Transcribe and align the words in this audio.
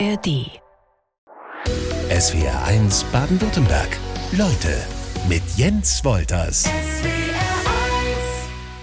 ARD. 0.00 0.50
SWR 2.10 2.64
1 2.64 3.04
Baden-Württemberg. 3.12 3.96
Leute 4.32 4.76
mit 5.28 5.42
Jens 5.56 6.04
Wolters. 6.04 6.68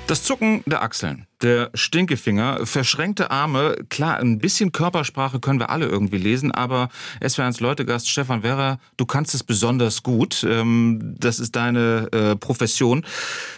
Das 0.07 0.23
Zucken 0.23 0.63
der 0.65 0.81
Achseln, 0.81 1.27
der 1.41 1.69
Stinkefinger, 1.73 2.65
verschränkte 2.65 3.29
Arme, 3.29 3.75
klar, 3.89 4.19
ein 4.19 4.39
bisschen 4.39 4.71
Körpersprache 4.71 5.39
können 5.39 5.59
wir 5.59 5.69
alle 5.69 5.87
irgendwie 5.87 6.17
lesen, 6.17 6.51
aber 6.51 6.87
SWR1 7.21 7.61
Leutegast 7.61 8.09
Stefan 8.09 8.43
Werrer, 8.43 8.79
du 8.95 9.05
kannst 9.05 9.35
es 9.35 9.43
besonders 9.43 10.03
gut. 10.03 10.45
Ähm, 10.47 11.15
das 11.17 11.39
ist 11.39 11.55
deine 11.57 12.07
äh, 12.13 12.35
Profession. 12.37 13.05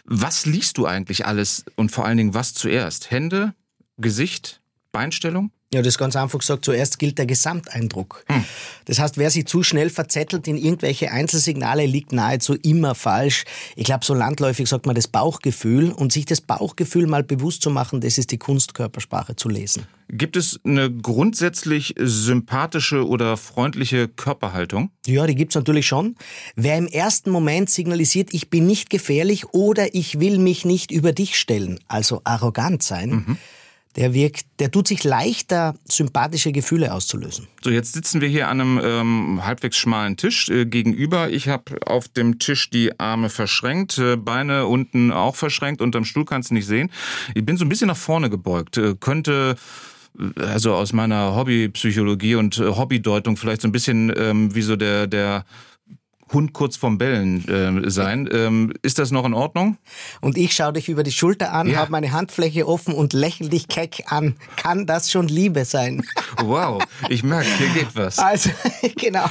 Was 0.05 0.47
liest 0.47 0.79
du 0.79 0.88
eigentlich 0.88 1.27
alles 1.27 1.65
und 1.75 1.91
vor 1.91 2.05
allen 2.05 2.17
Dingen 2.17 2.33
was 2.33 2.55
zuerst? 2.55 3.11
Hände, 3.11 3.54
Gesicht, 3.97 4.61
Beinstellung? 4.91 5.51
Ja, 5.73 5.81
das 5.81 5.95
ist 5.95 5.97
ganz 5.97 6.15
einfach 6.15 6.37
gesagt. 6.37 6.65
Zuerst 6.65 7.00
gilt 7.00 7.18
der 7.18 7.25
Gesamteindruck. 7.25 8.23
Hm. 8.27 8.43
Das 8.86 9.00
heißt, 9.00 9.18
wer 9.18 9.31
sich 9.31 9.47
zu 9.47 9.64
schnell 9.64 9.89
verzettelt 9.89 10.47
in 10.47 10.55
irgendwelche 10.55 11.11
Einzelsignale, 11.11 11.87
liegt 11.87 12.14
nahezu 12.14 12.54
immer 12.54 12.93
falsch. 12.93 13.45
Ich 13.75 13.86
glaube, 13.86 14.05
so 14.05 14.14
landläufig 14.14 14.69
sagt 14.69 14.86
man 14.86 14.93
das 14.93 15.07
Bauchgefühl 15.07 15.91
und 15.91 16.11
sich 16.11 16.25
das 16.25 16.41
Bauchgefühl 16.41 17.07
mal 17.07 17.23
bewusst 17.23 17.64
zu 17.64 17.71
machen, 17.71 18.01
das 18.01 18.19
ist 18.19 18.29
die 18.31 18.37
Kunstkörpersprache 18.37 19.36
zu 19.36 19.50
lesen. 19.50 19.87
Gibt 20.09 20.37
es 20.37 20.59
eine 20.64 20.91
grundsätzlich 20.91 21.95
sympathische 21.97 23.07
oder 23.07 23.36
freundliche 23.36 24.07
Körperhaltung? 24.07 24.92
Ja, 25.07 25.25
die 25.25 25.33
gibt's 25.33 25.55
natürlich 25.55 25.87
schon. 25.87 26.17
Wer 26.55 26.78
im 26.78 26.86
ersten 26.86 27.31
Moment 27.31 27.71
signalisiert, 27.71 28.31
ich 28.31 28.51
bin 28.51 28.67
nicht 28.67 28.92
gefährlich 28.92 29.47
oder 29.53 29.95
ich 29.95 30.19
will 30.19 30.37
mich 30.37 30.65
nicht 30.65 30.92
über 30.92 31.14
dich 31.14 31.36
stellen, 31.39 31.79
also 31.87 32.22
arrogant 32.25 32.83
sein, 32.83 33.09
mhm 33.09 33.38
der 33.95 34.14
wirkt, 34.14 34.45
der 34.59 34.72
tut 34.72 34.88
sich 34.88 35.03
leichter, 35.03 35.75
sympathische 35.86 36.52
Gefühle 36.52 36.94
auszulösen. 36.94 37.47
So, 37.64 37.70
jetzt 37.70 37.94
sitzen 37.94 38.22
wir 38.22 38.28
hier 38.28 38.48
an 38.48 38.62
einem 38.62 38.81
ähm, 38.84 39.45
halbwegs 39.45 39.78
schmalen 39.78 40.17
Tisch 40.17 40.50
äh, 40.50 40.66
gegenüber. 40.66 41.30
Ich 41.30 41.48
habe 41.48 41.78
auf 41.86 42.08
dem 42.08 42.40
Tisch 42.40 42.70
die 42.70 43.00
Arme 43.00 43.30
verschränkt, 43.30 43.98
äh, 43.98 44.16
Beine 44.16 44.66
unten 44.66 45.12
auch 45.12 45.36
verschränkt, 45.36 45.82
unterm 45.82 46.06
Stuhl 46.06 46.26
kannst 46.26 46.50
du 46.50 46.56
nicht 46.56 46.66
sehen. 46.66 46.90
Ich 47.36 47.45
bin 47.45 47.58
so 47.58 47.66
ein 47.66 47.70
bisschen 47.70 47.88
nach 47.88 47.98
vorne 47.98 48.30
gebeugt. 48.30 48.78
Äh, 48.78 48.95
könnte 49.00 49.56
äh, 50.20 50.42
also 50.42 50.73
aus 50.73 50.94
meiner 50.94 51.36
Hobbypsychologie 51.36 52.36
und 52.36 52.58
äh, 52.58 52.64
Hobbydeutung 52.64 53.38
vielleicht 53.38 53.62
so 53.62 53.67
ein 53.67 53.72
bisschen 53.72 54.12
ähm, 54.16 54.56
wie 54.56 54.62
so 54.62 54.76
der, 54.76 55.08
der 55.08 55.45
Hund 56.34 56.53
kurz 56.53 56.78
vorm 56.78 56.98
Bellen 56.98 57.48
äh, 57.48 57.89
sein. 57.89 58.28
Ähm, 58.31 58.73
ist 58.81 59.00
das 59.00 59.12
noch 59.12 59.26
in 59.26 59.34
Ordnung? 59.34 59.78
Und 60.22 60.38
ich 60.38 60.53
schaue 60.53 60.73
dich 60.73 60.89
über 60.89 61.03
die 61.03 61.12
Schulter 61.12 61.53
an, 61.53 61.67
ja. 61.67 61.78
habe 61.78 61.92
meine 61.92 62.12
Handfläche 62.12 62.67
offen 62.67 62.94
und 62.94 63.14
lächle 63.14 63.50
dich 63.50 63.67
keck 63.67 64.12
an. 64.12 64.36
Kann 64.56 64.86
das 64.86 65.11
schon 65.11 65.28
Liebe 65.28 65.66
sein? 65.66 66.04
Wow, 66.44 66.84
ich 67.09 67.22
merke, 67.23 67.48
hier 67.58 67.70
geht 67.70 67.95
was. 67.95 68.17
Also, 68.17 68.50
genau. 68.98 69.26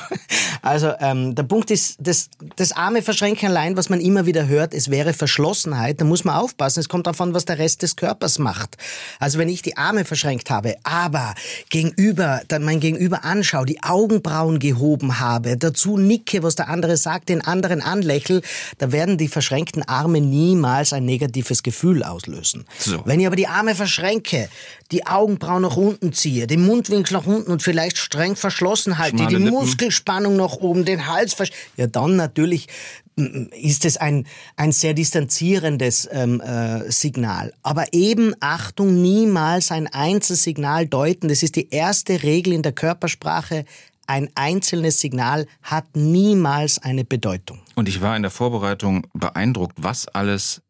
Also 0.63 0.93
ähm, 1.01 1.35
der 1.35 1.43
Punkt 1.43 1.71
ist, 1.73 1.97
das, 1.99 2.31
das 2.55 2.71
arme 2.73 3.03
Verschränken 3.03 3.49
allein, 3.49 3.77
was 3.77 3.91
man 3.91 4.01
immer 4.01 4.25
wieder 4.25 4.47
hört, 4.47 4.73
es 4.73 4.89
wäre 4.89 5.13
Verschlossenheit. 5.13 6.01
Da 6.01 6.05
muss 6.05 6.25
man 6.25 6.37
aufpassen. 6.37 6.79
Es 6.79 6.89
kommt 6.89 7.09
davon, 7.09 7.35
was 7.35 7.45
der 7.45 7.59
Rest 7.59 7.83
des 7.83 7.97
Körpers 7.97 8.39
macht. 8.39 8.77
Also 9.19 9.39
wenn 9.39 9.49
ich 9.49 9.63
die 9.63 9.77
Arme 9.77 10.05
verschränkt 10.05 10.49
habe, 10.49 10.77
aber 10.85 11.35
gegenüber, 11.71 12.43
dann 12.47 12.63
mein 12.63 12.79
Gegenüber 12.79 13.25
anschaue, 13.25 13.67
die 13.67 13.83
Augenbrauen 13.83 14.61
gehoben 14.61 15.19
habe, 15.19 15.57
dazu 15.57 15.99
nicke, 15.99 16.45
was 16.45 16.55
der 16.55 16.69
andere 16.69 16.92
andere 16.93 16.97
sagt, 16.97 17.29
den 17.29 17.41
anderen 17.43 17.81
anlächel, 17.81 18.43
da 18.79 18.93
werden 18.93 19.17
die 19.17 19.29
verschränkten 19.29 19.83
Arme 19.83 20.21
niemals 20.21 20.93
ein 20.93 21.05
negatives 21.05 21.63
Gefühl 21.63 22.03
auslösen. 22.03 22.65
So. 22.79 23.03
Wenn 23.05 23.21
ich 23.21 23.27
aber 23.27 23.37
die 23.37 23.49
Arme 23.49 23.75
verschränke, 23.75 24.49
die 24.91 25.07
Augenbrauen 25.07 25.63
nach 25.63 25.77
unten 25.77 26.13
ziehe, 26.13 26.47
den 26.47 26.65
Mundwinkel 26.67 27.15
nach 27.15 27.27
unten 27.27 27.51
und 27.51 27.63
vielleicht 27.63 27.97
streng 27.99 28.37
verschlossen 28.37 28.99
halte, 28.99 29.19
Schmale 29.19 29.37
die 29.37 29.43
Lippen. 29.45 29.55
Muskelspannung 29.55 30.37
nach 30.37 30.57
oben, 30.57 30.85
den 30.85 31.07
Hals 31.07 31.35
versch 31.35 31.51
ja 31.77 31.87
dann 31.87 32.17
natürlich 32.17 32.69
ist 33.15 33.85
es 33.85 33.99
ein, 33.99 34.27
ein 34.57 34.73
sehr 34.73 34.95
distanzierendes 34.95 36.09
ähm, 36.11 36.41
äh, 36.41 36.91
Signal. 36.91 37.53
Aber 37.63 37.93
eben, 37.93 38.35
Achtung, 38.41 39.03
niemals 39.03 39.71
ein 39.71 39.87
Einzelsignal 39.87 40.87
deuten. 40.87 41.29
Das 41.29 41.43
ist 41.43 41.57
die 41.57 41.69
erste 41.71 42.23
Regel 42.23 42.55
in 42.55 42.63
der 42.63 42.73
Körpersprache 42.73 43.67
ein 44.13 44.29
einzelnes 44.35 45.01
Signal 45.01 45.47
hat 45.63 45.97
niemals 45.97 46.79
eine 46.79 47.03
Bedeutung. 47.03 47.61
Und 47.77 47.89
ich 47.89 48.03
war 48.03 48.15
in 48.15 48.21
der 48.21 48.31
Vorbereitung 48.31 49.07
beeindruckt, 49.15 49.79
was 49.79 50.07
alles 50.07 50.61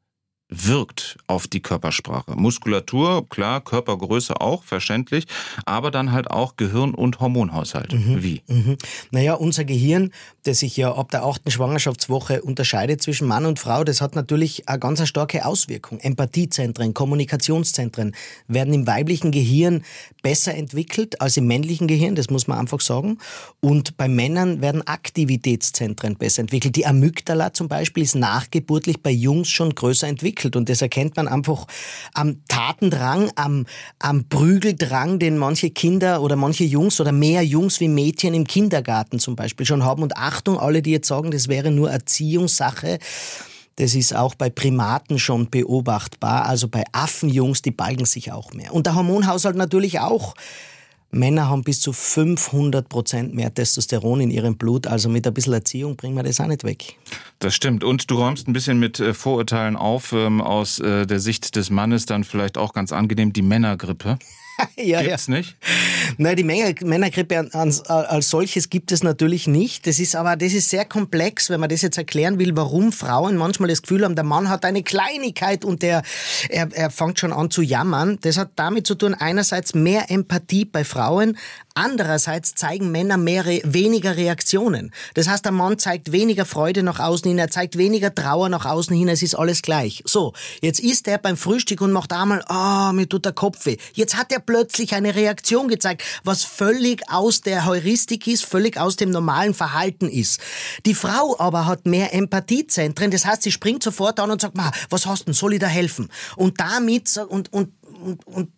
wirkt 0.52 1.16
auf 1.26 1.46
die 1.46 1.60
Körpersprache. 1.60 2.34
Muskulatur, 2.36 3.28
klar, 3.28 3.60
Körpergröße 3.60 4.40
auch, 4.40 4.62
verständlich, 4.62 5.26
aber 5.64 5.90
dann 5.90 6.12
halt 6.12 6.30
auch 6.30 6.56
Gehirn- 6.56 6.94
und 6.94 7.20
Hormonhaushalt. 7.20 7.92
Mhm. 7.92 8.22
Wie? 8.22 8.42
Mhm. 8.46 8.76
Naja, 9.10 9.34
unser 9.34 9.64
Gehirn, 9.64 10.12
das 10.44 10.60
sich 10.60 10.76
ja 10.76 10.94
ab 10.94 11.10
der 11.10 11.24
achten 11.24 11.50
Schwangerschaftswoche 11.50 12.42
unterscheidet 12.42 13.02
zwischen 13.02 13.26
Mann 13.26 13.46
und 13.46 13.58
Frau, 13.58 13.84
das 13.84 14.00
hat 14.00 14.14
natürlich 14.14 14.68
eine 14.68 14.78
ganz 14.78 15.06
starke 15.08 15.44
Auswirkung. 15.44 15.98
Empathiezentren, 16.00 16.94
Kommunikationszentren 16.94 18.14
werden 18.46 18.74
im 18.74 18.86
weiblichen 18.86 19.32
Gehirn 19.32 19.84
besser 20.22 20.54
entwickelt 20.54 21.20
als 21.20 21.36
im 21.36 21.46
männlichen 21.46 21.86
Gehirn, 21.86 22.14
das 22.14 22.30
muss 22.30 22.46
man 22.46 22.58
einfach 22.58 22.80
sagen. 22.80 23.19
Und 23.60 23.96
bei 23.96 24.08
Männern 24.08 24.60
werden 24.60 24.86
Aktivitätszentren 24.86 26.16
besser 26.16 26.42
entwickelt. 26.42 26.76
Die 26.76 26.86
Amygdala 26.86 27.52
zum 27.52 27.69
Beispiel 27.69 28.02
ist 28.02 28.14
nachgeburtlich 28.14 29.02
bei 29.02 29.10
Jungs 29.10 29.48
schon 29.48 29.74
größer 29.74 30.06
entwickelt 30.06 30.41
entwickelt. 30.42 30.56
Und 30.56 30.69
das 30.69 30.82
erkennt 30.82 31.16
man 31.16 31.28
einfach 31.28 31.66
am 32.14 32.42
Tatendrang, 32.48 33.30
am, 33.36 33.66
am 33.98 34.28
Prügeldrang, 34.28 35.19
den 35.19 35.38
manche 35.38 35.70
Kinder 35.70 36.22
oder 36.22 36.36
manche 36.36 36.64
Jungs 36.64 37.00
oder 37.00 37.12
mehr 37.12 37.42
Jungs 37.44 37.80
wie 37.80 37.88
Mädchen 37.88 38.34
im 38.34 38.47
Kindergarten 38.47 39.19
zum 39.19 39.36
Beispiel 39.36 39.66
schon 39.66 39.84
haben. 39.84 40.02
Und 40.02 40.16
Achtung, 40.16 40.58
alle, 40.58 40.82
die 40.82 40.92
jetzt 40.92 41.08
sagen, 41.08 41.31
das 41.31 41.48
wäre 41.48 41.70
nur 41.70 41.91
Erziehungssache. 41.91 42.98
Das 43.76 43.94
ist 43.94 44.14
auch 44.14 44.34
bei 44.34 44.50
Primaten 44.50 45.19
schon 45.19 45.48
beobachtbar. 45.48 46.47
Also 46.47 46.69
bei 46.69 46.84
Affenjungs, 46.92 47.62
die 47.62 47.70
balgen 47.70 48.04
sich 48.04 48.31
auch 48.31 48.52
mehr. 48.52 48.75
Und 48.75 48.86
der 48.86 48.94
Hormonhaushalt 48.94 49.56
natürlich 49.56 50.00
auch. 50.00 50.34
Männer 51.12 51.49
haben 51.49 51.62
bis 51.62 51.81
zu 51.81 51.93
500 51.93 52.89
Prozent 52.89 53.34
mehr 53.34 53.53
Testosteron 53.53 54.23
in 54.23 54.31
ihrem 54.31 54.56
Blut. 54.56 54.87
Also 54.87 55.11
mit 55.11 55.27
ein 55.27 55.34
bisschen 55.34 55.53
Erziehung 55.53 55.97
bringen 55.97 56.17
wir 56.17 56.23
das 56.23 56.41
auch 56.41 56.47
nicht 56.47 56.65
weg. 56.65 56.97
Das 57.39 57.55
stimmt. 57.55 57.84
Und 57.84 58.11
du 58.11 58.17
räumst 58.17 58.49
ein 58.49 58.55
bisschen 58.55 58.78
mit 58.78 58.99
äh, 58.99 59.12
Vorurteilen 59.12 59.77
auf, 59.77 60.12
ähm, 60.12 60.41
aus 60.41 60.78
äh, 60.78 61.06
der 61.06 61.21
Sicht 61.21 61.55
des 61.55 61.71
Mannes 61.71 62.06
dann 62.06 62.25
vielleicht 62.25 62.56
auch 62.56 62.73
ganz 62.73 62.93
angenehm 62.93 63.33
die 63.33 63.43
Männergrippe. 63.43 64.19
ja, 64.77 65.03
Gibt's 65.03 65.27
ja. 65.27 65.34
nicht? 65.34 65.56
Nein, 66.19 66.37
die 66.37 66.45
Männergrippe 66.45 67.49
als, 67.53 67.83
als 67.83 68.31
solches 68.31 68.71
gibt 68.71 68.93
es 68.93 69.03
natürlich 69.03 69.47
nicht. 69.47 69.87
Das 69.87 69.99
ist 69.99 70.17
aber, 70.17 70.37
das 70.37 70.53
ist 70.53 70.71
sehr 70.71 70.84
komplex, 70.84 71.50
wenn 71.50 71.61
man 71.61 71.69
das 71.69 71.83
jetzt 71.83 71.99
erklären 71.99 72.39
will, 72.39 72.56
warum 72.56 72.93
Frauen 72.93 73.37
manchmal 73.37 73.69
das 73.69 73.83
Gefühl 73.83 74.05
haben, 74.05 74.15
der 74.15 74.25
Mann 74.25 74.49
hat 74.49 74.65
eine 74.65 74.83
Kleinigkeit 74.83 75.65
und 75.65 75.83
der, 75.83 76.03
er, 76.49 76.69
er 76.73 76.91
fängt 76.91 77.19
schon 77.19 77.33
an 77.33 77.50
zu 77.50 77.62
jammern. 77.62 78.19
Das 78.23 78.37
hat 78.37 78.50
damit 78.56 78.87
zu 78.87 78.95
tun, 78.95 79.15
einerseits 79.15 79.75
mehr 79.75 80.11
Empathie 80.11 80.65
bei 80.65 80.84
Frauen, 80.84 81.37
Andererseits 81.75 82.55
zeigen 82.55 82.91
Männer 82.91 83.17
mehr, 83.17 83.47
weniger 83.47 84.17
Reaktionen. 84.17 84.93
Das 85.15 85.29
heißt, 85.29 85.44
der 85.44 85.53
Mann 85.53 85.79
zeigt 85.79 86.12
weniger 86.12 86.44
Freude 86.44 86.83
nach 86.83 87.00
außen 87.00 87.27
hin, 87.29 87.39
er 87.39 87.49
zeigt 87.49 87.79
weniger 87.79 88.15
Trauer 88.15 88.49
nach 88.50 88.67
außen 88.67 88.94
hin, 88.94 89.09
es 89.09 89.23
ist 89.23 89.34
alles 89.34 89.62
gleich. 89.62 90.03
So, 90.05 90.34
jetzt 90.61 90.81
ist 90.81 91.09
er 91.09 91.17
beim 91.19 91.37
Frühstück 91.37 91.81
und 91.81 91.93
macht 91.93 92.12
einmal, 92.12 92.44
ah, 92.47 92.91
oh, 92.91 92.93
mir 92.93 93.09
tut 93.09 93.25
der 93.25 93.33
Kopf 93.33 93.65
weh. 93.65 93.79
Jetzt 93.94 94.17
hat 94.17 94.33
er 94.33 94.41
plötzlich 94.52 94.94
eine 94.94 95.14
Reaktion 95.14 95.66
gezeigt, 95.66 96.02
was 96.24 96.44
völlig 96.44 97.00
aus 97.10 97.40
der 97.40 97.64
Heuristik 97.64 98.26
ist, 98.26 98.44
völlig 98.44 98.76
aus 98.76 98.96
dem 98.96 99.08
normalen 99.08 99.54
Verhalten 99.54 100.10
ist. 100.10 100.40
Die 100.84 100.94
Frau 100.94 101.38
aber 101.38 101.64
hat 101.64 101.86
mehr 101.86 102.12
Empathiezentren, 102.12 103.10
das 103.10 103.24
heißt, 103.24 103.42
sie 103.42 103.50
springt 103.50 103.82
sofort 103.82 104.20
an 104.20 104.30
und 104.30 104.42
sagt, 104.42 104.58
was 104.90 105.06
hast 105.06 105.20
du 105.20 105.24
denn, 105.26 105.34
soll 105.34 105.54
ich 105.54 105.60
da 105.60 105.68
helfen? 105.68 106.10
Und 106.36 106.60
damit, 106.60 107.16
und, 107.16 107.50
und, 107.50 107.70
und, 108.02 108.26
und 108.26 108.50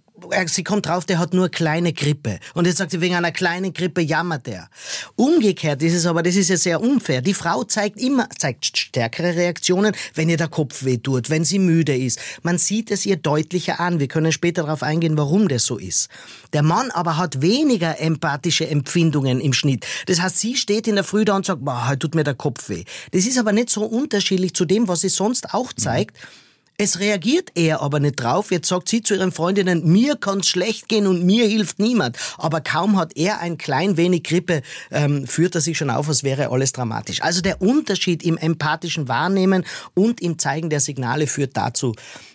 sie 0.47 0.65
kommt 0.65 0.87
drauf, 0.87 1.05
der 1.05 1.19
hat 1.19 1.35
nur 1.35 1.49
kleine 1.49 1.93
Grippe. 1.93 2.39
Und 2.55 2.67
jetzt 2.67 2.79
sagt 2.79 2.91
sie, 2.91 3.01
wegen 3.01 3.15
einer 3.15 3.33
kleinen 3.33 3.73
Grippe 3.73 4.01
jammert 4.01 4.49
er. 4.49 4.69
Umgekehrt 5.17 5.83
ist 5.83 5.95
es 5.95 6.07
aber, 6.07 6.23
das 6.23 6.37
ist 6.37 6.51
ja 6.51 6.57
sehr 6.57 6.81
unfair. 6.81 7.23
Die 7.23 7.35
Frau 7.35 7.65
zeigt 7.65 8.01
immer, 8.01 8.29
zeigt 8.39 8.77
stärkere 8.77 9.35
Reaktionen, 9.35 9.95
wenn 10.15 10.29
ihr 10.29 10.37
der 10.37 10.49
Kopf 10.49 10.85
weh 10.85 10.99
tut, 10.99 11.31
wenn 11.31 11.45
sie 11.45 11.59
müde 11.59 11.97
ist. 11.97 12.19
Man 12.43 12.59
sieht 12.59 12.91
es 12.91 13.07
ihr 13.07 13.17
deutlicher 13.17 13.81
an. 13.81 14.01
Wir 14.01 14.09
können 14.09 14.33
später 14.33 14.63
darauf 14.63 14.83
eingehen, 14.83 15.17
warum 15.17 15.49
das 15.49 15.65
so 15.65 15.79
ist. 15.79 16.09
Der 16.53 16.63
Mann 16.63 16.91
aber 16.91 17.17
hat 17.17 17.43
weniger 17.43 18.01
empathische 18.01 18.67
Empfindungen 18.67 19.41
im 19.41 19.53
Schnitt. 19.53 19.87
Das 20.07 20.21
heißt, 20.21 20.39
sie 20.39 20.57
steht 20.57 20.87
in 20.87 20.95
der 20.95 21.05
Früh 21.05 21.25
da 21.25 21.37
und 21.37 21.47
sagt, 21.47 21.65
boah, 21.65 21.89
heute 21.89 22.01
tut 22.01 22.15
mir 22.15 22.25
der 22.25 22.35
Kopf 22.35 22.69
weh. 22.69 22.85
Das 23.13 23.27
ist 23.27 23.39
aber 23.39 23.53
nicht 23.53 23.71
so 23.71 23.85
unterschiedlich 23.85 24.55
zu 24.55 24.65
dem, 24.65 24.89
was 24.89 25.01
sie 25.01 25.09
sonst 25.09 25.55
auch 25.55 25.73
zeigt. 25.73 26.17
Mhm 26.17 26.44
es 26.77 26.99
reagiert 26.99 27.51
er 27.55 27.83
aber 27.83 28.01
nicht 28.01 28.17
drauf. 28.17 28.51
Jetzt 28.51 28.69
sagt 28.69 28.89
sie 28.89 29.03
zu 29.03 29.15
ihren 29.15 29.31
Freundinnen, 29.31 29.87
mir 29.87 30.17
kann's 30.17 30.49
schlecht 30.49 30.89
gehen 30.89 31.07
und 31.07 31.25
mir 31.25 31.47
hilft 31.47 31.79
niemand. 31.79 32.19
Aber 32.37 32.61
kaum 32.61 32.99
hat 32.99 33.17
er 33.17 33.41
ein 33.41 33.59
klein 33.59 33.97
wenig 33.97 34.25
Grippe, 34.25 34.63
ähm, 34.91 35.27
führt 35.27 35.55
er 35.55 35.61
sich 35.61 35.79
schon 35.79 35.91
auf, 35.91 36.09
als 36.09 36.25
wäre 36.25 36.51
alles 36.51 36.73
dramatisch. 36.73 37.23
Also 37.23 37.43
der 37.43 37.63
Unterschied 37.63 38.23
im 38.25 38.37
empathischen 38.37 39.07
Wahrnehmen 39.09 39.65
und 39.95 40.21
im 40.21 40.39
Zeigen 40.39 40.69
der 40.69 40.81
Signale 40.81 41.27
führt 41.27 41.57
dazu, 41.57 41.95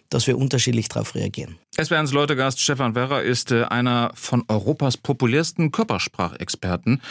dass 0.09 0.25
wir 0.25 0.38
unterschiedlich 0.38 0.88
darauf 0.88 1.15
reagieren. 1.15 1.57
SWR1 1.77 2.13
Leutegast 2.13 2.59
Stefan 2.59 2.95
Werrer 2.95 3.21
ist 3.21 3.51
äh, 3.51 3.63
einer 3.63 4.12
von 4.15 4.44
Europas 4.47 4.97
populärsten 4.97 5.71
Körpersprachexperten. 5.71 7.01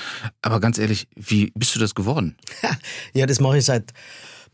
Aber 0.42 0.60
ganz 0.60 0.78
ehrlich, 0.78 1.08
wie 1.14 1.52
bist 1.54 1.74
du 1.74 1.78
das 1.78 1.94
geworden? 1.94 2.36
Ja, 3.14 3.26
das 3.26 3.40
mache 3.40 3.58
ich 3.58 3.64
seit 3.64 3.92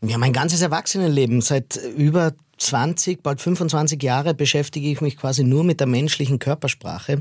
ja, 0.08 0.18
mein 0.18 0.32
ganzes 0.32 0.60
Erwachsenenleben. 0.60 1.40
Seit 1.40 1.76
über 1.96 2.32
20, 2.58 3.22
bald 3.22 3.40
25 3.40 4.02
Jahre 4.02 4.34
beschäftige 4.34 4.88
ich 4.88 5.00
mich 5.00 5.16
quasi 5.16 5.44
nur 5.44 5.64
mit 5.64 5.80
der 5.80 5.86
menschlichen 5.86 6.38
Körpersprache. 6.38 7.18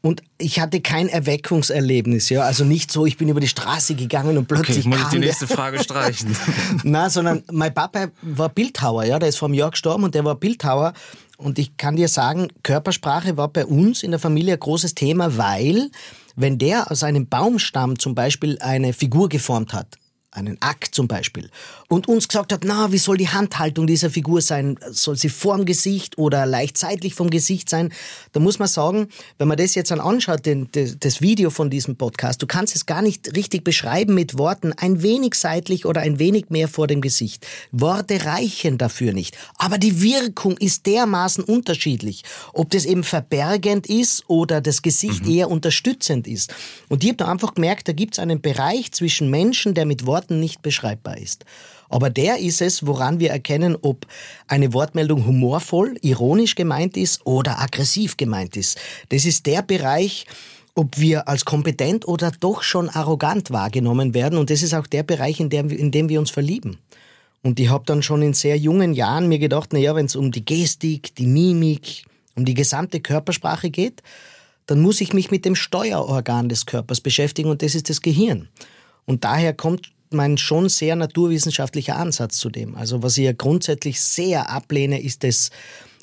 Und 0.00 0.22
ich 0.38 0.60
hatte 0.60 0.80
kein 0.80 1.08
Erweckungserlebnis, 1.08 2.28
ja. 2.28 2.42
Also 2.42 2.64
nicht 2.64 2.92
so, 2.92 3.06
ich 3.06 3.16
bin 3.16 3.28
über 3.28 3.40
die 3.40 3.48
Straße 3.48 3.94
gegangen 3.94 4.38
und 4.38 4.46
plötzlich. 4.46 4.86
Okay, 4.86 4.88
muss 4.88 5.00
ich 5.00 5.08
die 5.08 5.18
nächste 5.18 5.46
Frage 5.46 5.82
streichen. 5.82 6.36
Na, 6.84 7.10
sondern 7.10 7.42
mein 7.50 7.74
Papa 7.74 8.08
war 8.22 8.48
Bildhauer, 8.48 9.04
ja. 9.04 9.18
Der 9.18 9.28
ist 9.28 9.38
vom 9.38 9.54
Jahr 9.54 9.70
gestorben 9.70 10.04
und 10.04 10.14
der 10.14 10.24
war 10.24 10.36
Bildhauer. 10.36 10.92
Und 11.36 11.58
ich 11.58 11.76
kann 11.76 11.96
dir 11.96 12.08
sagen, 12.08 12.48
Körpersprache 12.62 13.36
war 13.36 13.48
bei 13.48 13.66
uns 13.66 14.02
in 14.02 14.10
der 14.10 14.20
Familie 14.20 14.54
ein 14.54 14.60
großes 14.60 14.94
Thema, 14.94 15.36
weil 15.36 15.90
wenn 16.34 16.58
der 16.58 16.90
aus 16.90 17.02
einem 17.02 17.26
Baumstamm 17.28 17.98
zum 17.98 18.14
Beispiel 18.14 18.58
eine 18.60 18.92
Figur 18.92 19.28
geformt 19.28 19.72
hat, 19.72 19.98
einen 20.30 20.60
Akt 20.60 20.94
zum 20.94 21.08
Beispiel, 21.08 21.50
und 21.88 22.08
uns 22.08 22.28
gesagt 22.28 22.52
hat, 22.52 22.64
na, 22.64 22.90
wie 22.92 22.98
soll 22.98 23.16
die 23.16 23.28
Handhaltung 23.28 23.86
dieser 23.86 24.10
Figur 24.10 24.40
sein? 24.40 24.78
Soll 24.90 25.16
sie 25.16 25.28
vorm 25.28 25.64
Gesicht 25.64 26.18
oder 26.18 26.46
leicht 26.46 26.78
seitlich 26.78 27.14
vom 27.14 27.30
Gesicht 27.30 27.70
sein? 27.70 27.92
Da 28.32 28.40
muss 28.40 28.58
man 28.58 28.68
sagen, 28.68 29.08
wenn 29.38 29.48
man 29.48 29.56
das 29.56 29.74
jetzt 29.74 29.90
dann 29.90 30.00
anschaut, 30.00 30.46
den, 30.46 30.68
das 30.72 31.20
Video 31.20 31.50
von 31.50 31.70
diesem 31.70 31.96
Podcast, 31.96 32.42
du 32.42 32.46
kannst 32.46 32.74
es 32.74 32.86
gar 32.86 33.02
nicht 33.02 33.36
richtig 33.36 33.62
beschreiben 33.62 34.14
mit 34.14 34.38
Worten, 34.38 34.72
ein 34.72 35.02
wenig 35.02 35.34
seitlich 35.34 35.86
oder 35.86 36.00
ein 36.00 36.18
wenig 36.18 36.50
mehr 36.50 36.68
vor 36.68 36.86
dem 36.86 37.00
Gesicht. 37.00 37.46
Worte 37.70 38.24
reichen 38.24 38.78
dafür 38.78 39.12
nicht. 39.12 39.36
Aber 39.58 39.78
die 39.78 40.02
Wirkung 40.02 40.56
ist 40.58 40.86
dermaßen 40.86 41.44
unterschiedlich, 41.44 42.22
ob 42.52 42.70
das 42.70 42.84
eben 42.84 43.04
verbergend 43.04 43.86
ist 43.86 44.24
oder 44.28 44.60
das 44.60 44.82
Gesicht 44.82 45.24
mhm. 45.24 45.32
eher 45.32 45.50
unterstützend 45.50 46.26
ist. 46.26 46.54
Und 46.88 47.04
ich 47.04 47.10
habe 47.10 47.18
da 47.18 47.28
einfach 47.28 47.54
gemerkt, 47.54 47.88
da 47.88 47.92
gibt 47.92 48.14
es 48.14 48.18
einen 48.18 48.40
Bereich 48.40 48.92
zwischen 48.92 49.30
Menschen, 49.30 49.74
der 49.74 49.86
mit 49.86 50.06
Worten 50.06 50.40
nicht 50.40 50.62
beschreibbar 50.62 51.18
ist. 51.18 51.44
Aber 51.88 52.10
der 52.10 52.38
ist 52.38 52.60
es, 52.60 52.86
woran 52.86 53.20
wir 53.20 53.30
erkennen, 53.30 53.76
ob 53.80 54.06
eine 54.48 54.72
Wortmeldung 54.72 55.26
humorvoll, 55.26 55.96
ironisch 56.02 56.54
gemeint 56.54 56.96
ist 56.96 57.24
oder 57.24 57.60
aggressiv 57.60 58.16
gemeint 58.16 58.56
ist. 58.56 58.78
Das 59.08 59.24
ist 59.24 59.46
der 59.46 59.62
Bereich, 59.62 60.26
ob 60.74 60.98
wir 60.98 61.28
als 61.28 61.44
kompetent 61.44 62.06
oder 62.06 62.30
doch 62.38 62.62
schon 62.62 62.88
arrogant 62.88 63.50
wahrgenommen 63.50 64.14
werden. 64.14 64.38
Und 64.38 64.50
das 64.50 64.62
ist 64.62 64.74
auch 64.74 64.86
der 64.86 65.02
Bereich, 65.02 65.40
in 65.40 65.48
dem, 65.48 65.70
in 65.70 65.90
dem 65.90 66.08
wir 66.08 66.20
uns 66.20 66.30
verlieben. 66.30 66.78
Und 67.42 67.60
ich 67.60 67.70
habe 67.70 67.84
dann 67.86 68.02
schon 68.02 68.22
in 68.22 68.34
sehr 68.34 68.58
jungen 68.58 68.92
Jahren 68.92 69.28
mir 69.28 69.38
gedacht, 69.38 69.72
naja, 69.72 69.94
wenn 69.94 70.06
es 70.06 70.16
um 70.16 70.32
die 70.32 70.44
Gestik, 70.44 71.14
die 71.14 71.26
Mimik, 71.26 72.04
um 72.34 72.44
die 72.44 72.54
gesamte 72.54 73.00
Körpersprache 73.00 73.70
geht, 73.70 74.02
dann 74.66 74.80
muss 74.80 75.00
ich 75.00 75.12
mich 75.12 75.30
mit 75.30 75.44
dem 75.44 75.54
Steuerorgan 75.54 76.48
des 76.48 76.66
Körpers 76.66 77.00
beschäftigen 77.00 77.48
und 77.48 77.62
das 77.62 77.74
ist 77.74 77.88
das 77.88 78.02
Gehirn. 78.02 78.48
Und 79.06 79.24
daher 79.24 79.54
kommt 79.54 79.92
mein 80.12 80.38
schon 80.38 80.68
sehr 80.68 80.96
naturwissenschaftlicher 80.96 81.96
Ansatz 81.96 82.38
zu 82.38 82.50
dem. 82.50 82.76
Also 82.76 83.02
was 83.02 83.18
ich 83.18 83.24
ja 83.24 83.32
grundsätzlich 83.32 84.00
sehr 84.00 84.50
ablehne, 84.50 85.00
ist 85.00 85.24
das 85.24 85.50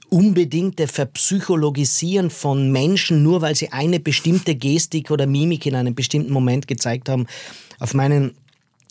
unbedingte 0.09 0.87
Verpsychologisieren 0.87 2.29
von 2.29 2.71
Menschen, 2.71 3.23
nur 3.23 3.41
weil 3.41 3.55
sie 3.55 3.71
eine 3.71 3.99
bestimmte 3.99 4.55
Gestik 4.55 5.09
oder 5.09 5.25
Mimik 5.25 5.65
in 5.65 5.75
einem 5.75 5.95
bestimmten 5.95 6.31
Moment 6.31 6.67
gezeigt 6.67 7.09
haben. 7.09 7.25
Auf 7.79 7.93
meinen 7.95 8.35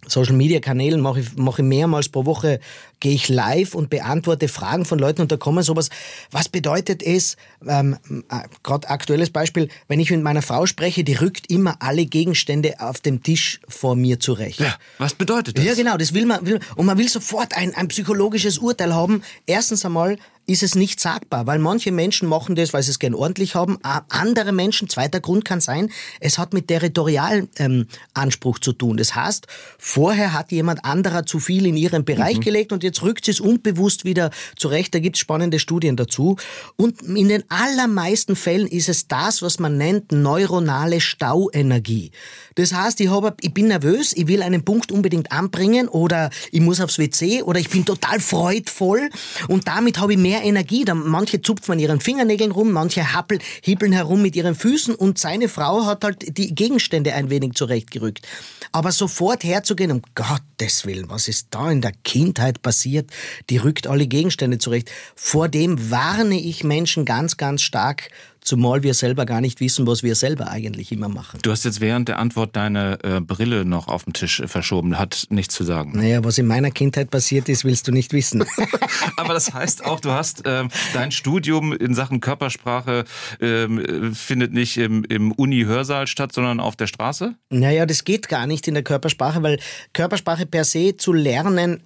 Social 0.06 0.34
Media 0.34 0.60
Kanälen 0.60 1.00
mache 1.00 1.20
ich, 1.20 1.37
mache 1.37 1.62
ich 1.62 1.69
mehrmals 1.69 2.08
pro 2.08 2.26
Woche, 2.26 2.60
gehe 2.99 3.12
ich 3.12 3.28
live 3.28 3.75
und 3.75 3.88
beantworte 3.90 4.49
Fragen 4.49 4.84
von 4.84 4.99
Leuten 4.99 5.22
und 5.22 5.31
da 5.31 5.37
kommen 5.37 5.62
sowas, 5.62 5.90
was 6.31 6.49
bedeutet 6.49 7.02
es, 7.02 7.37
ähm, 7.66 7.96
äh, 8.31 8.40
gerade 8.62 8.88
aktuelles 8.90 9.31
Beispiel, 9.31 9.69
wenn 9.88 10.00
ich 10.00 10.10
mit 10.10 10.22
meiner 10.22 10.43
Frau 10.43 10.66
spreche, 10.66 11.04
die 11.04 11.14
rückt 11.14 11.50
immer 11.50 11.76
alle 11.81 12.06
Gegenstände 12.06 12.75
auf 12.81 13.00
dem 13.00 13.22
Tisch 13.22 13.60
vor 13.69 13.94
mir 13.94 14.19
zurecht. 14.19 14.60
Ja, 14.60 14.76
was 14.99 15.14
bedeutet 15.14 15.58
das? 15.58 15.64
Ja, 15.64 15.75
genau, 15.75 15.96
das 15.96 16.14
will 16.14 16.26
man, 16.26 16.44
will, 16.46 16.60
und 16.76 16.87
man 16.87 16.99
will 16.99 17.08
sofort 17.08 17.56
ein, 17.56 17.75
ein 17.75 17.88
psychologisches 17.88 18.58
Urteil 18.58 18.94
haben. 18.94 19.22
Erstens 19.46 19.84
einmal, 19.84 20.19
ist 20.47 20.62
es 20.62 20.75
nicht 20.75 20.99
sagbar, 20.99 21.47
weil 21.47 21.59
manche 21.59 21.93
Menschen 21.93 22.29
machen 22.29 22.56
das, 22.56 22.73
weil 22.73 22.83
sie 22.83 22.91
es 22.91 22.99
gern 22.99 23.15
ordentlich 23.15 23.55
haben. 23.55 23.79
Andere 23.83 24.53
Menschen, 24.53 24.89
zweiter 24.89 25.21
Grund 25.21 25.44
kann 25.44 25.61
sein, 25.61 25.91
es 26.21 26.37
hat 26.37 26.53
mit 26.53 26.67
Territorialanspruch 26.67 28.56
ähm, 28.56 28.62
zu 28.62 28.73
tun. 28.73 28.97
Das 28.97 29.15
heißt, 29.15 29.47
vorher 29.79 30.33
hat 30.33 30.50
jemand 30.50 30.85
anderer 30.85 31.25
zu 31.27 31.39
viel 31.39 31.67
in 31.67 31.77
ihren 31.77 32.05
Bereich 32.05 32.39
mhm. 32.39 32.43
gelegt 32.43 32.73
und 32.73 32.83
jetzt 32.83 33.03
rückt 33.03 33.25
sie 33.25 33.31
es 33.31 33.41
unbewusst 33.41 34.05
wieder 34.05 34.31
zurecht. 34.56 34.94
Da 34.94 34.99
gibt 34.99 35.17
es 35.17 35.21
spannende 35.21 35.61
Studien 35.61 35.97
dazu. 35.97 36.37
Und 36.77 37.03
in 37.03 37.29
den 37.29 37.45
allermeisten 37.49 38.35
Fällen 38.35 38.67
ist 38.67 38.88
es 38.88 39.06
das, 39.06 39.43
was 39.43 39.61
man 39.61 39.77
nennt 39.77 40.11
neuronale 40.11 41.00
Stauenergie. 41.00 42.11
Das 42.56 42.75
heißt, 42.75 43.00
ich, 43.00 43.11
hab, 43.11 43.43
ich 43.43 43.55
bin 43.55 43.69
nervös, 43.69 44.12
ich 44.15 44.27
will 44.27 44.43
einen 44.43 44.65
Punkt 44.65 44.91
unbedingt 44.93 45.31
anbringen 45.33 45.88
oder 45.88 46.31
ich 46.50 46.61
muss 46.61 46.81
aufs 46.81 46.99
WC 46.99 47.43
oder 47.43 47.61
ich 47.61 47.71
bin 47.71 47.85
total 47.85 48.21
freudvoll 48.21 49.09
und 49.49 49.69
damit 49.69 49.99
habe 49.99 50.12
ich 50.12 50.19
mehr 50.19 50.31
Energie. 50.40 50.84
Manche 50.93 51.43
zupfen 51.43 51.73
an 51.73 51.79
ihren 51.79 52.00
Fingernägeln 52.00 52.50
rum, 52.50 52.73
manche 52.73 53.12
happeln, 53.14 53.40
hippeln 53.62 53.93
herum 53.93 54.23
mit 54.23 54.34
ihren 54.37 54.55
Füßen 54.55 54.94
und 54.94 55.19
seine 55.19 55.49
Frau 55.49 55.87
hat 55.87 56.05
halt 56.05 56.38
die 56.38 56.55
Gegenstände 56.55 57.14
ein 57.14 57.31
wenig 57.31 57.52
zurechtgerückt. 57.55 58.26
Aber 58.73 58.90
sofort 58.93 59.44
herzugehen, 59.44 59.90
um 59.90 60.02
Gottes 60.14 60.87
Willen, 60.87 61.11
was 61.11 61.29
ist 61.29 61.49
da 61.50 61.70
in 61.70 61.82
der 61.82 61.93
Kindheit 62.05 62.62
passiert? 62.62 63.11
Die 63.50 63.58
rückt 63.58 63.87
alle 63.87 64.06
Gegenstände 64.06 64.58
zurecht. 64.58 64.90
Vor 65.14 65.49
dem 65.49 65.90
warne 65.90 66.40
ich 66.40 66.64
Menschen 66.64 67.05
ganz, 67.05 67.37
ganz 67.37 67.62
stark 67.62 68.08
zumal 68.43 68.83
wir 68.83 68.94
selber 68.94 69.25
gar 69.25 69.41
nicht 69.41 69.61
wissen, 69.61 69.87
was 69.87 70.03
wir 70.03 70.15
selber 70.15 70.49
eigentlich 70.49 70.93
immer 70.93 71.09
machen. 71.09 71.39
Du 71.43 71.50
hast 71.50 71.65
jetzt 71.65 71.81
während 71.81 72.09
der 72.09 72.19
Antwort 72.19 72.56
deine 72.56 72.99
äh, 73.03 73.21
Brille 73.21 73.65
noch 73.65 73.89
auf 73.89 74.05
den 74.05 74.12
Tisch 74.12 74.43
verschoben, 74.47 74.99
hat 74.99 75.27
nichts 75.31 75.55
zu 75.55 75.65
sagen. 75.65 75.93
Naja, 75.94 76.25
was 76.25 76.39
in 76.39 76.47
meiner 76.47 76.71
Kindheit 76.71 77.11
passiert 77.11 77.49
ist, 77.49 77.65
willst 77.65 77.89
du 77.89 77.93
nicht 77.93 78.12
wissen. 78.12 78.44
Aber 79.17 79.35
das 79.35 79.55
heißt 79.55 79.85
auch, 79.85 80.00
du 80.00 80.11
hast 80.11 80.43
ähm, 80.44 80.69
dein 80.93 81.12
Studium 81.12 81.73
in 81.73 81.94
Sachen 81.94 82.21
Körpersprache 82.21 83.05
ähm, 83.41 84.15
findet 84.15 84.53
nicht 84.53 84.77
im, 84.77 85.05
im 85.05 85.33
Uni-Hörsaal 85.33 86.06
statt, 86.06 86.33
sondern 86.33 86.61
auf 86.61 86.77
der 86.77 86.87
Straße? 86.87 87.35
Naja, 87.50 87.87
das 87.87 88.05
geht 88.05 88.29
gar 88.29 88.47
nicht 88.47 88.67
in 88.69 88.75
der 88.75 88.83
Körpersprache, 88.83 89.43
weil 89.43 89.59
Körpersprache 89.93 90.47
per 90.47 90.65
se 90.65 90.97
zu 90.97 91.12
lernen 91.12 91.83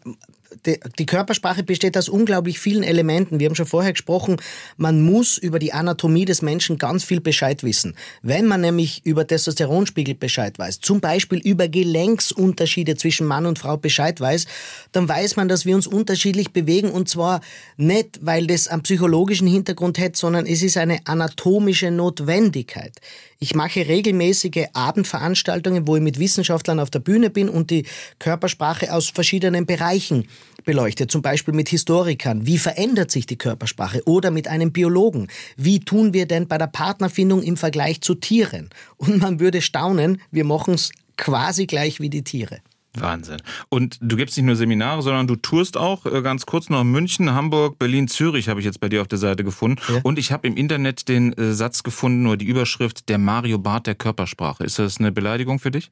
die 0.99 1.07
Körpersprache 1.07 1.63
besteht 1.63 1.97
aus 1.97 2.09
unglaublich 2.09 2.59
vielen 2.59 2.83
Elementen. 2.83 3.41
Wir 3.41 3.49
haben 3.49 3.55
schon 3.55 3.67
vorher 3.67 3.93
gesprochen, 3.93 4.37
man 4.77 5.01
muss 5.03 5.39
über 5.39 5.59
die 5.59 5.73
Anatomie 5.73 6.25
des 6.25 6.43
Menschen 6.43 6.79
ganz 6.79 7.05
viel 7.05 7.21
Bescheid 7.21 7.63
wissen. 7.63 7.95
Wenn 8.23 8.47
man 8.47 8.61
nämlich 8.61 9.05
über 9.05 9.27
Testosteronspiegel 9.27 10.15
Bescheid 10.15 10.59
weiß, 10.59 10.81
zum 10.81 11.01
Beispiel 11.01 11.39
über 11.39 11.69
Gelenksunterschiede 11.69 12.97
zwischen 12.97 13.27
Mann 13.27 13.47
und 13.47 13.59
Frau 13.59 13.77
Bescheid 13.77 14.21
weiß, 14.21 14.47
dann 14.93 15.09
weiß 15.09 15.37
man, 15.37 15.49
dass 15.49 15.67
wir 15.67 15.75
uns 15.75 15.87
unterschiedlich 15.87 16.53
bewegen 16.53 16.91
und 16.91 17.09
zwar 17.09 17.41
nicht, 17.77 18.21
weil 18.23 18.47
das 18.47 18.69
einen 18.69 18.83
psychologischen 18.83 19.47
Hintergrund 19.47 19.99
hat, 19.99 20.17
sondern 20.17 20.47
es 20.47 20.63
ist 20.63 20.77
eine 20.77 21.01
anatomische 21.07 21.91
Notwendigkeit. 21.91 22.93
Ich 23.39 23.55
mache 23.55 23.87
regelmäßige 23.87 24.69
Abendveranstaltungen, 24.73 25.87
wo 25.87 25.97
ich 25.97 26.03
mit 26.03 26.19
Wissenschaftlern 26.19 26.81
auf 26.81 26.89
der 26.89 27.01
Bühne 27.01 27.29
bin 27.29 27.49
und 27.51 27.71
die 27.71 27.85
Körpersprache 28.19 28.93
aus 28.93 29.11
verschiedenen 29.11 29.67
Bereichen 29.67 30.27
beleuchte. 30.65 31.07
Zum 31.07 31.21
Beispiel 31.21 31.53
mit 31.53 31.69
Historikern. 31.69 32.47
Wie 32.47 32.57
verändert 32.57 33.11
sich 33.11 33.27
die 33.27 33.37
Körpersprache? 33.37 34.03
Oder 34.07 34.31
mit 34.31 34.49
einem 34.49 34.73
Biologen. 34.73 35.29
Wie 35.57 35.81
tun 35.81 36.15
wir 36.15 36.27
denn 36.27 36.49
bei 36.49 36.57
der 36.57 36.67
Partnerfindung 36.67 37.43
im 37.43 37.59
Vergleich 37.59 38.01
zu 38.01 38.15
Tieren? 38.15 38.71
Und 38.97 39.19
man 39.19 39.39
würde 39.39 39.61
staunen, 39.61 40.21
wir 40.31 40.45
machen 40.45 40.75
es 40.75 40.91
quasi 41.19 41.67
gleich 41.67 42.01
wie 42.01 42.11
die 42.11 42.25
Tiere. 42.25 42.61
Wahnsinn. 43.01 43.39
Und 43.69 43.99
du 44.01 44.17
gibst 44.17 44.37
nicht 44.37 44.47
nur 44.47 44.57
Seminare, 44.57 45.03
sondern 45.03 45.27
du 45.27 45.37
tourst 45.37 45.77
auch 45.77 46.07
äh, 46.07 46.23
ganz 46.23 46.47
kurz 46.47 46.69
noch 46.69 46.85
München, 46.85 47.33
Hamburg, 47.33 47.79
Berlin, 47.79 48.09
Zürich 48.09 48.49
habe 48.49 48.61
ich 48.61 48.67
jetzt 48.67 48.81
bei 48.81 48.89
dir 48.89 49.03
auf 49.03 49.09
der 49.09 49.19
Seite 49.19 49.45
gefunden. 49.45 49.81
Ja. 49.89 50.01
Und 50.03 50.19
ich 50.19 50.33
habe 50.33 50.47
im 50.47 50.57
Internet 50.57 51.09
den 51.09 51.33
äh, 51.35 51.53
Satz 51.53 51.83
gefunden 51.83 52.27
oder 52.27 52.37
die 52.37 52.47
Überschrift 52.47 53.09
der 53.09 53.19
Mario 53.19 53.59
Barth 53.59 53.87
der 53.87 53.95
Körpersprache. 53.95 54.65
Ist 54.65 54.79
das 54.79 54.99
eine 54.99 55.13
Beleidigung 55.13 55.59
für 55.59 55.71
dich? 55.71 55.91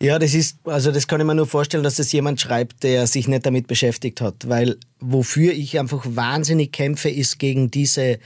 Ja, 0.00 0.18
das 0.18 0.34
ist, 0.34 0.58
also 0.64 0.90
das 0.90 1.06
kann 1.06 1.20
ich 1.20 1.26
mir 1.26 1.34
nur 1.34 1.46
vorstellen, 1.46 1.84
dass 1.84 1.96
das 1.96 2.12
jemand 2.12 2.40
schreibt, 2.40 2.82
der 2.82 3.06
sich 3.06 3.28
nicht 3.28 3.46
damit 3.46 3.66
beschäftigt 3.66 4.20
hat. 4.20 4.48
Weil 4.48 4.76
wofür 5.00 5.52
ich 5.52 5.78
einfach 5.78 6.04
wahnsinnig 6.06 6.72
kämpfe, 6.72 7.08
ist 7.08 7.38
gegen 7.38 7.70
diese 7.70 8.18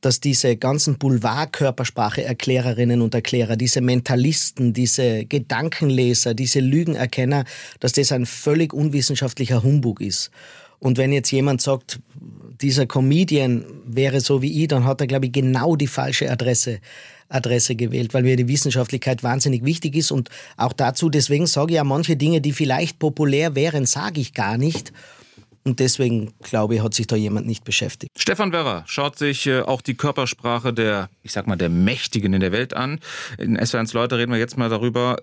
dass 0.00 0.20
diese 0.20 0.56
ganzen 0.56 0.98
Boulevard-Körpersprache-Erklärerinnen 0.98 3.02
und 3.02 3.14
Erklärer, 3.14 3.56
diese 3.56 3.80
Mentalisten, 3.80 4.72
diese 4.72 5.24
Gedankenleser, 5.24 6.34
diese 6.34 6.60
Lügenerkenner, 6.60 7.44
dass 7.80 7.92
das 7.92 8.12
ein 8.12 8.26
völlig 8.26 8.72
unwissenschaftlicher 8.72 9.62
Humbug 9.62 10.00
ist. 10.00 10.30
Und 10.78 10.98
wenn 10.98 11.12
jetzt 11.12 11.32
jemand 11.32 11.60
sagt, 11.60 11.98
dieser 12.60 12.86
Comedian 12.86 13.64
wäre 13.84 14.20
so 14.20 14.42
wie 14.42 14.62
ich, 14.62 14.68
dann 14.68 14.84
hat 14.84 15.00
er, 15.00 15.06
glaube 15.06 15.26
ich, 15.26 15.32
genau 15.32 15.76
die 15.76 15.86
falsche 15.86 16.30
Adresse, 16.30 16.80
Adresse 17.28 17.74
gewählt, 17.74 18.14
weil 18.14 18.22
mir 18.22 18.36
die 18.36 18.48
Wissenschaftlichkeit 18.48 19.22
wahnsinnig 19.22 19.64
wichtig 19.64 19.96
ist. 19.96 20.12
Und 20.12 20.30
auch 20.56 20.72
dazu, 20.72 21.10
deswegen 21.10 21.46
sage 21.46 21.72
ich 21.72 21.76
ja 21.76 21.84
manche 21.84 22.16
Dinge, 22.16 22.40
die 22.40 22.52
vielleicht 22.52 22.98
populär 22.98 23.54
wären, 23.54 23.86
sage 23.86 24.20
ich 24.20 24.32
gar 24.32 24.58
nicht 24.58 24.92
Und 25.68 25.80
deswegen, 25.80 26.32
glaube 26.42 26.76
ich, 26.76 26.82
hat 26.82 26.94
sich 26.94 27.06
da 27.06 27.14
jemand 27.14 27.46
nicht 27.46 27.62
beschäftigt. 27.62 28.10
Stefan 28.18 28.52
Werrer 28.52 28.84
schaut 28.86 29.18
sich 29.18 29.46
äh, 29.46 29.60
auch 29.60 29.82
die 29.82 29.92
Körpersprache 29.92 30.72
der, 30.72 31.10
ich 31.22 31.32
sag 31.32 31.46
mal, 31.46 31.56
der 31.56 31.68
Mächtigen 31.68 32.32
in 32.32 32.40
der 32.40 32.52
Welt 32.52 32.72
an. 32.72 33.00
In 33.36 33.58
SW1 33.58 33.92
Leute 33.92 34.16
reden 34.16 34.32
wir 34.32 34.38
jetzt 34.38 34.56
mal 34.56 34.70
darüber. 34.70 35.18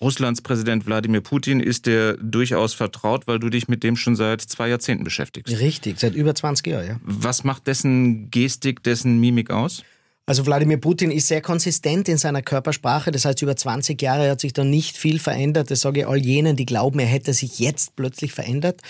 Russlands 0.00 0.40
Präsident 0.40 0.86
Wladimir 0.86 1.20
Putin 1.20 1.60
ist 1.60 1.84
dir 1.84 2.16
durchaus 2.16 2.72
vertraut, 2.72 3.26
weil 3.26 3.40
du 3.40 3.50
dich 3.50 3.68
mit 3.68 3.82
dem 3.82 3.94
schon 3.94 4.16
seit 4.16 4.40
zwei 4.40 4.70
Jahrzehnten 4.70 5.04
beschäftigst. 5.04 5.60
Richtig, 5.60 6.00
seit 6.00 6.14
über 6.14 6.34
20 6.34 6.66
Jahren, 6.66 6.86
ja. 6.86 6.96
Was 7.02 7.44
macht 7.44 7.66
dessen 7.66 8.30
Gestik, 8.30 8.82
dessen 8.82 9.20
Mimik 9.20 9.50
aus? 9.50 9.82
Also 10.24 10.46
Wladimir 10.46 10.76
Putin 10.76 11.10
ist 11.10 11.26
sehr 11.26 11.40
konsistent 11.40 12.08
in 12.08 12.16
seiner 12.16 12.42
Körpersprache. 12.42 13.10
Das 13.10 13.24
heißt, 13.24 13.42
über 13.42 13.56
20 13.56 14.00
Jahre 14.00 14.30
hat 14.30 14.40
sich 14.40 14.52
da 14.52 14.62
nicht 14.62 14.96
viel 14.96 15.18
verändert. 15.18 15.70
Das 15.70 15.80
sage 15.80 16.00
ich 16.00 16.06
all 16.06 16.18
jenen, 16.18 16.54
die 16.54 16.64
glauben, 16.64 17.00
er 17.00 17.06
hätte 17.06 17.34
sich 17.34 17.58
jetzt 17.58 17.96
plötzlich 17.96 18.32
verändert. 18.32 18.80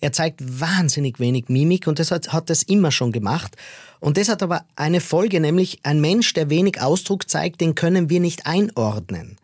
Er 0.00 0.12
zeigt 0.12 0.40
wahnsinnig 0.60 1.20
wenig 1.20 1.48
Mimik 1.48 1.86
und 1.86 2.00
das 2.00 2.10
hat, 2.10 2.32
hat 2.32 2.50
das 2.50 2.64
immer 2.64 2.90
schon 2.90 3.12
gemacht. 3.12 3.56
Und 4.00 4.16
das 4.16 4.28
hat 4.28 4.42
aber 4.42 4.64
eine 4.74 5.00
Folge, 5.00 5.38
nämlich 5.38 5.78
ein 5.84 6.00
Mensch, 6.00 6.32
der 6.32 6.50
wenig 6.50 6.80
Ausdruck 6.80 7.30
zeigt, 7.30 7.60
den 7.60 7.76
können 7.76 8.10
wir 8.10 8.18
nicht 8.18 8.46
einordnen 8.46 9.36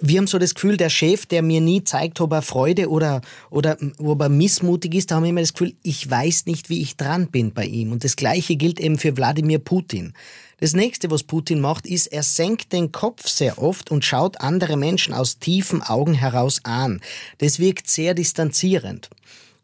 wir 0.00 0.18
haben 0.18 0.26
so 0.26 0.38
das 0.38 0.54
Gefühl, 0.54 0.76
der 0.76 0.88
Chef, 0.88 1.26
der 1.26 1.42
mir 1.42 1.60
nie 1.60 1.84
zeigt, 1.84 2.20
ob 2.20 2.32
er 2.32 2.42
Freude 2.42 2.88
oder, 2.88 3.20
oder 3.50 3.76
ob 3.98 4.20
er 4.22 4.28
missmutig 4.28 4.94
ist, 4.94 5.10
da 5.10 5.16
haben 5.16 5.24
wir 5.24 5.30
immer 5.30 5.40
das 5.40 5.52
Gefühl, 5.52 5.74
ich 5.82 6.08
weiß 6.08 6.46
nicht, 6.46 6.70
wie 6.70 6.80
ich 6.80 6.96
dran 6.96 7.28
bin 7.28 7.52
bei 7.52 7.66
ihm. 7.66 7.92
Und 7.92 8.04
das 8.04 8.16
Gleiche 8.16 8.56
gilt 8.56 8.80
eben 8.80 8.98
für 8.98 9.16
Wladimir 9.16 9.58
Putin. 9.58 10.14
Das 10.62 10.74
nächste, 10.74 11.10
was 11.10 11.24
Putin 11.24 11.60
macht, 11.60 11.86
ist, 11.86 12.06
er 12.06 12.22
senkt 12.22 12.72
den 12.72 12.92
Kopf 12.92 13.26
sehr 13.26 13.58
oft 13.58 13.90
und 13.90 14.04
schaut 14.04 14.40
andere 14.40 14.76
Menschen 14.76 15.12
aus 15.12 15.40
tiefen 15.40 15.82
Augen 15.82 16.14
heraus 16.14 16.60
an. 16.62 17.00
Das 17.38 17.58
wirkt 17.58 17.90
sehr 17.90 18.14
distanzierend. 18.14 19.10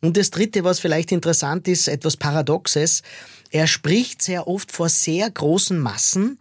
Und 0.00 0.16
das 0.16 0.30
dritte, 0.30 0.64
was 0.64 0.80
vielleicht 0.80 1.12
interessant 1.12 1.68
ist, 1.68 1.86
etwas 1.86 2.16
Paradoxes, 2.16 3.02
er 3.52 3.68
spricht 3.68 4.22
sehr 4.22 4.48
oft 4.48 4.72
vor 4.72 4.88
sehr 4.88 5.30
großen 5.30 5.78
Massen 5.78 6.40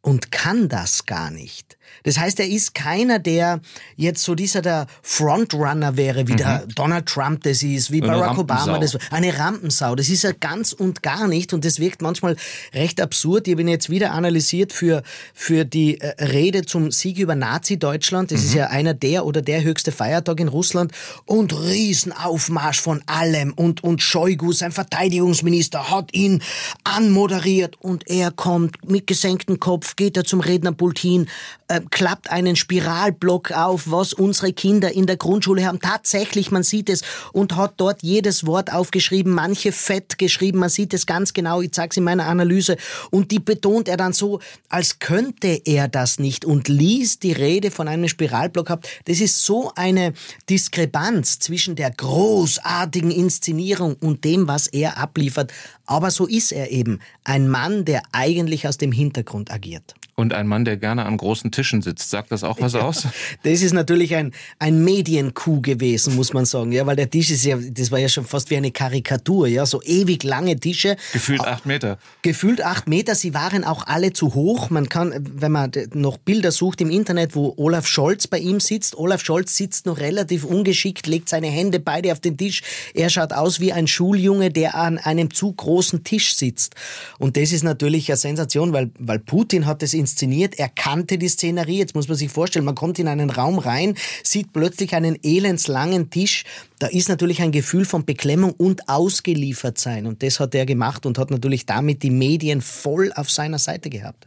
und 0.00 0.30
kann 0.30 0.68
das 0.68 1.04
gar 1.04 1.32
nicht. 1.32 1.77
Das 2.04 2.18
heißt, 2.18 2.40
er 2.40 2.48
ist 2.48 2.74
keiner, 2.74 3.18
der 3.18 3.60
jetzt 3.96 4.22
so 4.22 4.34
dieser 4.34 4.62
der 4.62 4.86
Frontrunner 5.02 5.96
wäre, 5.96 6.28
wie 6.28 6.32
mhm. 6.32 6.36
der 6.36 6.66
Donald 6.74 7.06
Trump 7.06 7.42
das 7.44 7.62
ist, 7.62 7.90
wie 7.90 8.00
Barack 8.00 8.38
Obama 8.38 8.78
das 8.78 8.96
eine 9.10 9.38
Rampensau. 9.38 9.94
Das 9.94 10.08
ist 10.08 10.24
er 10.24 10.34
ganz 10.34 10.72
und 10.72 11.02
gar 11.02 11.28
nicht 11.28 11.52
und 11.52 11.64
das 11.64 11.80
wirkt 11.80 12.02
manchmal 12.02 12.36
recht 12.74 13.00
absurd. 13.00 13.46
Ich 13.46 13.52
habe 13.52 13.62
ihn 13.62 13.68
jetzt 13.68 13.90
wieder 13.90 14.12
analysiert 14.12 14.72
für, 14.72 15.02
für 15.34 15.64
die 15.64 16.00
äh, 16.00 16.24
Rede 16.24 16.64
zum 16.64 16.90
Sieg 16.90 17.18
über 17.18 17.34
Nazi-Deutschland. 17.34 18.30
Das 18.30 18.40
mhm. 18.40 18.46
ist 18.46 18.54
ja 18.54 18.66
einer 18.68 18.94
der 18.94 19.26
oder 19.26 19.42
der 19.42 19.62
höchste 19.62 19.92
Feiertag 19.92 20.40
in 20.40 20.48
Russland 20.48 20.92
und 21.24 21.52
Riesenaufmarsch 21.52 22.80
von 22.80 23.02
allem 23.06 23.52
und, 23.54 23.82
und 23.84 24.02
Shoigu, 24.02 24.52
sein 24.52 24.72
Verteidigungsminister, 24.72 25.90
hat 25.90 26.14
ihn 26.14 26.42
anmoderiert 26.84 27.76
und 27.80 28.08
er 28.08 28.30
kommt 28.30 28.88
mit 28.88 29.06
gesenktem 29.06 29.60
Kopf, 29.60 29.96
geht 29.96 30.16
er 30.16 30.24
zum 30.24 30.40
Rednerpult 30.40 30.98
hin, 30.98 31.28
äh, 31.68 31.77
klappt 31.90 32.30
einen 32.30 32.56
Spiralblock 32.56 33.52
auf, 33.52 33.90
was 33.90 34.12
unsere 34.12 34.52
Kinder 34.52 34.92
in 34.92 35.06
der 35.06 35.16
Grundschule 35.16 35.66
haben. 35.66 35.80
Tatsächlich, 35.80 36.50
man 36.50 36.62
sieht 36.62 36.88
es 36.88 37.02
und 37.32 37.56
hat 37.56 37.74
dort 37.76 38.02
jedes 38.02 38.46
Wort 38.46 38.72
aufgeschrieben, 38.72 39.32
manche 39.32 39.72
fett 39.72 40.18
geschrieben, 40.18 40.58
man 40.58 40.68
sieht 40.68 40.94
es 40.94 41.06
ganz 41.06 41.32
genau, 41.32 41.60
ich 41.60 41.72
zeige 41.72 41.90
es 41.90 41.96
in 41.96 42.04
meiner 42.04 42.26
Analyse 42.26 42.76
und 43.10 43.30
die 43.30 43.38
betont 43.38 43.88
er 43.88 43.96
dann 43.96 44.12
so, 44.12 44.40
als 44.68 44.98
könnte 44.98 45.60
er 45.64 45.88
das 45.88 46.18
nicht 46.18 46.44
und 46.44 46.68
liest 46.68 47.22
die 47.22 47.32
Rede 47.32 47.70
von 47.70 47.88
einem 47.88 48.08
Spiralblock 48.08 48.70
ab. 48.70 48.86
Das 49.04 49.20
ist 49.20 49.44
so 49.44 49.72
eine 49.74 50.12
Diskrepanz 50.48 51.38
zwischen 51.38 51.76
der 51.76 51.90
großartigen 51.90 53.10
Inszenierung 53.10 53.96
und 54.00 54.24
dem, 54.24 54.48
was 54.48 54.66
er 54.66 54.98
abliefert. 54.98 55.52
Aber 55.86 56.10
so 56.10 56.26
ist 56.26 56.52
er 56.52 56.70
eben, 56.70 57.00
ein 57.24 57.48
Mann, 57.48 57.84
der 57.84 58.02
eigentlich 58.12 58.68
aus 58.68 58.78
dem 58.78 58.92
Hintergrund 58.92 59.50
agiert. 59.50 59.94
Und 60.18 60.32
ein 60.32 60.48
Mann, 60.48 60.64
der 60.64 60.76
gerne 60.76 61.06
an 61.06 61.16
großen 61.16 61.52
Tischen 61.52 61.80
sitzt. 61.80 62.10
Sagt 62.10 62.32
das 62.32 62.42
auch 62.42 62.60
was 62.60 62.72
ja, 62.72 62.80
aus? 62.80 63.06
Das 63.44 63.62
ist 63.62 63.72
natürlich 63.72 64.16
ein, 64.16 64.32
ein 64.58 64.82
Medienkuh 64.82 65.60
gewesen, 65.60 66.16
muss 66.16 66.32
man 66.32 66.44
sagen. 66.44 66.72
Ja, 66.72 66.86
weil 66.86 66.96
der 66.96 67.08
Tisch 67.08 67.30
ist 67.30 67.44
ja, 67.44 67.56
das 67.56 67.92
war 67.92 68.00
ja 68.00 68.08
schon 68.08 68.24
fast 68.24 68.50
wie 68.50 68.56
eine 68.56 68.72
Karikatur. 68.72 69.46
Ja, 69.46 69.64
so 69.64 69.80
ewig 69.80 70.24
lange 70.24 70.58
Tische. 70.58 70.96
Gefühlt 71.12 71.42
acht 71.42 71.66
Meter. 71.66 71.98
Gefühlt 72.22 72.64
acht 72.64 72.88
Meter. 72.88 73.14
Sie 73.14 73.32
waren 73.32 73.62
auch 73.62 73.86
alle 73.86 74.12
zu 74.12 74.34
hoch. 74.34 74.70
Man 74.70 74.88
kann, 74.88 75.14
wenn 75.20 75.52
man 75.52 75.70
noch 75.94 76.16
Bilder 76.16 76.50
sucht 76.50 76.80
im 76.80 76.90
Internet, 76.90 77.36
wo 77.36 77.54
Olaf 77.56 77.86
Scholz 77.86 78.26
bei 78.26 78.40
ihm 78.40 78.58
sitzt. 78.58 78.98
Olaf 78.98 79.22
Scholz 79.22 79.56
sitzt 79.56 79.86
noch 79.86 79.98
relativ 79.98 80.44
ungeschickt, 80.44 81.06
legt 81.06 81.28
seine 81.28 81.46
Hände 81.46 81.78
beide 81.78 82.10
auf 82.10 82.18
den 82.18 82.36
Tisch. 82.36 82.62
Er 82.92 83.08
schaut 83.08 83.32
aus 83.32 83.60
wie 83.60 83.72
ein 83.72 83.86
Schuljunge, 83.86 84.50
der 84.50 84.74
an 84.74 84.98
einem 84.98 85.32
zu 85.32 85.52
großen 85.52 86.02
Tisch 86.02 86.34
sitzt. 86.34 86.74
Und 87.18 87.36
das 87.36 87.52
ist 87.52 87.62
natürlich 87.62 88.10
eine 88.10 88.16
Sensation, 88.16 88.72
weil, 88.72 88.90
weil 88.98 89.20
Putin 89.20 89.64
hat 89.66 89.80
das 89.80 89.94
in 89.94 90.07
inszeniert. 90.08 90.58
Er 90.58 90.68
kannte 90.68 91.18
die 91.18 91.28
Szenerie. 91.28 91.78
Jetzt 91.78 91.94
muss 91.94 92.08
man 92.08 92.16
sich 92.16 92.30
vorstellen, 92.30 92.64
man 92.64 92.74
kommt 92.74 92.98
in 92.98 93.08
einen 93.08 93.30
Raum 93.30 93.58
rein, 93.58 93.94
sieht 94.22 94.52
plötzlich 94.52 94.94
einen 94.94 95.18
elendslangen 95.22 96.10
Tisch. 96.10 96.44
Da 96.78 96.86
ist 96.86 97.08
natürlich 97.08 97.42
ein 97.42 97.52
Gefühl 97.52 97.84
von 97.84 98.04
Beklemmung 98.04 98.52
und 98.52 98.88
ausgeliefert 98.88 99.78
sein. 99.78 100.06
Und 100.06 100.22
das 100.22 100.40
hat 100.40 100.54
er 100.54 100.66
gemacht 100.66 101.04
und 101.06 101.18
hat 101.18 101.30
natürlich 101.30 101.66
damit 101.66 102.02
die 102.02 102.10
Medien 102.10 102.60
voll 102.60 103.12
auf 103.14 103.30
seiner 103.30 103.58
Seite 103.58 103.90
gehabt. 103.90 104.26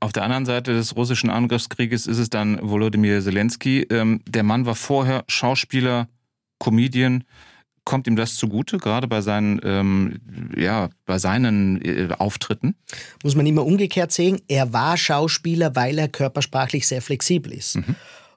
Auf 0.00 0.12
der 0.12 0.24
anderen 0.24 0.46
Seite 0.46 0.74
des 0.74 0.96
russischen 0.96 1.30
Angriffskrieges 1.30 2.06
ist 2.06 2.18
es 2.18 2.28
dann 2.28 2.58
Volodymyr 2.60 3.22
Zelensky. 3.22 3.86
Ähm, 3.88 4.20
der 4.26 4.42
Mann 4.42 4.66
war 4.66 4.74
vorher 4.74 5.24
Schauspieler, 5.28 6.08
Comedian, 6.58 7.24
Kommt 7.84 8.06
ihm 8.06 8.14
das 8.14 8.36
zugute, 8.36 8.78
gerade 8.78 9.08
bei 9.08 9.20
seinen, 9.20 9.60
ähm, 9.64 10.20
ja, 10.56 10.90
bei 11.04 11.18
seinen 11.18 11.82
äh, 11.82 12.14
Auftritten? 12.16 12.76
Muss 13.24 13.34
man 13.34 13.44
immer 13.46 13.66
umgekehrt 13.66 14.12
sehen. 14.12 14.40
Er 14.46 14.72
war 14.72 14.96
Schauspieler, 14.96 15.74
weil 15.74 15.98
er 15.98 16.08
körpersprachlich 16.08 16.86
sehr 16.86 17.02
flexibel 17.02 17.52
ist. 17.52 17.76
Mhm. 17.76 17.96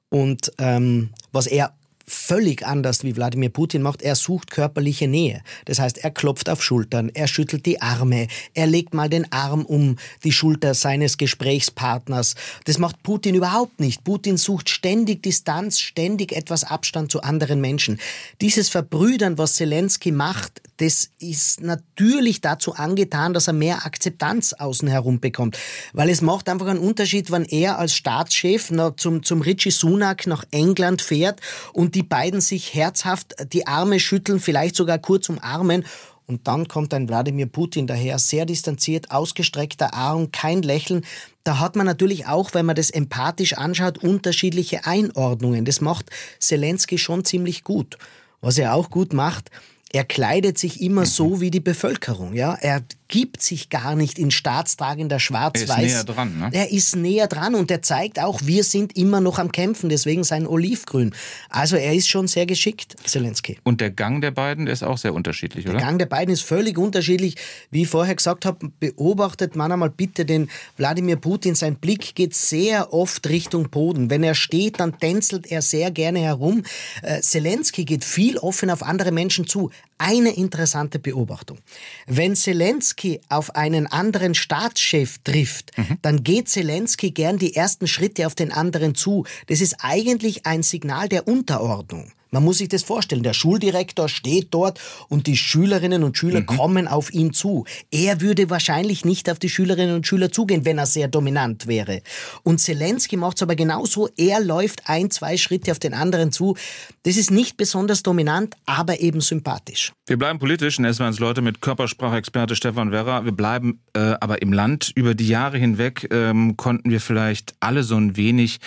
Und 0.09 0.51
ähm, 0.57 1.09
was 1.31 1.45
er 1.45 1.73
völlig 2.07 2.65
anders, 2.65 3.03
wie 3.03 3.15
Wladimir 3.15 3.49
Putin 3.49 3.81
macht. 3.81 4.01
Er 4.01 4.15
sucht 4.15 4.51
körperliche 4.51 5.07
Nähe. 5.07 5.41
Das 5.65 5.79
heißt, 5.79 5.97
er 5.99 6.11
klopft 6.11 6.49
auf 6.49 6.63
Schultern, 6.63 7.09
er 7.13 7.27
schüttelt 7.27 7.65
die 7.65 7.81
Arme, 7.81 8.27
er 8.53 8.67
legt 8.67 8.93
mal 8.93 9.09
den 9.09 9.31
Arm 9.31 9.65
um 9.65 9.97
die 10.23 10.31
Schulter 10.31 10.73
seines 10.73 11.17
Gesprächspartners. 11.17 12.35
Das 12.65 12.77
macht 12.77 13.01
Putin 13.03 13.35
überhaupt 13.35 13.79
nicht. 13.79 14.03
Putin 14.03 14.37
sucht 14.37 14.69
ständig 14.69 15.23
Distanz, 15.23 15.79
ständig 15.79 16.31
etwas 16.31 16.63
Abstand 16.63 17.11
zu 17.11 17.21
anderen 17.21 17.61
Menschen. 17.61 17.99
Dieses 18.41 18.69
Verbrüdern, 18.69 19.37
was 19.37 19.55
Zelensky 19.55 20.11
macht, 20.11 20.61
das 20.77 21.09
ist 21.19 21.61
natürlich 21.61 22.41
dazu 22.41 22.73
angetan, 22.73 23.33
dass 23.33 23.47
er 23.47 23.53
mehr 23.53 23.85
Akzeptanz 23.85 24.53
außen 24.53 24.87
herum 24.87 25.19
bekommt. 25.19 25.57
Weil 25.93 26.09
es 26.09 26.21
macht 26.21 26.49
einfach 26.49 26.67
einen 26.67 26.79
Unterschied, 26.79 27.31
wenn 27.31 27.45
er 27.45 27.79
als 27.79 27.95
Staatschef 27.95 28.71
zum, 28.97 29.23
zum 29.23 29.41
Richie 29.41 29.71
Sunak 29.71 30.27
nach 30.27 30.43
England 30.51 31.01
fährt 31.01 31.39
und 31.73 31.95
die 31.95 32.03
beiden 32.03 32.41
sich 32.41 32.73
herzhaft 32.73 33.35
die 33.53 33.67
Arme 33.67 33.99
schütteln, 33.99 34.39
vielleicht 34.39 34.75
sogar 34.75 34.99
kurz 34.99 35.29
umarmen 35.29 35.85
und 36.27 36.47
dann 36.47 36.67
kommt 36.67 36.93
ein 36.93 37.07
Wladimir 37.07 37.45
Putin 37.45 37.85
daher, 37.85 38.17
sehr 38.17 38.45
distanziert, 38.45 39.11
ausgestreckter 39.11 39.93
Arm, 39.93 40.31
kein 40.31 40.63
Lächeln. 40.63 41.05
Da 41.43 41.59
hat 41.59 41.75
man 41.75 41.85
natürlich 41.85 42.25
auch, 42.25 42.53
wenn 42.53 42.65
man 42.65 42.75
das 42.75 42.89
empathisch 42.89 43.53
anschaut, 43.53 43.99
unterschiedliche 43.99 44.85
Einordnungen. 44.85 45.65
Das 45.65 45.81
macht 45.81 46.09
Zelensky 46.39 46.97
schon 46.97 47.23
ziemlich 47.25 47.63
gut. 47.63 47.97
Was 48.41 48.57
er 48.57 48.73
auch 48.73 48.89
gut 48.89 49.13
macht, 49.13 49.51
er 49.91 50.03
kleidet 50.03 50.57
sich 50.57 50.81
immer 50.81 51.05
so 51.05 51.41
wie 51.41 51.51
die 51.51 51.59
Bevölkerung. 51.59 52.33
Ja? 52.33 52.55
Er 52.55 52.83
gibt 53.07 53.41
sich 53.41 53.69
gar 53.69 53.95
nicht 53.95 54.17
in 54.17 54.31
staatstragender 54.31 55.19
Schwarz-Weiß. 55.19 55.69
Er 55.69 55.83
ist 55.83 55.93
näher 55.93 56.03
dran. 56.03 56.39
Ne? 56.39 56.49
Er 56.51 56.71
ist 56.71 56.95
näher 56.95 57.27
dran 57.27 57.55
und 57.55 57.69
er 57.69 57.81
zeigt 57.81 58.19
auch, 58.19 58.41
wir 58.43 58.63
sind 58.63 58.97
immer 58.97 59.21
noch 59.21 59.37
am 59.37 59.51
Kämpfen, 59.51 59.89
deswegen 59.89 60.23
sein 60.23 60.47
Olivgrün. 60.47 61.13
Also 61.49 61.75
er 61.75 61.93
ist 61.93 62.09
schon 62.09 62.27
sehr 62.27 62.45
geschickt, 62.45 62.95
Zelensky. 63.05 63.57
Und 63.63 63.81
der 63.81 63.91
Gang 63.91 64.21
der 64.21 64.31
beiden 64.31 64.67
ist 64.67 64.83
auch 64.83 64.97
sehr 64.97 65.13
unterschiedlich, 65.13 65.65
oder? 65.65 65.77
Der 65.77 65.85
Gang 65.85 65.99
der 65.99 66.07
beiden 66.07 66.33
ist 66.33 66.41
völlig 66.41 66.77
unterschiedlich. 66.77 67.35
Wie 67.69 67.83
ich 67.83 67.87
vorher 67.87 68.15
gesagt 68.15 68.45
habe, 68.45 68.71
beobachtet 68.79 69.55
man 69.55 69.71
einmal 69.71 69.91
bitte 69.91 70.25
den 70.25 70.49
Wladimir 70.77 71.17
Putin. 71.17 71.55
Sein 71.55 71.75
Blick 71.75 72.15
geht 72.15 72.33
sehr 72.33 72.93
oft 72.93 73.27
Richtung 73.29 73.69
Boden. 73.69 74.09
Wenn 74.09 74.23
er 74.23 74.35
steht, 74.35 74.79
dann 74.79 74.97
tänzelt 74.97 75.51
er 75.51 75.61
sehr 75.61 75.91
gerne 75.91 76.19
herum. 76.19 76.63
Äh, 77.03 77.21
Zelensky 77.21 77.85
geht 77.85 78.03
viel 78.03 78.37
offen 78.37 78.69
auf 78.69 78.81
andere 78.81 79.11
Menschen 79.11 79.47
zu. 79.47 79.69
Eine 79.97 80.35
interessante 80.35 80.99
Beobachtung. 80.99 81.59
Wenn 82.05 82.35
Zelensky 82.35 83.21
auf 83.29 83.55
einen 83.55 83.87
anderen 83.87 84.35
Staatschef 84.35 85.19
trifft, 85.23 85.77
mhm. 85.77 85.97
dann 86.01 86.23
geht 86.23 86.49
Zelensky 86.49 87.11
gern 87.11 87.37
die 87.37 87.55
ersten 87.55 87.87
Schritte 87.87 88.27
auf 88.27 88.35
den 88.35 88.51
anderen 88.51 88.95
zu. 88.95 89.25
Das 89.47 89.61
ist 89.61 89.77
eigentlich 89.79 90.45
ein 90.45 90.63
Signal 90.63 91.07
der 91.07 91.27
Unterordnung. 91.27 92.11
Man 92.35 92.43
muss 92.43 92.57
sich 92.57 92.67
das 92.67 92.83
vorstellen. 92.83 93.23
Der 93.23 93.31
Schuldirektor 93.31 94.09
steht 94.09 94.49
dort 94.51 94.77
und 95.07 95.25
die 95.25 95.37
Schülerinnen 95.37 96.03
und 96.03 96.17
Schüler 96.17 96.41
mhm. 96.41 96.47
kommen 96.47 96.87
auf 96.89 97.13
ihn 97.13 97.31
zu. 97.31 97.63
Er 97.91 98.19
würde 98.19 98.49
wahrscheinlich 98.49 99.05
nicht 99.05 99.29
auf 99.29 99.39
die 99.39 99.47
Schülerinnen 99.47 99.95
und 99.95 100.05
Schüler 100.05 100.29
zugehen, 100.33 100.65
wenn 100.65 100.77
er 100.77 100.85
sehr 100.85 101.07
dominant 101.07 101.65
wäre. 101.67 102.01
Und 102.43 102.59
Zelensky 102.59 103.15
macht 103.15 103.37
es 103.37 103.43
aber 103.43 103.55
genauso. 103.55 104.09
Er 104.17 104.41
läuft 104.41 104.89
ein, 104.89 105.11
zwei 105.11 105.37
Schritte 105.37 105.71
auf 105.71 105.79
den 105.79 105.93
anderen 105.93 106.33
zu. 106.33 106.57
Das 107.03 107.15
ist 107.15 107.31
nicht 107.31 107.55
besonders 107.55 108.03
dominant, 108.03 108.55
aber 108.65 108.99
eben 108.99 109.21
sympathisch. 109.21 109.93
Wir 110.05 110.17
bleiben 110.17 110.37
politisch. 110.37 110.77
S-Bahns 110.77 111.19
Leute 111.19 111.41
mit 111.41 111.61
Körpersprachexperte 111.61 112.57
Stefan 112.57 112.91
Werra. 112.91 113.23
Wir 113.23 113.31
bleiben 113.31 113.79
äh, 113.93 114.15
aber 114.19 114.41
im 114.41 114.51
Land. 114.51 114.91
Über 114.93 115.15
die 115.15 115.29
Jahre 115.29 115.57
hinweg 115.57 116.09
ähm, 116.11 116.57
konnten 116.57 116.89
wir 116.89 116.99
vielleicht 116.99 117.55
alle 117.61 117.83
so 117.83 117.95
ein 117.95 118.17
wenig 118.17 118.59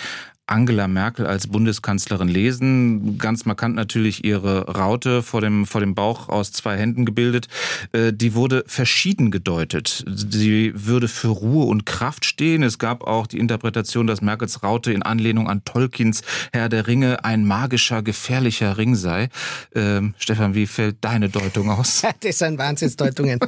Angela 0.49 0.87
Merkel 0.87 1.27
als 1.27 1.47
Bundeskanzlerin 1.47 2.27
lesen. 2.27 3.17
Ganz 3.17 3.45
markant 3.45 3.75
natürlich 3.75 4.23
ihre 4.23 4.67
Raute 4.67 5.21
vor 5.21 5.41
dem, 5.41 5.65
vor 5.65 5.81
dem 5.81 5.95
Bauch 5.95 6.27
aus 6.29 6.51
zwei 6.51 6.75
Händen 6.77 7.05
gebildet. 7.05 7.47
Äh, 7.91 8.11
die 8.13 8.33
wurde 8.33 8.63
verschieden 8.67 9.31
gedeutet. 9.31 10.03
Sie 10.07 10.71
würde 10.75 11.07
für 11.07 11.27
Ruhe 11.27 11.65
und 11.65 11.85
Kraft 11.85 12.25
stehen. 12.25 12.63
Es 12.63 12.79
gab 12.79 13.03
auch 13.03 13.27
die 13.27 13.37
Interpretation, 13.37 14.07
dass 14.07 14.21
Merkels 14.21 14.63
Raute 14.63 14.91
in 14.91 15.03
Anlehnung 15.03 15.47
an 15.47 15.63
Tolkiens 15.65 16.21
Herr 16.51 16.69
der 16.69 16.87
Ringe 16.87 17.23
ein 17.23 17.45
magischer, 17.45 18.01
gefährlicher 18.01 18.77
Ring 18.77 18.95
sei. 18.95 19.29
Ähm, 19.75 20.15
Stefan, 20.17 20.55
wie 20.55 20.65
fällt 20.65 20.97
deine 21.01 21.29
Deutung 21.29 21.69
aus? 21.69 22.01
das 22.21 22.39
sind 22.39 22.57
Wahnsinnsdeutungen. 22.57 23.39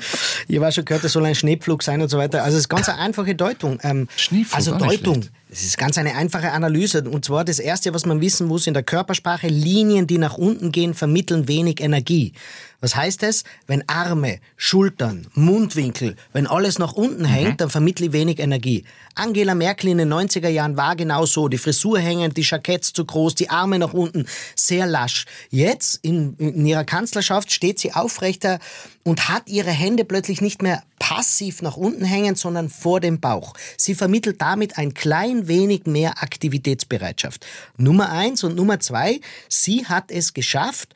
ich 0.48 0.60
war 0.60 0.72
schon 0.72 0.86
gehört, 0.86 1.04
das 1.04 1.14
soll 1.14 1.26
ein 1.26 1.36
Schneepflug 1.36 1.82
sein 1.82 2.02
und 2.02 2.10
so 2.10 2.18
weiter. 2.18 2.44
Also 2.44 2.58
es 2.58 2.64
ist 2.64 2.70
ganz 2.70 2.88
eine 2.90 3.00
einfache 3.00 3.34
Deutung. 3.34 3.80
Ähm, 3.82 4.08
Schneepflug, 4.16 4.56
also 4.56 4.78
Deutung. 4.78 5.26
Es 5.54 5.64
ist 5.64 5.78
ganz 5.78 5.98
eine 5.98 6.16
einfache 6.16 6.54
Analyse. 6.54 6.91
Und 6.96 7.26
zwar 7.26 7.46
das 7.46 7.60
Erste, 7.60 7.94
was 7.94 8.06
man 8.06 8.22
wissen 8.22 8.48
muss 8.48 8.68
in 8.68 8.74
der 8.74 8.84
Körpersprache, 8.84 9.48
Linien, 9.48 10.08
die 10.08 10.18
nach 10.18 10.38
unten 10.38 10.72
gehen, 10.72 10.94
vermitteln 10.94 11.48
wenig 11.48 11.82
Energie. 11.82 12.34
Was 12.82 12.96
heißt 12.96 13.22
das? 13.22 13.44
Wenn 13.68 13.88
Arme, 13.88 14.40
Schultern, 14.58 15.28
Mundwinkel, 15.34 16.16
wenn 16.34 16.48
alles 16.48 16.80
nach 16.80 16.94
unten 16.94 17.26
hängt, 17.26 17.52
mhm. 17.52 17.58
dann 17.58 17.70
vermittle 17.70 18.08
ich 18.08 18.12
wenig 18.12 18.40
Energie. 18.40 18.86
Angela 19.14 19.54
Merkel 19.54 19.92
in 19.92 20.00
den 20.00 20.12
90er 20.12 20.50
Jahren 20.50 20.78
war 20.78 20.96
genau 20.96 21.28
so. 21.28 21.48
Die 21.48 21.60
Frisur 21.60 22.00
hängend, 22.00 22.38
die 22.38 22.42
Jacketts 22.42 22.92
zu 22.92 23.06
groß, 23.06 23.36
die 23.36 23.52
Arme 23.52 23.78
nach 23.78 23.94
unten, 23.94 24.26
sehr 24.56 24.88
lasch. 24.88 25.26
Jetzt 25.52 26.00
in, 26.02 26.36
in 26.38 26.66
ihrer 26.66 26.84
Kanzlerschaft 26.84 27.52
steht 27.52 27.78
sie 27.78 27.94
aufrechter 27.94 28.60
und 29.04 29.30
hat 29.30 29.48
ihre 29.48 29.72
Hände 29.72 30.04
plötzlich 30.04 30.42
nicht 30.42 30.64
mehr 30.64 30.84
passiv 30.98 31.62
nach 31.62 31.78
unten 31.78 32.06
hängen, 32.06 32.36
sondern 32.36 32.70
vor 32.70 33.00
dem 33.00 33.20
Bauch. 33.20 33.54
Sie 33.78 33.96
vermittelt 33.96 34.42
damit 34.42 34.78
ein 34.78 34.94
klein 34.94 35.48
wenig 35.48 35.86
mehr 35.86 36.24
Aktivitätsbereitschaft. 36.24 37.46
Nummer 37.78 38.12
eins 38.12 38.44
und 38.44 38.56
Nummer 38.56 38.80
zwei, 38.80 39.20
sie 39.50 39.86
hat 39.86 40.10
es 40.10 40.34
geschafft, 40.34 40.96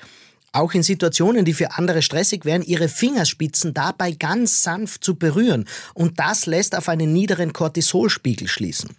auch 0.55 0.73
in 0.73 0.83
Situationen, 0.83 1.45
die 1.45 1.53
für 1.53 1.77
andere 1.77 2.01
stressig 2.01 2.45
wären, 2.45 2.61
ihre 2.61 2.89
Fingerspitzen 2.89 3.73
dabei 3.73 4.11
ganz 4.11 4.63
sanft 4.63 5.03
zu 5.03 5.15
berühren. 5.15 5.65
Und 5.93 6.19
das 6.19 6.45
lässt 6.45 6.75
auf 6.75 6.89
einen 6.89 7.13
niederen 7.13 7.53
Cortisolspiegel 7.53 8.47
schließen. 8.47 8.95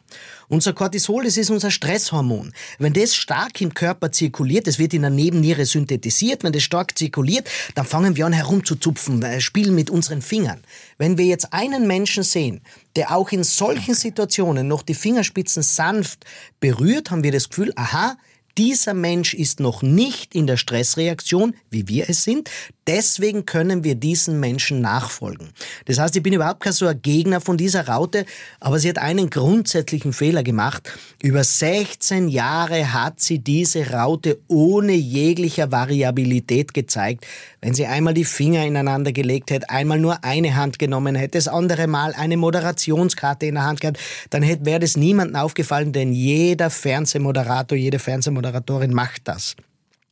Unser 0.48 0.74
Cortisol, 0.74 1.24
das 1.24 1.36
ist 1.36 1.50
unser 1.50 1.70
Stresshormon. 1.70 2.52
Wenn 2.78 2.92
das 2.92 3.16
stark 3.16 3.60
im 3.60 3.74
Körper 3.74 4.12
zirkuliert, 4.12 4.66
das 4.66 4.78
wird 4.78 4.94
in 4.94 5.02
der 5.02 5.10
Nebenniere 5.10 5.66
synthetisiert, 5.66 6.44
wenn 6.44 6.52
das 6.52 6.62
stark 6.62 6.96
zirkuliert, 6.96 7.48
dann 7.74 7.84
fangen 7.84 8.16
wir 8.16 8.26
an 8.26 8.32
herumzuzupfen, 8.32 9.22
äh, 9.22 9.40
spielen 9.40 9.74
mit 9.74 9.90
unseren 9.90 10.22
Fingern. 10.22 10.62
Wenn 10.98 11.18
wir 11.18 11.24
jetzt 11.24 11.52
einen 11.52 11.86
Menschen 11.86 12.22
sehen, 12.22 12.60
der 12.94 13.14
auch 13.14 13.32
in 13.32 13.42
solchen 13.42 13.94
Situationen 13.94 14.68
noch 14.68 14.82
die 14.82 14.94
Fingerspitzen 14.94 15.62
sanft 15.62 16.24
berührt, 16.60 17.10
haben 17.10 17.24
wir 17.24 17.32
das 17.32 17.48
Gefühl, 17.48 17.72
aha, 17.74 18.16
dieser 18.58 18.94
Mensch 18.94 19.34
ist 19.34 19.60
noch 19.60 19.82
nicht 19.82 20.34
in 20.34 20.46
der 20.46 20.56
Stressreaktion, 20.56 21.54
wie 21.70 21.88
wir 21.88 22.08
es 22.08 22.24
sind. 22.24 22.50
Deswegen 22.86 23.46
können 23.46 23.82
wir 23.82 23.96
diesen 23.96 24.38
Menschen 24.38 24.80
nachfolgen. 24.80 25.48
Das 25.86 25.98
heißt, 25.98 26.14
ich 26.16 26.22
bin 26.22 26.32
überhaupt 26.32 26.60
kein 26.60 26.72
so 26.72 26.86
ein 26.86 27.02
Gegner 27.02 27.40
von 27.40 27.56
dieser 27.56 27.88
Raute, 27.88 28.24
aber 28.60 28.78
sie 28.78 28.88
hat 28.88 28.98
einen 28.98 29.28
grundsätzlichen 29.28 30.12
Fehler 30.12 30.42
gemacht. 30.44 30.92
Über 31.20 31.42
16 31.42 32.28
Jahre 32.28 32.92
hat 32.92 33.20
sie 33.20 33.40
diese 33.40 33.90
Raute 33.90 34.38
ohne 34.46 34.92
jeglicher 34.92 35.72
Variabilität 35.72 36.74
gezeigt. 36.74 37.26
Wenn 37.66 37.74
sie 37.74 37.86
einmal 37.86 38.14
die 38.14 38.24
Finger 38.24 38.64
ineinander 38.64 39.10
gelegt 39.10 39.50
hätte, 39.50 39.68
einmal 39.70 39.98
nur 39.98 40.22
eine 40.22 40.54
Hand 40.54 40.78
genommen 40.78 41.16
hätte, 41.16 41.36
das 41.36 41.48
andere 41.48 41.88
Mal 41.88 42.14
eine 42.14 42.36
Moderationskarte 42.36 43.46
in 43.46 43.56
der 43.56 43.64
Hand 43.64 43.80
gehabt, 43.80 43.98
dann 44.30 44.44
hätte 44.44 44.64
wäre 44.64 44.78
das 44.78 44.96
niemandem 44.96 45.34
aufgefallen, 45.34 45.92
denn 45.92 46.12
jeder 46.12 46.70
Fernsehmoderator, 46.70 47.76
jede 47.76 47.98
Fernsehmoderatorin 47.98 48.94
macht 48.94 49.22
das. 49.24 49.56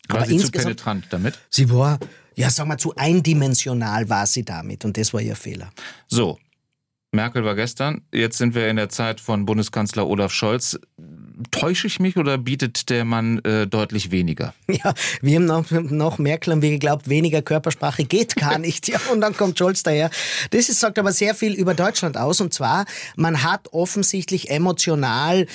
War 0.08 0.22
aber 0.22 0.26
sie 0.26 0.38
zu 0.38 0.50
penetrant 0.50 1.06
damit? 1.10 1.38
Sie 1.48 1.70
war 1.70 2.00
ja, 2.34 2.50
sagen 2.50 2.70
wir, 2.70 2.76
zu 2.76 2.92
eindimensional 2.96 4.08
war 4.08 4.26
sie 4.26 4.44
damit 4.44 4.84
und 4.84 4.96
das 4.96 5.14
war 5.14 5.20
ihr 5.20 5.36
Fehler. 5.36 5.70
So, 6.08 6.40
Merkel 7.12 7.44
war 7.44 7.54
gestern, 7.54 8.02
jetzt 8.12 8.36
sind 8.36 8.56
wir 8.56 8.68
in 8.68 8.74
der 8.74 8.88
Zeit 8.88 9.20
von 9.20 9.46
Bundeskanzler 9.46 10.08
Olaf 10.08 10.32
Scholz. 10.32 10.76
Täusche 11.50 11.86
ich 11.86 12.00
mich 12.00 12.16
oder 12.16 12.38
bietet 12.38 12.90
der 12.90 13.04
Mann 13.04 13.38
äh, 13.44 13.66
deutlich 13.66 14.10
weniger? 14.10 14.54
Ja, 14.74 14.92
wir 15.22 15.36
haben 15.36 15.44
noch, 15.44 15.70
noch 15.70 16.18
Merkel 16.18 16.52
haben 16.52 16.62
wir 16.62 16.70
geglaubt, 16.70 17.08
weniger 17.08 17.42
Körpersprache 17.42 18.04
geht 18.04 18.34
gar 18.36 18.58
nicht. 18.64 18.88
Ja, 18.88 18.98
und 19.12 19.20
dann 19.20 19.36
kommt 19.36 19.58
Scholz 19.58 19.82
daher. 19.82 20.10
Das 20.50 20.68
ist, 20.68 20.80
sagt 20.80 20.98
aber 20.98 21.12
sehr 21.12 21.34
viel 21.34 21.52
über 21.52 21.74
Deutschland 21.74 22.16
aus. 22.16 22.40
Und 22.40 22.52
zwar, 22.52 22.84
man 23.16 23.42
hat 23.42 23.72
offensichtlich 23.72 24.50
emotional 24.50 25.46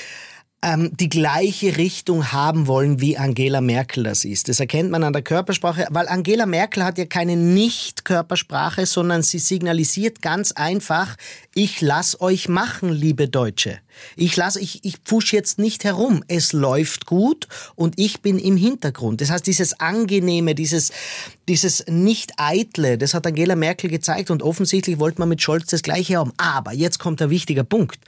ähm, 0.61 0.91
die 0.97 1.09
gleiche 1.09 1.77
Richtung 1.77 2.31
haben 2.31 2.67
wollen, 2.67 2.99
wie 2.99 3.17
Angela 3.17 3.61
Merkel 3.61 4.03
das 4.03 4.25
ist. 4.25 4.49
Das 4.49 4.59
erkennt 4.59 4.91
man 4.91 5.03
an 5.03 5.13
der 5.13 5.21
Körpersprache, 5.21 5.87
weil 5.89 6.07
Angela 6.07 6.45
Merkel 6.45 6.83
hat 6.83 6.97
ja 6.97 7.05
keine 7.05 7.37
Nicht-Körpersprache, 7.37 8.85
sondern 8.85 9.23
sie 9.23 9.39
signalisiert 9.39 10.21
ganz 10.21 10.51
einfach, 10.51 11.15
ich 11.55 11.81
lass 11.81 12.19
euch 12.19 12.49
machen, 12.49 12.89
liebe 12.91 13.29
Deutsche. 13.29 13.79
Ich 14.15 14.35
lasse, 14.35 14.59
ich, 14.59 14.83
ich 14.83 14.97
pfusch 14.97 15.33
jetzt 15.33 15.59
nicht 15.59 15.83
herum. 15.83 16.23
Es 16.27 16.53
läuft 16.53 17.05
gut 17.05 17.47
und 17.75 17.93
ich 17.97 18.21
bin 18.21 18.39
im 18.39 18.57
Hintergrund. 18.57 19.21
Das 19.21 19.29
heißt, 19.29 19.45
dieses 19.47 19.79
Angenehme, 19.79 20.55
dieses, 20.55 20.91
dieses 21.47 21.85
Nicht-Eitle, 21.87 22.97
das 22.97 23.13
hat 23.13 23.27
Angela 23.27 23.55
Merkel 23.55 23.89
gezeigt 23.89 24.31
und 24.31 24.43
offensichtlich 24.43 24.99
wollte 24.99 25.19
man 25.19 25.29
mit 25.29 25.41
Scholz 25.41 25.67
das 25.67 25.81
Gleiche 25.81 26.17
haben. 26.17 26.33
Aber 26.37 26.73
jetzt 26.73 26.99
kommt 26.99 27.19
der 27.19 27.29
wichtige 27.29 27.63
Punkt. 27.63 27.99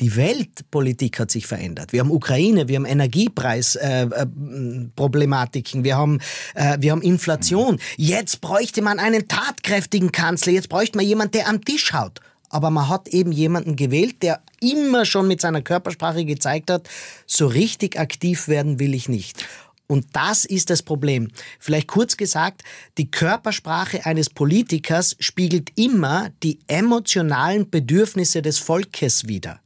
Die 0.00 0.16
Weltpolitik 0.16 1.20
hat 1.20 1.30
sich 1.30 1.46
verändert. 1.46 1.92
Wir 1.92 2.00
haben 2.00 2.10
Ukraine, 2.10 2.68
wir 2.68 2.76
haben 2.76 2.86
Energiepreisproblematiken, 2.86 5.80
äh, 5.80 5.82
äh, 5.82 5.84
wir 5.84 5.96
haben, 5.96 6.18
äh, 6.54 6.76
wir 6.80 6.92
haben 6.92 7.02
Inflation. 7.02 7.78
Jetzt 7.96 8.40
bräuchte 8.40 8.80
man 8.82 8.98
einen 8.98 9.28
tatkräftigen 9.28 10.10
Kanzler. 10.12 10.52
Jetzt 10.52 10.68
bräuchte 10.68 10.98
man 10.98 11.06
jemanden, 11.06 11.32
der 11.32 11.48
am 11.48 11.64
Tisch 11.64 11.92
haut 11.92 12.20
aber 12.50 12.70
man 12.70 12.88
hat 12.88 13.08
eben 13.08 13.32
jemanden 13.32 13.76
gewählt, 13.76 14.22
der 14.22 14.42
immer 14.60 15.04
schon 15.06 15.26
mit 15.28 15.40
seiner 15.40 15.62
Körpersprache 15.62 16.24
gezeigt 16.24 16.70
hat, 16.70 16.88
so 17.26 17.46
richtig 17.46 17.98
aktiv 17.98 18.48
werden 18.48 18.78
will 18.78 18.94
ich 18.94 19.08
nicht. 19.08 19.46
Und 19.86 20.06
das 20.12 20.44
ist 20.44 20.70
das 20.70 20.82
Problem. 20.82 21.28
Vielleicht 21.58 21.88
kurz 21.88 22.16
gesagt, 22.16 22.62
die 22.96 23.10
Körpersprache 23.10 24.06
eines 24.06 24.30
Politikers 24.30 25.16
spiegelt 25.18 25.72
immer 25.74 26.30
die 26.44 26.60
emotionalen 26.68 27.68
Bedürfnisse 27.70 28.42
des 28.42 28.58
Volkes 28.58 29.26
wider. 29.26 29.60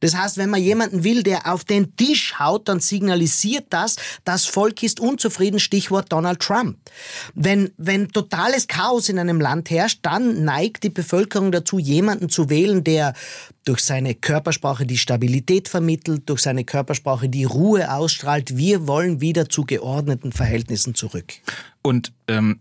Das 0.00 0.14
heißt, 0.14 0.38
wenn 0.38 0.50
man 0.50 0.62
jemanden 0.62 1.04
will, 1.04 1.22
der 1.22 1.52
auf 1.52 1.64
den 1.64 1.94
Tisch 1.96 2.38
haut, 2.38 2.68
dann 2.68 2.80
signalisiert 2.80 3.66
das, 3.70 3.96
das 4.24 4.46
Volk 4.46 4.82
ist 4.82 4.98
unzufrieden, 5.00 5.60
Stichwort 5.60 6.10
Donald 6.10 6.40
Trump. 6.40 6.78
Wenn, 7.34 7.70
wenn 7.76 8.08
totales 8.08 8.66
Chaos 8.66 9.08
in 9.08 9.18
einem 9.18 9.40
Land 9.40 9.70
herrscht, 9.70 10.00
dann 10.02 10.44
neigt 10.44 10.84
die 10.84 10.90
Bevölkerung 10.90 11.52
dazu, 11.52 11.78
jemanden 11.78 12.28
zu 12.28 12.50
wählen, 12.50 12.82
der 12.82 13.14
durch 13.64 13.80
seine 13.80 14.14
Körpersprache 14.14 14.86
die 14.86 14.98
Stabilität 14.98 15.68
vermittelt, 15.68 16.28
durch 16.28 16.40
seine 16.40 16.64
Körpersprache 16.64 17.28
die 17.28 17.44
Ruhe 17.44 17.92
ausstrahlt. 17.92 18.56
Wir 18.56 18.86
wollen 18.86 19.20
wieder 19.20 19.48
zu 19.48 19.64
geordneten 19.64 20.32
Verhältnissen 20.32 20.94
zurück. 20.94 21.34
Und 21.82 22.12
ähm, 22.28 22.60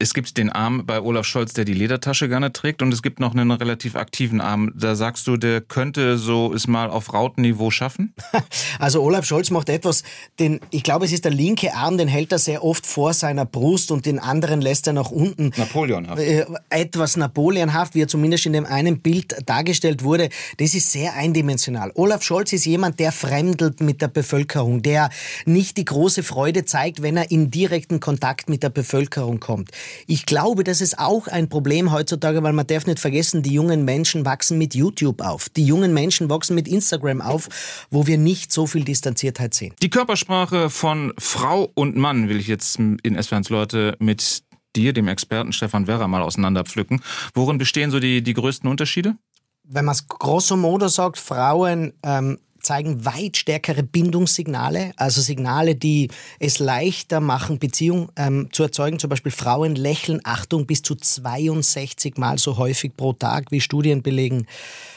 es 0.00 0.14
gibt 0.14 0.38
den 0.38 0.48
Arm 0.48 0.86
bei 0.86 1.00
Olaf 1.00 1.26
Scholz, 1.26 1.54
der 1.54 1.64
die 1.64 1.74
Ledertasche 1.74 2.28
gerne 2.28 2.52
trägt, 2.52 2.82
und 2.82 2.92
es 2.92 3.02
gibt 3.02 3.18
noch 3.18 3.34
einen 3.34 3.50
relativ 3.50 3.96
aktiven 3.96 4.40
Arm. 4.40 4.72
Da 4.76 4.94
sagst 4.94 5.26
du, 5.26 5.36
der 5.36 5.60
könnte 5.60 6.18
so 6.18 6.54
es 6.54 6.68
mal 6.68 6.88
auf 6.88 7.12
Rautenniveau 7.12 7.70
schaffen? 7.70 8.14
Also 8.78 9.02
Olaf 9.02 9.24
Scholz 9.24 9.50
macht 9.50 9.68
etwas, 9.68 10.04
den, 10.38 10.60
ich 10.70 10.84
glaube, 10.84 11.04
es 11.04 11.12
ist 11.12 11.24
der 11.24 11.32
linke 11.32 11.74
Arm, 11.74 11.98
den 11.98 12.06
hält 12.06 12.30
er 12.30 12.38
sehr 12.38 12.62
oft 12.62 12.86
vor 12.86 13.12
seiner 13.12 13.44
Brust 13.44 13.90
und 13.90 14.06
den 14.06 14.20
anderen 14.20 14.60
lässt 14.60 14.86
er 14.86 14.92
nach 14.92 15.10
unten. 15.10 15.52
Napoleonhaft. 15.56 16.20
Äh, 16.20 16.46
etwas 16.70 17.16
Napoleonhaft, 17.16 17.94
wie 17.94 18.02
er 18.02 18.08
zumindest 18.08 18.46
in 18.46 18.52
dem 18.52 18.66
einen 18.66 19.00
Bild 19.00 19.34
dargestellt 19.46 20.04
wurde. 20.04 20.28
Das 20.58 20.74
ist 20.74 20.92
sehr 20.92 21.14
eindimensional. 21.14 21.90
Olaf 21.94 22.22
Scholz 22.22 22.52
ist 22.52 22.66
jemand, 22.66 23.00
der 23.00 23.10
fremdelt 23.10 23.80
mit 23.80 24.00
der 24.00 24.08
Bevölkerung, 24.08 24.82
der 24.82 25.10
nicht 25.44 25.76
die 25.76 25.84
große 25.84 26.22
Freude 26.22 26.64
zeigt, 26.64 27.02
wenn 27.02 27.16
er 27.16 27.30
in 27.30 27.50
direkten 27.50 27.98
Kontakt 27.98 28.48
mit 28.48 28.62
der 28.62 28.70
Bevölkerung 28.70 29.40
kommt. 29.40 29.72
Ich 30.06 30.26
glaube, 30.26 30.64
das 30.64 30.80
ist 30.80 30.98
auch 30.98 31.26
ein 31.26 31.48
Problem 31.48 31.92
heutzutage, 31.92 32.42
weil 32.42 32.52
man 32.52 32.66
darf 32.66 32.86
nicht 32.86 32.98
vergessen, 32.98 33.42
die 33.42 33.52
jungen 33.52 33.84
Menschen 33.84 34.24
wachsen 34.24 34.58
mit 34.58 34.74
YouTube 34.74 35.20
auf. 35.20 35.48
Die 35.48 35.64
jungen 35.64 35.94
Menschen 35.94 36.30
wachsen 36.30 36.54
mit 36.54 36.68
Instagram 36.68 37.20
auf, 37.20 37.48
wo 37.90 38.06
wir 38.06 38.18
nicht 38.18 38.52
so 38.52 38.66
viel 38.66 38.84
Distanziertheit 38.84 39.54
sehen. 39.54 39.74
Die 39.82 39.90
Körpersprache 39.90 40.70
von 40.70 41.12
Frau 41.18 41.70
und 41.74 41.96
Mann 41.96 42.28
will 42.28 42.38
ich 42.38 42.48
jetzt 42.48 42.78
in 42.78 42.98
S1 43.02 43.50
Leute 43.50 43.96
mit 43.98 44.42
dir, 44.76 44.92
dem 44.92 45.08
Experten 45.08 45.52
Stefan 45.52 45.86
Werra, 45.86 46.08
mal 46.08 46.22
auseinanderpflücken. 46.22 47.02
Worin 47.34 47.58
bestehen 47.58 47.90
so 47.90 48.00
die, 48.00 48.22
die 48.22 48.34
größten 48.34 48.68
Unterschiede? 48.68 49.16
Wenn 49.64 49.84
man 49.84 49.92
es 49.92 50.08
grosso 50.08 50.56
modo 50.56 50.88
sagt, 50.88 51.18
Frauen 51.18 51.92
ähm, 52.02 52.38
zeigen 52.60 53.04
weit 53.04 53.36
stärkere 53.36 53.82
Bindungssignale, 53.82 54.92
also 54.96 55.20
Signale, 55.20 55.74
die 55.74 56.08
es 56.38 56.58
leichter 56.58 57.20
machen, 57.20 57.58
Beziehung 57.58 58.10
ähm, 58.16 58.48
zu 58.52 58.62
erzeugen. 58.62 58.98
Zum 58.98 59.10
Beispiel 59.10 59.32
Frauen 59.32 59.74
lächeln, 59.74 60.20
Achtung, 60.24 60.66
bis 60.66 60.82
zu 60.82 60.94
62 60.94 62.16
Mal 62.16 62.38
so 62.38 62.56
häufig 62.56 62.96
pro 62.96 63.12
Tag, 63.12 63.50
wie 63.50 63.60
Studien 63.60 64.02
belegen. 64.02 64.46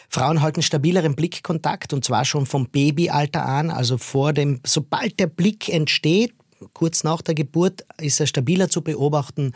Frauen 0.10 0.42
halten 0.42 0.62
stabileren 0.62 1.16
Blickkontakt 1.16 1.94
und 1.94 2.04
zwar 2.04 2.26
schon 2.26 2.46
vom 2.46 2.68
Babyalter 2.68 3.46
an, 3.46 3.70
also 3.70 3.98
vor 3.98 4.34
dem, 4.34 4.60
sobald 4.66 5.20
der 5.20 5.28
Blick 5.28 5.70
entsteht, 5.70 6.34
kurz 6.74 7.04
nach 7.04 7.22
der 7.22 7.36
Geburt 7.36 7.86
ist 8.00 8.20
er 8.20 8.28
stabiler 8.28 8.70
zu 8.70 8.82
beobachten. 8.82 9.54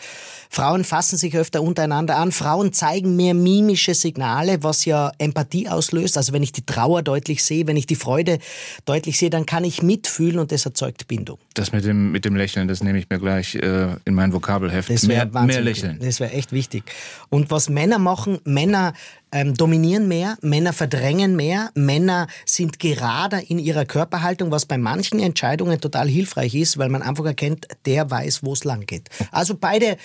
Frauen 0.49 0.83
fassen 0.83 1.17
sich 1.17 1.37
öfter 1.37 1.61
untereinander 1.61 2.17
an. 2.17 2.31
Frauen 2.31 2.73
zeigen 2.73 3.15
mehr 3.15 3.33
mimische 3.33 3.93
Signale, 3.93 4.63
was 4.63 4.85
ja 4.85 5.11
Empathie 5.17 5.69
auslöst. 5.69 6.17
Also 6.17 6.33
wenn 6.33 6.43
ich 6.43 6.51
die 6.51 6.65
Trauer 6.65 7.01
deutlich 7.01 7.43
sehe, 7.43 7.67
wenn 7.67 7.77
ich 7.77 7.85
die 7.85 7.95
Freude 7.95 8.39
deutlich 8.85 9.17
sehe, 9.17 9.29
dann 9.29 9.45
kann 9.45 9.63
ich 9.63 9.81
mitfühlen 9.81 10.39
und 10.39 10.51
das 10.51 10.65
erzeugt 10.65 11.07
Bindung. 11.07 11.37
Das 11.53 11.71
mit 11.71 11.85
dem, 11.85 12.11
mit 12.11 12.25
dem 12.25 12.35
Lächeln, 12.35 12.67
das 12.67 12.83
nehme 12.83 12.99
ich 12.99 13.09
mir 13.09 13.19
gleich 13.19 13.55
äh, 13.55 13.95
in 14.05 14.13
mein 14.13 14.33
Vokabelheft. 14.33 14.89
Das 14.89 15.03
mehr, 15.03 15.25
mehr 15.25 15.61
Lächeln. 15.61 15.99
Das 15.99 16.19
wäre 16.19 16.31
echt 16.31 16.51
wichtig. 16.51 16.83
Und 17.29 17.51
was 17.51 17.69
Männer 17.69 17.99
machen, 17.99 18.39
Männer 18.43 18.93
ähm, 19.35 19.53
dominieren 19.53 20.07
mehr, 20.07 20.37
Männer 20.41 20.71
verdrängen 20.71 21.35
mehr, 21.35 21.69
Männer 21.75 22.27
sind 22.45 22.79
gerader 22.79 23.49
in 23.49 23.59
ihrer 23.59 23.83
Körperhaltung, 23.83 24.49
was 24.49 24.65
bei 24.65 24.77
manchen 24.77 25.19
Entscheidungen 25.19 25.81
total 25.81 26.07
hilfreich 26.07 26.55
ist, 26.55 26.77
weil 26.77 26.87
man 26.87 27.01
einfach 27.01 27.25
erkennt, 27.25 27.67
der 27.85 28.09
weiß, 28.09 28.43
wo 28.43 28.53
es 28.53 28.63
lang 28.63 28.85
geht. 28.85 29.09
Also 29.31 29.57
beide, 29.59 29.97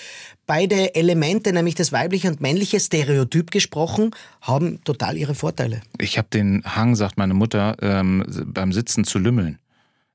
beide 0.47 0.97
Elemente, 0.97 1.53
nämlich 1.53 1.77
das 1.77 1.93
weibliche 1.93 2.27
und 2.27 2.41
männliche, 2.41 2.81
stereotyp 2.81 3.53
gesprochen, 3.53 4.11
haben 4.41 4.83
total 4.83 5.17
ihre 5.17 5.37
Vorteile. 5.37 5.81
Ich 5.99 6.19
habe 6.19 6.27
den 6.33 6.65
Hang, 6.65 6.97
sagt 6.97 7.17
meine 7.17 7.35
Mutter, 7.35 7.77
ähm, 7.83 8.27
beim 8.47 8.73
Sitzen 8.73 9.05
zu 9.05 9.21
lümmeln. 9.21 9.61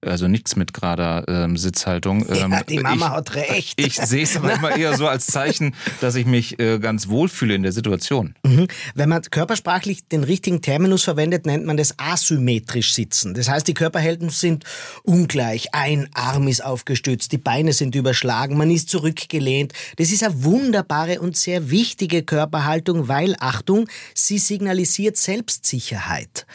Also 0.05 0.27
nichts 0.27 0.55
mit 0.55 0.73
gerader 0.73 1.25
ähm, 1.27 1.57
Sitzhaltung. 1.57 2.25
Ähm, 2.29 2.51
ja, 2.51 2.63
die 2.63 2.79
Mama 2.79 3.07
ich, 3.07 3.11
hat 3.11 3.35
recht. 3.35 3.81
Ich 3.81 3.95
sehe 3.95 4.23
es 4.23 4.39
manchmal 4.39 4.79
eher 4.79 4.95
so 4.97 5.07
als 5.07 5.27
Zeichen, 5.27 5.75
dass 6.01 6.15
ich 6.15 6.25
mich 6.25 6.59
äh, 6.59 6.79
ganz 6.79 7.07
wohlfühle 7.07 7.55
in 7.55 7.63
der 7.63 7.71
Situation. 7.71 8.35
Mhm. 8.43 8.67
Wenn 8.93 9.09
man 9.09 9.21
körpersprachlich 9.23 10.07
den 10.07 10.23
richtigen 10.23 10.61
Terminus 10.61 11.03
verwendet, 11.03 11.45
nennt 11.45 11.65
man 11.65 11.77
das 11.77 11.95
asymmetrisch 11.97 12.93
sitzen. 12.93 13.33
Das 13.33 13.49
heißt, 13.49 13.67
die 13.67 13.73
Körperhelden 13.73 14.29
sind 14.29 14.63
ungleich. 15.03 15.73
Ein 15.73 16.09
Arm 16.13 16.47
ist 16.47 16.63
aufgestützt, 16.63 17.31
die 17.31 17.37
Beine 17.37 17.73
sind 17.73 17.95
überschlagen, 17.95 18.57
man 18.57 18.71
ist 18.71 18.89
zurückgelehnt. 18.89 19.73
Das 19.97 20.11
ist 20.11 20.23
eine 20.23 20.43
wunderbare 20.43 21.19
und 21.19 21.35
sehr 21.35 21.69
wichtige 21.71 22.23
Körperhaltung, 22.23 23.07
weil, 23.07 23.35
Achtung, 23.39 23.87
sie 24.13 24.37
signalisiert 24.37 25.17
Selbstsicherheit. 25.17 26.45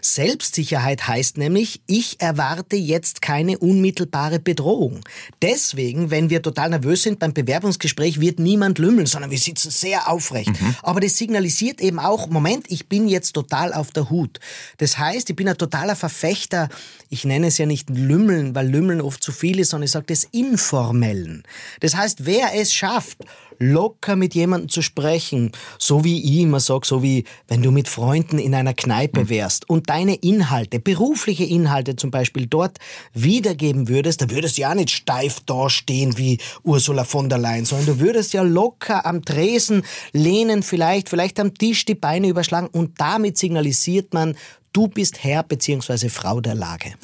Selbstsicherheit 0.00 1.06
heißt 1.08 1.38
nämlich, 1.38 1.80
ich 1.86 2.20
erwarte 2.20 2.76
jetzt 2.76 3.22
keine 3.22 3.58
unmittelbare 3.58 4.38
Bedrohung. 4.38 5.00
Deswegen, 5.42 6.10
wenn 6.10 6.30
wir 6.30 6.42
total 6.42 6.70
nervös 6.70 7.02
sind 7.02 7.18
beim 7.18 7.34
Bewerbungsgespräch, 7.34 8.20
wird 8.20 8.38
niemand 8.38 8.78
lümmeln, 8.78 9.06
sondern 9.06 9.30
wir 9.30 9.38
sitzen 9.38 9.70
sehr 9.70 10.08
aufrecht. 10.08 10.60
Mhm. 10.60 10.76
Aber 10.82 11.00
das 11.00 11.16
signalisiert 11.16 11.80
eben 11.80 11.98
auch, 11.98 12.28
Moment, 12.28 12.66
ich 12.70 12.88
bin 12.88 13.08
jetzt 13.08 13.32
total 13.32 13.72
auf 13.72 13.90
der 13.90 14.10
Hut. 14.10 14.40
Das 14.78 14.98
heißt, 14.98 15.30
ich 15.30 15.36
bin 15.36 15.48
ein 15.48 15.58
totaler 15.58 15.96
Verfechter, 15.96 16.68
ich 17.08 17.24
nenne 17.24 17.48
es 17.48 17.58
ja 17.58 17.66
nicht 17.66 17.90
Lümmeln, 17.90 18.54
weil 18.54 18.68
Lümmeln 18.68 19.00
oft 19.00 19.22
zu 19.22 19.32
viel 19.32 19.58
ist, 19.58 19.70
sondern 19.70 19.86
ich 19.86 19.90
sage 19.92 20.06
das 20.08 20.24
Informellen. 20.24 21.42
Das 21.80 21.96
heißt, 21.96 22.24
wer 22.24 22.54
es 22.54 22.72
schafft, 22.72 23.18
locker 23.60 24.16
mit 24.16 24.34
jemandem 24.34 24.68
zu 24.68 24.82
sprechen, 24.82 25.52
so 25.78 26.02
wie 26.02 26.20
ich 26.20 26.40
immer 26.40 26.58
sage, 26.58 26.86
so 26.86 27.02
wie 27.02 27.24
wenn 27.46 27.62
du 27.62 27.70
mit 27.70 27.88
Freunden 27.88 28.38
in 28.38 28.54
einer 28.54 28.74
Kneipe 28.74 29.24
mhm. 29.24 29.28
wärst 29.28 29.68
und 29.68 29.88
deine 29.90 30.14
Inhalte, 30.16 30.80
berufliche 30.80 31.44
Inhalte 31.44 31.94
zum 31.94 32.10
Beispiel 32.10 32.46
dort 32.46 32.78
wiedergeben 33.12 33.88
würdest, 33.88 34.22
dann 34.22 34.30
würdest 34.30 34.56
du 34.56 34.62
ja 34.62 34.74
nicht 34.74 34.90
steif 34.90 35.40
dastehen 35.40 36.16
wie 36.16 36.38
Ursula 36.64 37.04
von 37.04 37.28
der 37.28 37.38
Leyen, 37.38 37.66
sondern 37.66 37.86
du 37.86 38.00
würdest 38.00 38.32
ja 38.32 38.42
locker 38.42 39.04
am 39.06 39.24
Tresen 39.24 39.84
lehnen, 40.12 40.62
vielleicht, 40.62 41.10
vielleicht 41.10 41.38
am 41.38 41.54
Tisch 41.54 41.84
die 41.84 41.94
Beine 41.94 42.28
überschlagen 42.28 42.68
und 42.72 43.00
damit 43.00 43.36
signalisiert 43.36 44.14
man, 44.14 44.36
du 44.72 44.88
bist 44.88 45.22
Herr 45.22 45.42
bzw. 45.42 46.08
Frau 46.08 46.40
der 46.40 46.54
Lage. 46.54 46.94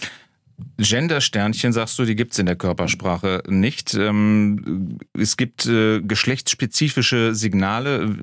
Gender-Sternchen, 0.78 1.72
sagst 1.72 1.98
du, 1.98 2.04
die 2.04 2.16
gibt's 2.16 2.38
in 2.38 2.46
der 2.46 2.56
Körpersprache 2.56 3.42
nicht. 3.48 3.94
Ähm, 3.94 4.98
es 5.18 5.36
gibt 5.36 5.66
äh, 5.66 6.00
geschlechtsspezifische 6.00 7.34
Signale. 7.34 8.14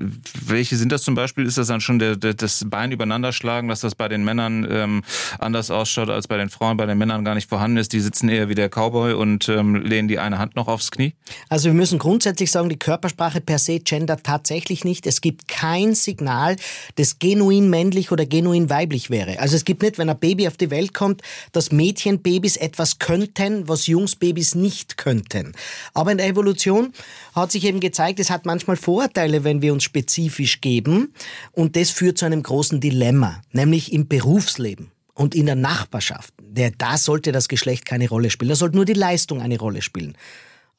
Welche 0.46 0.76
sind 0.76 0.92
das 0.92 1.02
zum 1.02 1.14
Beispiel? 1.14 1.46
Ist 1.46 1.58
das 1.58 1.66
dann 1.66 1.80
schon 1.80 1.98
das 1.98 2.64
Bein 2.68 2.92
übereinander 2.92 3.32
schlagen, 3.32 3.68
dass 3.68 3.80
das 3.80 3.94
bei 3.94 4.08
den 4.08 4.24
Männern 4.24 4.66
ähm, 4.70 5.02
anders 5.38 5.70
ausschaut 5.70 6.10
als 6.10 6.28
bei 6.28 6.36
den 6.36 6.48
Frauen, 6.48 6.76
bei 6.76 6.86
den 6.86 6.98
Männern 6.98 7.24
gar 7.24 7.34
nicht 7.34 7.48
vorhanden 7.48 7.76
ist? 7.76 7.92
Die 7.92 8.00
sitzen 8.00 8.28
eher 8.28 8.48
wie 8.48 8.54
der 8.54 8.68
Cowboy 8.68 9.14
und 9.14 9.48
ähm, 9.48 9.74
lehnen 9.74 10.08
die 10.08 10.18
eine 10.18 10.38
Hand 10.38 10.54
noch 10.54 10.68
aufs 10.68 10.90
Knie? 10.90 11.14
Also 11.48 11.66
wir 11.66 11.74
müssen 11.74 11.98
grundsätzlich 11.98 12.50
sagen, 12.50 12.68
die 12.68 12.78
Körpersprache 12.78 13.40
per 13.40 13.58
se 13.58 13.80
gendert 13.80 14.24
tatsächlich 14.24 14.84
nicht. 14.84 15.06
Es 15.06 15.20
gibt 15.20 15.48
kein 15.48 15.94
Signal, 15.94 16.56
das 16.96 17.18
genuin 17.18 17.68
männlich 17.68 18.12
oder 18.12 18.26
genuin 18.26 18.70
weiblich 18.70 19.10
wäre. 19.10 19.40
Also 19.40 19.56
es 19.56 19.64
gibt 19.64 19.82
nicht, 19.82 19.98
wenn 19.98 20.08
ein 20.08 20.18
Baby 20.18 20.46
auf 20.46 20.56
die 20.56 20.70
Welt 20.70 20.94
kommt, 20.94 21.22
das 21.52 21.72
Mädchen 21.72 22.22
Babys 22.44 22.56
etwas 22.58 22.98
könnten, 22.98 23.68
was 23.68 23.86
Jungsbabys 23.86 24.54
nicht 24.54 24.98
könnten. 24.98 25.54
Aber 25.94 26.12
in 26.12 26.18
der 26.18 26.26
Evolution 26.26 26.92
hat 27.34 27.50
sich 27.50 27.64
eben 27.64 27.80
gezeigt, 27.80 28.20
es 28.20 28.28
hat 28.28 28.44
manchmal 28.44 28.76
Vorteile, 28.76 29.44
wenn 29.44 29.62
wir 29.62 29.72
uns 29.72 29.82
spezifisch 29.82 30.60
geben. 30.60 31.14
Und 31.52 31.74
das 31.74 31.88
führt 31.88 32.18
zu 32.18 32.26
einem 32.26 32.42
großen 32.42 32.80
Dilemma, 32.80 33.40
nämlich 33.52 33.94
im 33.94 34.08
Berufsleben 34.08 34.90
und 35.14 35.34
in 35.34 35.46
der 35.46 35.54
Nachbarschaft. 35.54 36.34
Da 36.76 36.98
sollte 36.98 37.32
das 37.32 37.48
Geschlecht 37.48 37.86
keine 37.86 38.10
Rolle 38.10 38.28
spielen. 38.28 38.50
Da 38.50 38.56
sollte 38.56 38.76
nur 38.76 38.84
die 38.84 38.92
Leistung 38.92 39.40
eine 39.40 39.58
Rolle 39.58 39.80
spielen. 39.80 40.14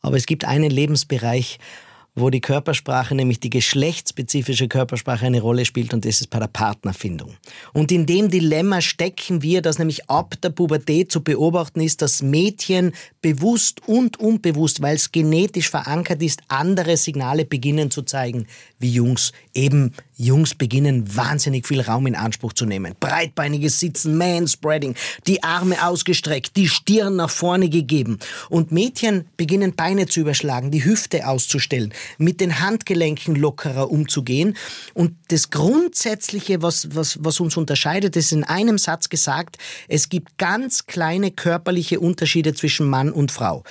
Aber 0.02 0.18
es 0.18 0.28
gibt 0.28 0.46
einen 0.46 0.70
Lebensbereich, 0.70 1.58
wo 2.16 2.30
die 2.30 2.42
Körpersprache, 2.42 3.14
nämlich 3.14 3.40
die 3.42 3.50
geschlechtsspezifische 3.50 4.68
Körpersprache 4.68 5.26
eine 5.26 5.42
Rolle 5.42 5.66
spielt 5.66 5.94
und 5.94 6.06
das 6.06 6.22
ist 6.22 6.30
bei 6.30 6.40
der 6.40 6.48
Partnerfindung. 6.48 7.36
Und 7.74 7.92
in 7.92 8.06
dem 8.06 8.30
Dilemma 8.30 8.82
stecken 8.82 9.42
wir, 9.42 9.62
dass 9.62 9.80
nämlich 9.80 10.10
ab 10.10 10.36
der 10.42 10.50
Pubertät 10.50 11.12
zu 11.12 11.22
beobachten 11.22 11.82
ist, 11.82 12.02
dass 12.02 12.22
Mädchen 12.22 12.94
bewusst 13.22 13.88
und 13.88 14.18
unbewusst, 14.20 14.82
weil 14.82 14.96
es 14.96 15.12
genetisch 15.12 15.70
verankert 15.70 16.22
ist, 16.24 16.42
andere 16.48 16.96
Signale 16.96 17.46
beginnen 17.46 17.92
zu 17.92 18.04
zeigen 18.04 18.48
wie 18.80 18.92
Jungs. 18.92 19.34
Eben 19.54 19.94
Jungs 20.18 20.56
beginnen 20.56 21.16
wahnsinnig 21.16 21.68
viel 21.68 21.82
Raum 21.82 22.08
in 22.08 22.16
Anspruch 22.16 22.54
zu 22.54 22.66
nehmen. 22.66 22.96
Breitbeiniges 23.00 23.80
Sitzen, 23.80 24.18
Manspreading, 24.18 24.96
die 25.28 25.44
Arme 25.44 25.86
ausgestreckt, 25.86 26.56
die 26.56 26.68
Stirn 26.68 27.18
nach 27.18 27.30
vorne 27.30 27.70
gegeben. 27.70 28.20
Und 28.50 28.72
Mädchen 28.72 29.26
beginnen 29.38 29.76
Beine 29.76 30.08
zu 30.08 30.22
überschlagen, 30.22 30.72
die 30.72 30.86
Hüfte 30.86 31.28
auszustellen, 31.28 31.94
mit 32.18 32.40
den 32.40 32.60
Handgelenken 32.60 33.36
lockerer 33.36 33.92
umzugehen. 33.92 34.56
Und 34.94 35.16
das 35.30 35.50
Grundsätzliche, 35.50 36.62
was, 36.62 36.96
was, 36.96 37.24
was 37.24 37.40
uns 37.40 37.58
unterscheidet, 37.58 38.16
ist 38.16 38.32
in 38.32 38.44
einem 38.44 38.78
Satz 38.78 39.10
gesagt, 39.10 39.58
es 39.88 40.10
gibt 40.10 40.38
ganz 40.38 40.86
kleine 40.86 41.32
körperliche 41.32 42.00
Unterschiede 42.00 42.54
zwischen 42.54 42.90
Mann 42.90 43.12
und 43.12 43.32
Frau 43.32 43.64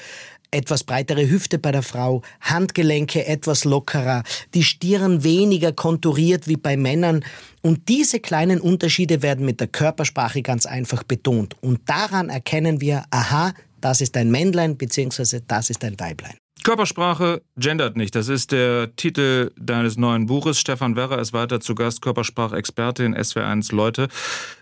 etwas 0.55 0.85
breitere 0.85 1.29
Hüfte 1.29 1.59
bei 1.59 1.73
der 1.73 1.83
Frau, 1.83 2.23
Handgelenke 2.41 3.27
etwas 3.27 3.65
lockerer, 3.65 4.23
die 4.55 4.63
Stirn 4.63 5.25
weniger 5.25 5.73
konturiert 5.73 6.49
wie 6.49 6.57
bei 6.57 6.77
Männern. 6.77 7.25
Und 7.63 7.89
diese 7.89 8.21
kleinen 8.21 8.61
Unterschiede 8.61 9.23
werden 9.23 9.45
mit 9.45 9.61
der 9.61 9.69
Körpersprache 9.69 10.43
ganz 10.43 10.67
einfach 10.67 11.03
betont. 11.03 11.57
Und 11.61 11.81
daran 11.87 12.29
erkennen 12.29 12.81
wir, 12.81 13.05
aha, 13.11 13.53
das 13.81 14.01
ist 14.01 14.17
ein 14.17 14.31
Männlein 14.31 14.77
bzw. 14.77 15.41
das 15.47 15.71
ist 15.71 15.85
ein 15.85 15.99
Weiblein. 15.99 16.37
Körpersprache 16.63 17.43
gendert 17.59 17.97
nicht. 17.97 18.15
Das 18.15 18.29
ist 18.29 18.51
der 18.51 18.97
Titel 18.97 19.53
deines 19.61 19.99
neuen 19.99 20.25
Buches. 20.25 20.59
Stefan 20.59 20.97
Werrer 20.97 21.19
ist 21.19 21.35
weiter 21.35 21.61
zu 21.61 21.75
Gast, 21.75 22.01
Körpersprachexperte 22.01 23.05
in 23.05 23.15
SW1 23.15 23.75
Leute. 23.75 24.09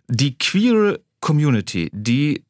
Die 0.09 0.37
queere 0.37 1.01
Community, 1.21 1.89
die 1.93 2.43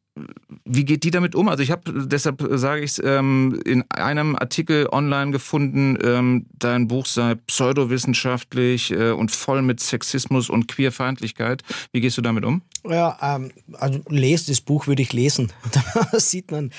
wie 0.65 0.85
geht 0.85 1.05
die 1.05 1.11
damit 1.11 1.35
um? 1.35 1.49
Also 1.49 1.63
ich 1.63 1.71
habe, 1.71 2.07
deshalb 2.07 2.43
sage 2.51 2.83
ich 2.83 2.93
es, 2.93 3.03
ähm, 3.05 3.61
in 3.65 3.85
einem 3.91 4.37
Artikel 4.37 4.89
online 4.93 5.31
gefunden, 5.31 5.97
ähm, 6.03 6.47
dein 6.59 6.89
Buch 6.89 7.07
sei 7.07 7.35
pseudowissenschaftlich 7.35 8.91
äh, 8.91 9.11
und 9.11 9.31
voll 9.31 9.63
mit 9.63 9.81
Sexismus 9.81 10.51
und 10.51 10.69
Queerfeindlichkeit. 10.69 11.63
Wie 11.93 12.01
gehst 12.01 12.19
du 12.19 12.23
damit 12.23 12.45
um? 12.45 12.63
Ja, 12.89 13.17
ähm, 13.23 13.53
also 13.75 14.01
lest 14.09 14.49
das 14.49 14.61
Buch 14.61 14.87
würde 14.87 15.03
ich 15.03 15.13
lesen. 15.13 15.53
Da 16.13 16.19
sieht 16.19 16.51
man, 16.51 16.73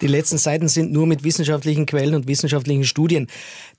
die 0.00 0.06
letzten 0.06 0.38
Seiten 0.38 0.68
sind 0.68 0.92
nur 0.92 1.06
mit 1.06 1.24
wissenschaftlichen 1.24 1.84
Quellen 1.84 2.14
und 2.14 2.28
wissenschaftlichen 2.28 2.84
Studien. 2.84 3.26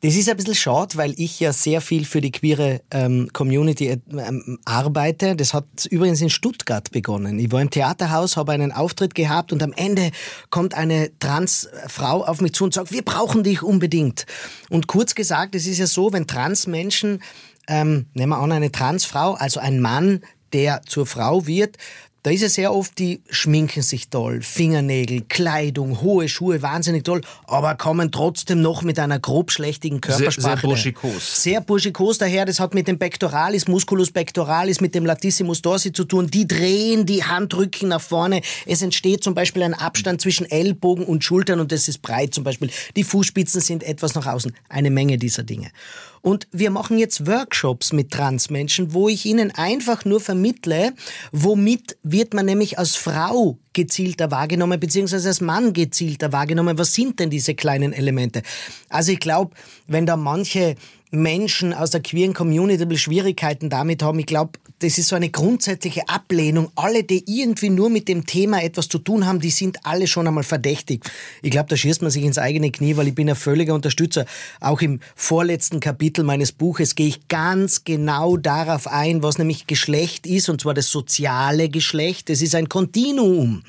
Das 0.01 0.15
ist 0.15 0.29
ein 0.29 0.35
bisschen 0.35 0.55
schade, 0.55 0.97
weil 0.97 1.13
ich 1.17 1.39
ja 1.39 1.53
sehr 1.53 1.79
viel 1.79 2.03
für 2.03 2.19
die 2.19 2.31
queere 2.31 2.81
ähm, 2.91 3.29
Community 3.31 3.87
äh, 3.87 3.99
ähm, 4.11 4.59
arbeite. 4.65 5.35
Das 5.37 5.53
hat 5.53 5.65
übrigens 5.89 6.19
in 6.19 6.29
Stuttgart 6.29 6.91
begonnen. 6.91 7.39
Ich 7.39 7.51
war 7.51 7.61
im 7.61 7.69
Theaterhaus, 7.69 8.35
habe 8.35 8.51
einen 8.51 8.73
Auftritt 8.73 9.15
gehabt 9.15 9.53
und 9.53 9.63
am 9.63 9.71
Ende 9.71 10.11
kommt 10.49 10.73
eine 10.73 11.11
Transfrau 11.19 12.25
auf 12.25 12.41
mich 12.41 12.53
zu 12.53 12.65
und 12.65 12.73
sagt, 12.73 12.91
wir 12.91 13.03
brauchen 13.03 13.43
dich 13.43 13.63
unbedingt. 13.63 14.25
Und 14.69 14.87
kurz 14.87 15.15
gesagt, 15.15 15.55
es 15.55 15.65
ist 15.65 15.77
ja 15.77 15.87
so, 15.87 16.11
wenn 16.11 16.27
Transmenschen 16.27 17.21
ähm, 17.69 18.07
nehmen 18.13 18.31
wir 18.31 18.39
an, 18.39 18.51
eine 18.51 18.71
Transfrau, 18.71 19.35
also 19.35 19.59
ein 19.59 19.79
Mann, 19.79 20.21
der 20.53 20.81
zur 20.85 21.05
Frau 21.05 21.45
wird, 21.47 21.77
da 22.23 22.31
ist 22.31 22.43
es 22.43 22.55
sehr 22.55 22.73
oft, 22.73 22.99
die 22.99 23.21
schminken 23.29 23.81
sich 23.81 24.09
toll, 24.09 24.41
Fingernägel, 24.41 25.21
Kleidung, 25.29 26.01
hohe 26.01 26.27
Schuhe, 26.27 26.61
wahnsinnig 26.61 27.05
toll, 27.05 27.21
aber 27.47 27.75
kommen 27.75 28.11
trotzdem 28.11 28.61
noch 28.61 28.81
mit 28.81 28.99
einer 28.99 29.19
grobschlächtigen 29.19 30.01
Körpersprache. 30.01 30.41
Sehr, 30.41 30.57
sehr 30.57 30.69
burschikos. 30.69 31.43
Sehr 31.43 31.61
burschikos 31.61 32.17
daher, 32.17 32.43
das 32.43 32.59
hat 32.59 32.73
mit 32.73 32.89
dem 32.89 32.99
Pectoralis, 32.99 33.69
Musculus 33.69 34.11
pectoralis, 34.11 34.81
mit 34.81 34.95
dem 34.95 35.05
Latissimus 35.05 35.61
dorsi 35.61 35.93
zu 35.93 36.03
tun. 36.03 36.27
Die 36.27 36.45
drehen 36.45 37.05
die 37.05 37.23
Handrücken 37.23 37.87
nach 37.87 38.01
vorne. 38.01 38.41
Es 38.65 38.81
entsteht 38.81 39.23
zum 39.23 39.33
Beispiel 39.33 39.63
ein 39.63 39.73
Abstand 39.73 40.19
zwischen 40.19 40.45
Ellbogen 40.45 41.05
und 41.05 41.23
Schultern 41.23 41.61
und 41.61 41.71
das 41.71 41.87
ist 41.87 42.01
breit 42.01 42.33
zum 42.33 42.43
Beispiel. 42.43 42.69
Die 42.97 43.05
Fußspitzen 43.05 43.61
sind 43.61 43.81
etwas 43.81 44.15
nach 44.15 44.25
außen. 44.25 44.53
Eine 44.67 44.89
Menge 44.89 45.17
dieser 45.17 45.43
Dinge. 45.43 45.71
Und 46.21 46.47
wir 46.51 46.69
machen 46.69 46.97
jetzt 46.97 47.27
Workshops 47.27 47.93
mit 47.93 48.11
Transmenschen, 48.11 48.93
wo 48.93 49.09
ich 49.09 49.25
ihnen 49.25 49.51
einfach 49.51 50.05
nur 50.05 50.19
vermittle, 50.19 50.93
womit 51.31 51.97
wird 52.03 52.33
man 52.33 52.45
nämlich 52.45 52.77
als 52.77 52.95
Frau 52.95 53.57
gezielter 53.73 54.31
wahrgenommen, 54.31 54.79
beziehungsweise 54.79 55.29
als 55.29 55.41
Mann 55.41 55.73
gezielter 55.73 56.31
wahrgenommen. 56.31 56.77
Was 56.77 56.93
sind 56.93 57.19
denn 57.19 57.29
diese 57.29 57.55
kleinen 57.55 57.93
Elemente? 57.93 58.41
Also 58.89 59.11
ich 59.11 59.19
glaube, 59.19 59.55
wenn 59.87 60.05
da 60.05 60.17
manche 60.17 60.75
Menschen 61.11 61.73
aus 61.73 61.89
der 61.91 62.01
queeren 62.01 62.33
Community 62.33 62.97
Schwierigkeiten 62.97 63.69
damit 63.69 64.03
haben. 64.03 64.19
Ich 64.19 64.27
glaube, 64.27 64.51
das 64.79 64.97
ist 64.97 65.07
so 65.07 65.15
eine 65.15 65.29
grundsätzliche 65.29 66.07
Ablehnung. 66.07 66.71
Alle, 66.75 67.03
die 67.03 67.23
irgendwie 67.27 67.69
nur 67.69 67.89
mit 67.89 68.07
dem 68.07 68.25
Thema 68.25 68.63
etwas 68.63 68.87
zu 68.87 68.99
tun 68.99 69.25
haben, 69.25 69.39
die 69.39 69.49
sind 69.49 69.85
alle 69.85 70.07
schon 70.07 70.27
einmal 70.27 70.43
verdächtig. 70.43 71.03
Ich 71.41 71.51
glaube, 71.51 71.67
da 71.69 71.75
schießt 71.75 72.01
man 72.01 72.11
sich 72.11 72.23
ins 72.23 72.37
eigene 72.37 72.71
Knie, 72.71 72.95
weil 72.95 73.07
ich 73.07 73.15
bin 73.15 73.29
ein 73.29 73.35
völliger 73.35 73.73
Unterstützer. 73.73 74.25
Auch 74.59 74.81
im 74.81 74.99
vorletzten 75.15 75.79
Kapitel 75.79 76.23
meines 76.23 76.51
Buches 76.51 76.95
gehe 76.95 77.07
ich 77.07 77.27
ganz 77.27 77.83
genau 77.83 78.37
darauf 78.37 78.87
ein, 78.87 79.23
was 79.23 79.37
nämlich 79.37 79.67
Geschlecht 79.67 80.27
ist, 80.27 80.47
und 80.47 80.61
zwar 80.61 80.73
das 80.73 80.91
soziale 80.91 81.69
Geschlecht. 81.69 82.29
Es 82.29 82.41
ist 82.41 82.55
ein 82.55 82.69
Kontinuum. 82.69 83.63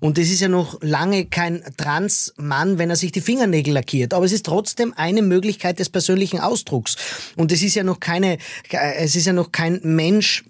Und 0.00 0.18
es 0.18 0.30
ist 0.30 0.40
ja 0.40 0.48
noch 0.48 0.78
lange 0.80 1.26
kein 1.26 1.62
Transmann, 1.76 2.78
wenn 2.78 2.90
er 2.90 2.96
sich 2.96 3.12
die 3.12 3.20
Fingernägel 3.20 3.74
lackiert. 3.74 4.14
Aber 4.14 4.24
es 4.24 4.32
ist 4.32 4.46
trotzdem 4.46 4.94
eine 4.96 5.22
Möglichkeit 5.22 5.78
des 5.78 5.90
persönlichen 5.90 6.40
Ausdrucks. 6.40 6.85
Und 7.36 7.52
es 7.52 7.62
ist 7.62 7.74
ja 7.74 7.82
noch 7.82 8.00
keine, 8.00 8.38
es 8.70 9.16
ist 9.16 9.26
ja 9.26 9.32
noch 9.32 9.52
kein 9.52 9.80
Mensch, 9.82 10.44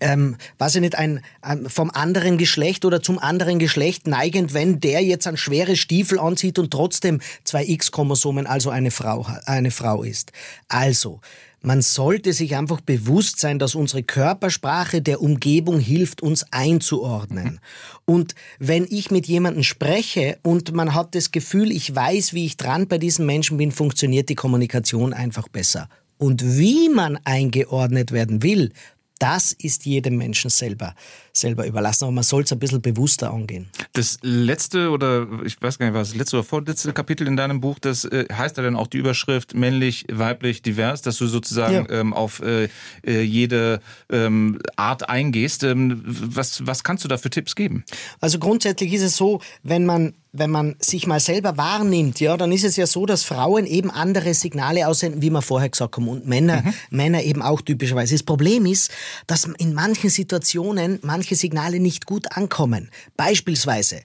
ähm, 0.00 0.36
weiß 0.58 0.76
ich 0.76 0.80
nicht, 0.80 0.96
ein, 0.96 1.22
ein, 1.42 1.68
vom 1.68 1.90
anderen 1.90 2.38
Geschlecht 2.38 2.84
oder 2.84 3.02
zum 3.02 3.18
anderen 3.18 3.58
Geschlecht 3.58 4.06
neigend, 4.06 4.54
wenn 4.54 4.80
der 4.80 5.02
jetzt 5.02 5.26
ein 5.26 5.36
schwere 5.36 5.76
Stiefel 5.76 6.18
anzieht 6.18 6.58
und 6.58 6.70
trotzdem 6.70 7.20
zwei 7.44 7.64
X-Chromosomen, 7.64 8.46
also 8.46 8.70
eine 8.70 8.90
Frau, 8.90 9.26
eine 9.46 9.70
Frau 9.70 10.02
ist. 10.02 10.32
Also, 10.68 11.20
man 11.60 11.82
sollte 11.82 12.32
sich 12.32 12.56
einfach 12.56 12.80
bewusst 12.80 13.40
sein, 13.40 13.58
dass 13.58 13.74
unsere 13.74 14.02
Körpersprache 14.02 15.02
der 15.02 15.20
Umgebung 15.20 15.80
hilft, 15.80 16.22
uns 16.22 16.46
einzuordnen. 16.52 17.60
Und 18.04 18.34
wenn 18.58 18.86
ich 18.88 19.10
mit 19.10 19.26
jemandem 19.26 19.64
spreche 19.64 20.38
und 20.42 20.72
man 20.72 20.94
hat 20.94 21.14
das 21.14 21.30
Gefühl, 21.32 21.72
ich 21.72 21.94
weiß, 21.94 22.32
wie 22.32 22.46
ich 22.46 22.56
dran 22.56 22.86
bei 22.86 22.98
diesem 22.98 23.26
Menschen 23.26 23.56
bin, 23.56 23.72
funktioniert 23.72 24.28
die 24.28 24.34
Kommunikation 24.34 25.12
einfach 25.12 25.48
besser. 25.48 25.88
Und 26.16 26.58
wie 26.58 26.88
man 26.88 27.18
eingeordnet 27.24 28.12
werden 28.12 28.42
will, 28.42 28.72
das 29.18 29.52
ist 29.52 29.86
jedem 29.86 30.16
Menschen 30.16 30.50
selber, 30.50 30.94
selber 31.32 31.66
überlassen. 31.66 32.04
Aber 32.04 32.12
man 32.12 32.24
soll 32.24 32.42
es 32.42 32.52
ein 32.52 32.58
bisschen 32.58 32.82
bewusster 32.82 33.32
angehen. 33.32 33.68
Das 33.92 34.18
letzte 34.22 34.90
oder 34.90 35.26
ich 35.44 35.60
weiß 35.60 35.78
gar 35.78 35.86
nicht, 35.86 35.94
was 35.94 36.10
das 36.10 36.16
letzte 36.16 36.36
oder 36.36 36.44
vorletzte 36.44 36.92
Kapitel 36.92 37.26
in 37.26 37.36
deinem 37.36 37.60
Buch, 37.60 37.78
das 37.78 38.04
äh, 38.04 38.26
heißt 38.32 38.56
ja 38.56 38.62
dann 38.62 38.76
auch 38.76 38.86
die 38.86 38.98
Überschrift 38.98 39.54
männlich, 39.54 40.06
weiblich, 40.10 40.62
divers, 40.62 41.02
dass 41.02 41.18
du 41.18 41.26
sozusagen 41.26 41.86
ja. 41.88 42.00
ähm, 42.00 42.14
auf 42.14 42.40
äh, 42.40 42.68
äh, 43.06 43.22
jede 43.22 43.80
ähm, 44.10 44.58
Art 44.76 45.08
eingehst. 45.08 45.64
Ähm, 45.64 46.02
was, 46.04 46.66
was 46.66 46.84
kannst 46.84 47.04
du 47.04 47.08
da 47.08 47.18
für 47.18 47.30
Tipps 47.30 47.54
geben? 47.54 47.84
Also 48.20 48.38
grundsätzlich 48.38 48.92
ist 48.92 49.02
es 49.02 49.16
so, 49.16 49.40
wenn 49.62 49.86
man 49.86 50.14
wenn 50.38 50.50
man 50.50 50.76
sich 50.78 51.06
mal 51.06 51.20
selber 51.20 51.56
wahrnimmt, 51.56 52.20
ja, 52.20 52.36
dann 52.36 52.52
ist 52.52 52.64
es 52.64 52.76
ja 52.76 52.86
so, 52.86 53.06
dass 53.06 53.24
Frauen 53.24 53.66
eben 53.66 53.90
andere 53.90 54.34
Signale 54.34 54.86
aussenden, 54.88 55.22
wie 55.22 55.30
wir 55.30 55.42
vorher 55.42 55.68
gesagt 55.68 55.96
haben, 55.96 56.08
und 56.08 56.26
Männer, 56.26 56.62
mhm. 56.62 56.74
Männer 56.90 57.22
eben 57.22 57.42
auch 57.42 57.60
typischerweise. 57.60 58.14
Das 58.14 58.22
Problem 58.22 58.66
ist, 58.66 58.90
dass 59.26 59.48
in 59.58 59.74
manchen 59.74 60.10
Situationen 60.10 60.98
manche 61.02 61.34
Signale 61.34 61.80
nicht 61.80 62.06
gut 62.06 62.36
ankommen. 62.36 62.90
Beispielsweise, 63.16 64.00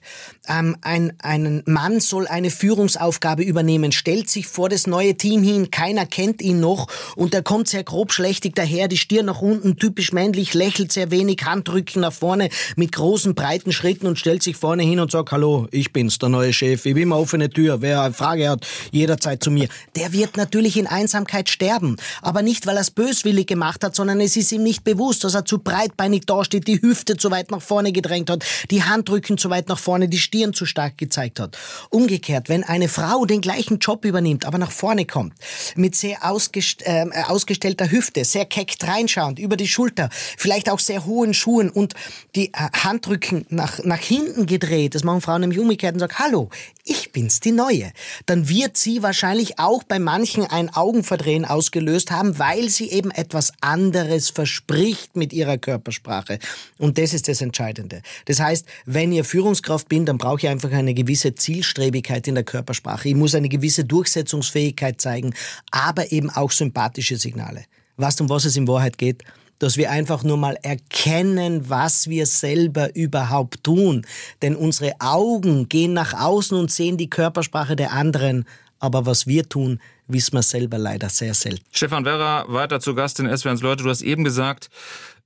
ähm, 0.48 0.76
ein, 0.82 1.12
ein 1.20 1.62
Mann 1.66 2.00
soll 2.00 2.26
eine 2.26 2.50
Führungsaufgabe 2.50 3.42
übernehmen, 3.42 3.92
stellt 3.92 4.28
sich 4.28 4.46
vor 4.46 4.68
das 4.68 4.86
neue 4.86 5.16
Team 5.16 5.42
hin, 5.42 5.70
keiner 5.70 6.06
kennt 6.06 6.42
ihn 6.42 6.60
noch 6.60 6.88
und 7.16 7.34
er 7.34 7.42
kommt 7.42 7.68
sehr 7.68 7.84
grobschlächtig 7.84 8.54
daher, 8.54 8.88
die 8.88 8.98
Stirn 8.98 9.26
nach 9.26 9.40
unten, 9.40 9.76
typisch 9.76 10.12
männlich, 10.12 10.54
lächelt 10.54 10.92
sehr 10.92 11.10
wenig, 11.10 11.44
Handrücken 11.44 12.00
nach 12.00 12.12
vorne 12.12 12.48
mit 12.76 12.92
großen, 12.92 13.34
breiten 13.34 13.72
Schritten 13.72 14.06
und 14.06 14.18
stellt 14.18 14.42
sich 14.42 14.56
vorne 14.56 14.82
hin 14.82 15.00
und 15.00 15.10
sagt, 15.10 15.32
hallo, 15.32 15.68
ich 15.70 15.92
bin's 15.92 16.18
der 16.24 16.30
neue 16.30 16.52
Chef, 16.52 16.84
ich 16.86 16.94
bin 16.94 17.04
immer 17.04 17.18
offene 17.18 17.50
Tür, 17.50 17.82
wer 17.82 18.02
eine 18.02 18.14
Frage 18.14 18.48
hat, 18.48 18.66
jederzeit 18.90 19.42
zu 19.42 19.50
mir. 19.50 19.68
Der 19.94 20.12
wird 20.12 20.36
natürlich 20.36 20.76
in 20.76 20.86
Einsamkeit 20.86 21.48
sterben, 21.48 21.96
aber 22.22 22.42
nicht, 22.42 22.66
weil 22.66 22.76
er 22.76 22.80
es 22.80 22.90
böswillig 22.90 23.46
gemacht 23.46 23.84
hat, 23.84 23.94
sondern 23.94 24.20
es 24.20 24.36
ist 24.36 24.52
ihm 24.52 24.62
nicht 24.62 24.84
bewusst, 24.84 25.24
dass 25.24 25.34
er 25.34 25.44
zu 25.44 25.58
breitbeinig 25.58 26.26
dasteht, 26.26 26.66
die 26.66 26.80
Hüfte 26.80 27.16
zu 27.16 27.30
weit 27.30 27.50
nach 27.50 27.60
vorne 27.60 27.92
gedrängt 27.92 28.30
hat, 28.30 28.44
die 28.70 28.82
Handrücken 28.82 29.36
zu 29.38 29.50
weit 29.50 29.68
nach 29.68 29.78
vorne, 29.78 30.08
die 30.08 30.18
Stirn 30.18 30.54
zu 30.54 30.64
stark 30.64 30.96
gezeigt 30.96 31.40
hat. 31.40 31.58
Umgekehrt, 31.90 32.48
wenn 32.48 32.64
eine 32.64 32.88
Frau 32.88 33.26
den 33.26 33.40
gleichen 33.40 33.78
Job 33.78 34.04
übernimmt, 34.04 34.46
aber 34.46 34.58
nach 34.58 34.70
vorne 34.72 35.04
kommt, 35.04 35.34
mit 35.76 35.94
sehr 35.94 36.24
ausgest 36.24 36.82
äh, 36.86 37.04
ausgestellter 37.26 37.90
Hüfte, 37.90 38.24
sehr 38.24 38.46
keck 38.46 38.74
reinschauend, 38.82 39.38
über 39.38 39.56
die 39.56 39.68
Schulter, 39.68 40.08
vielleicht 40.38 40.70
auch 40.70 40.78
sehr 40.78 41.04
hohen 41.04 41.34
Schuhen 41.34 41.68
und 41.68 41.94
die 42.34 42.46
äh, 42.46 42.68
Handrücken 42.72 43.44
nach, 43.50 43.82
nach 43.84 44.00
hinten 44.00 44.46
gedreht, 44.46 44.94
das 44.94 45.04
machen 45.04 45.20
Frauen 45.20 45.42
nämlich 45.42 45.58
umgekehrt 45.58 45.96
sagen, 46.04 46.18
hallo, 46.18 46.50
ich 46.84 47.12
bin's, 47.12 47.40
die 47.40 47.52
Neue, 47.52 47.92
dann 48.26 48.48
wird 48.48 48.76
sie 48.76 49.02
wahrscheinlich 49.02 49.58
auch 49.58 49.82
bei 49.82 49.98
manchen 49.98 50.44
ein 50.44 50.68
Augenverdrehen 50.74 51.44
ausgelöst 51.44 52.10
haben, 52.10 52.38
weil 52.38 52.68
sie 52.68 52.90
eben 52.90 53.10
etwas 53.10 53.52
anderes 53.60 54.30
verspricht 54.30 55.16
mit 55.16 55.32
ihrer 55.32 55.58
Körpersprache. 55.58 56.38
Und 56.78 56.98
das 56.98 57.14
ist 57.14 57.28
das 57.28 57.40
Entscheidende. 57.40 58.02
Das 58.26 58.40
heißt, 58.40 58.66
wenn 58.84 59.12
ihr 59.12 59.24
Führungskraft 59.24 59.88
bin, 59.88 60.04
dann 60.06 60.18
brauche 60.18 60.38
ich 60.38 60.48
einfach 60.48 60.72
eine 60.72 60.94
gewisse 60.94 61.34
Zielstrebigkeit 61.34 62.26
in 62.28 62.34
der 62.34 62.44
Körpersprache. 62.44 63.08
Ich 63.08 63.14
muss 63.14 63.34
eine 63.34 63.48
gewisse 63.48 63.84
Durchsetzungsfähigkeit 63.84 65.00
zeigen, 65.00 65.34
aber 65.70 66.12
eben 66.12 66.30
auch 66.30 66.50
sympathische 66.50 67.16
Signale. 67.16 67.64
Was 67.96 68.20
um 68.20 68.28
was 68.28 68.44
es 68.44 68.56
in 68.56 68.66
Wahrheit 68.66 68.98
geht, 68.98 69.22
dass 69.64 69.78
wir 69.78 69.90
einfach 69.90 70.22
nur 70.22 70.36
mal 70.36 70.58
erkennen, 70.62 71.70
was 71.70 72.08
wir 72.08 72.26
selber 72.26 72.94
überhaupt 72.94 73.64
tun. 73.64 74.06
Denn 74.42 74.56
unsere 74.56 74.92
Augen 75.00 75.70
gehen 75.70 75.94
nach 75.94 76.12
außen 76.12 76.56
und 76.58 76.70
sehen 76.70 76.98
die 76.98 77.08
Körpersprache 77.08 77.74
der 77.74 77.92
anderen, 77.92 78.44
aber 78.78 79.06
was 79.06 79.26
wir 79.26 79.48
tun, 79.48 79.80
wissen 80.06 80.34
wir 80.34 80.42
selber 80.42 80.76
leider 80.76 81.08
sehr 81.08 81.32
selten. 81.32 81.64
Stefan 81.72 82.04
Werra, 82.04 82.44
weiter 82.48 82.78
zu 82.78 82.94
Gast 82.94 83.18
in 83.20 83.36
SWRs 83.36 83.62
Leute. 83.62 83.84
Du 83.84 83.88
hast 83.88 84.02
eben 84.02 84.22
gesagt, 84.22 84.68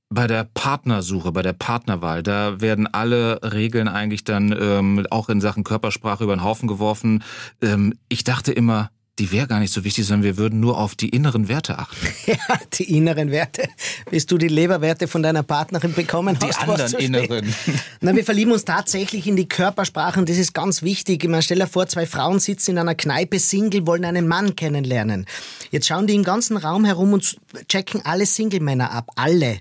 bei 0.09 0.29
der 0.29 0.44
Partnersuche, 0.44 1.33
bei 1.33 1.42
der 1.42 1.53
Partnerwahl, 1.53 2.22
da 2.22 2.61
werden 2.61 2.87
alle 2.87 3.40
Regeln 3.42 3.88
eigentlich 3.88 4.22
dann 4.22 4.57
ähm, 4.59 5.05
auch 5.11 5.29
in 5.29 5.40
Sachen 5.40 5.64
Körpersprache 5.64 6.22
über 6.22 6.37
den 6.37 6.44
Haufen 6.44 6.68
geworfen. 6.68 7.24
Ähm, 7.61 7.94
ich 8.09 8.22
dachte 8.22 8.53
immer, 8.53 8.90
die 9.18 9.33
wäre 9.33 9.46
gar 9.46 9.59
nicht 9.59 9.72
so 9.72 9.85
wichtig, 9.85 10.07
sondern 10.07 10.22
wir 10.22 10.37
würden 10.37 10.61
nur 10.61 10.78
auf 10.78 10.94
die 10.94 11.09
inneren 11.09 11.48
Werte 11.48 11.78
achten. 11.78 11.96
Ja, 12.26 12.37
die 12.74 12.96
inneren 12.96 13.31
Werte. 13.31 13.68
Bis 14.11 14.26
du 14.26 14.37
die 14.37 14.48
Leberwerte 14.48 15.09
von 15.09 15.22
deiner 15.22 15.42
Partnerin 15.42 15.94
bekommen 15.94 16.38
die 16.38 16.46
hast. 16.46 16.62
Die 16.62 16.68
anderen 16.68 16.94
inneren. 16.94 17.54
Na, 18.00 18.14
wir 18.14 18.24
verlieben 18.24 18.52
uns 18.52 18.64
tatsächlich 18.64 19.26
in 19.26 19.35
die 19.35 19.48
Körpersprache 19.48 20.20
und 20.20 20.28
das 20.28 20.37
ist 20.37 20.52
ganz 20.52 20.83
wichtig. 20.83 21.26
Man 21.26 21.42
stell 21.42 21.59
dir 21.59 21.66
vor, 21.66 21.87
zwei 21.88 22.07
Frauen 22.07 22.38
sitzen 22.38 22.72
in 22.72 22.78
einer 22.78 22.94
Kneipe, 22.94 23.38
Single, 23.38 23.87
wollen 23.87 24.04
einen 24.04 24.28
Mann 24.28 24.57
kennenlernen. 24.57 25.26
Jetzt 25.70 25.87
schauen 25.87 26.07
die 26.07 26.14
im 26.14 26.24
ganzen 26.24 26.57
Raum 26.57 26.85
herum 26.85 27.14
und 27.14 27.38
checken 27.68 28.02
alle 28.04 28.26
Single-Männer 28.26 28.92
ab. 28.92 29.11
Alle. 29.16 29.59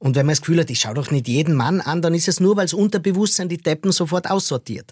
Und 0.00 0.16
wenn 0.16 0.26
man 0.26 0.32
das 0.32 0.40
Gefühl 0.40 0.60
hat, 0.60 0.70
ich 0.70 0.80
schaue 0.80 0.94
doch 0.94 1.10
nicht 1.10 1.28
jeden 1.28 1.54
Mann 1.54 1.80
an, 1.80 2.02
dann 2.02 2.14
ist 2.14 2.26
es 2.26 2.40
nur, 2.40 2.56
weil 2.56 2.64
das 2.64 2.74
Unterbewusstsein 2.74 3.48
die 3.48 3.58
Deppen 3.58 3.92
sofort 3.92 4.30
aussortiert. 4.30 4.90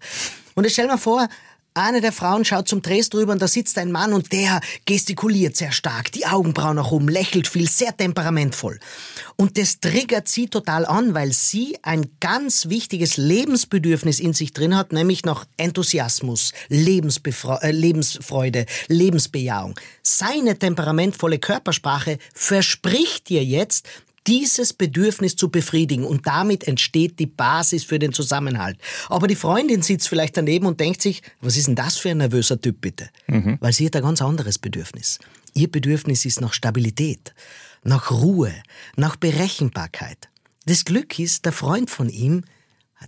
Und 0.54 0.64
jetzt 0.64 0.74
stell 0.74 0.86
mir 0.86 0.98
vor, 0.98 1.28
Eine 1.78 2.00
der 2.00 2.10
Frauen 2.10 2.44
schaut 2.44 2.66
zum 2.66 2.82
Dress 2.82 3.08
drüber 3.08 3.30
und 3.30 3.40
da 3.40 3.46
sitzt 3.46 3.78
ein 3.78 3.92
Mann 3.92 4.12
und 4.12 4.32
der 4.32 4.60
gestikuliert 4.84 5.56
sehr 5.56 5.70
stark, 5.70 6.10
die 6.10 6.26
Augenbrauen 6.26 6.74
nach 6.74 6.90
oben, 6.90 7.06
lächelt 7.06 7.46
viel, 7.46 7.68
sehr 7.68 7.96
temperamentvoll. 7.96 8.80
Und 9.36 9.56
das 9.58 9.78
triggert 9.78 10.26
sie 10.26 10.48
total 10.48 10.84
an, 10.84 11.14
weil 11.14 11.32
sie 11.32 11.78
ein 11.82 12.10
ganz 12.18 12.68
wichtiges 12.68 13.16
Lebensbedürfnis 13.16 14.18
in 14.18 14.32
sich 14.32 14.52
drin 14.52 14.76
hat, 14.76 14.92
nämlich 14.92 15.24
nach 15.24 15.44
Enthusiasmus, 15.56 16.52
Lebensbefre 16.68 17.60
äh, 17.62 17.70
Lebensfreude, 17.70 18.66
Lebensbejahung. 18.88 19.78
Seine 20.02 20.58
temperamentvolle 20.58 21.38
Körpersprache 21.38 22.18
verspricht 22.34 23.28
dir 23.28 23.44
jetzt, 23.44 23.86
dieses 24.28 24.74
Bedürfnis 24.74 25.36
zu 25.36 25.48
befriedigen 25.48 26.04
und 26.04 26.26
damit 26.26 26.68
entsteht 26.68 27.18
die 27.18 27.26
Basis 27.26 27.82
für 27.82 27.98
den 27.98 28.12
Zusammenhalt. 28.12 28.78
Aber 29.08 29.26
die 29.26 29.34
Freundin 29.34 29.80
sitzt 29.80 30.06
vielleicht 30.06 30.36
daneben 30.36 30.66
und 30.66 30.80
denkt 30.80 31.00
sich, 31.00 31.22
was 31.40 31.56
ist 31.56 31.66
denn 31.66 31.74
das 31.74 31.96
für 31.96 32.10
ein 32.10 32.18
nervöser 32.18 32.60
Typ 32.60 32.82
bitte? 32.82 33.08
Mhm. 33.26 33.56
Weil 33.60 33.72
sie 33.72 33.86
hat 33.86 33.96
ein 33.96 34.02
ganz 34.02 34.20
anderes 34.20 34.58
Bedürfnis. 34.58 35.18
Ihr 35.54 35.70
Bedürfnis 35.70 36.26
ist 36.26 36.42
nach 36.42 36.52
Stabilität, 36.52 37.34
nach 37.82 38.10
Ruhe, 38.10 38.52
nach 38.96 39.16
Berechenbarkeit. 39.16 40.28
Das 40.66 40.84
Glück 40.84 41.18
ist, 41.18 41.46
der 41.46 41.52
Freund 41.52 41.88
von 41.88 42.10
ihm 42.10 42.44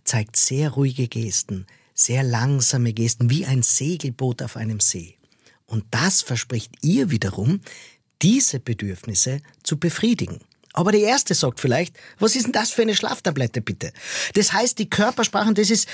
zeigt 0.04 0.36
sehr 0.36 0.70
ruhige 0.70 1.06
Gesten, 1.06 1.66
sehr 1.92 2.22
langsame 2.22 2.94
Gesten, 2.94 3.28
wie 3.28 3.44
ein 3.44 3.62
Segelboot 3.62 4.42
auf 4.42 4.56
einem 4.56 4.80
See. 4.80 5.16
Und 5.66 5.84
das 5.90 6.22
verspricht 6.22 6.72
ihr 6.80 7.10
wiederum, 7.10 7.60
diese 8.22 8.58
Bedürfnisse 8.58 9.42
zu 9.62 9.78
befriedigen. 9.78 10.40
Aber 10.72 10.92
die 10.92 11.00
erste 11.00 11.34
sagt 11.34 11.58
vielleicht, 11.58 11.96
was 12.20 12.36
ist 12.36 12.44
denn 12.46 12.52
das 12.52 12.70
für 12.70 12.82
eine 12.82 12.94
Schlaftablette 12.94 13.60
bitte? 13.60 13.92
Das 14.34 14.52
heißt, 14.52 14.78
die 14.78 14.88
Körpersprache, 14.88 15.52
das 15.52 15.68
ist 15.68 15.88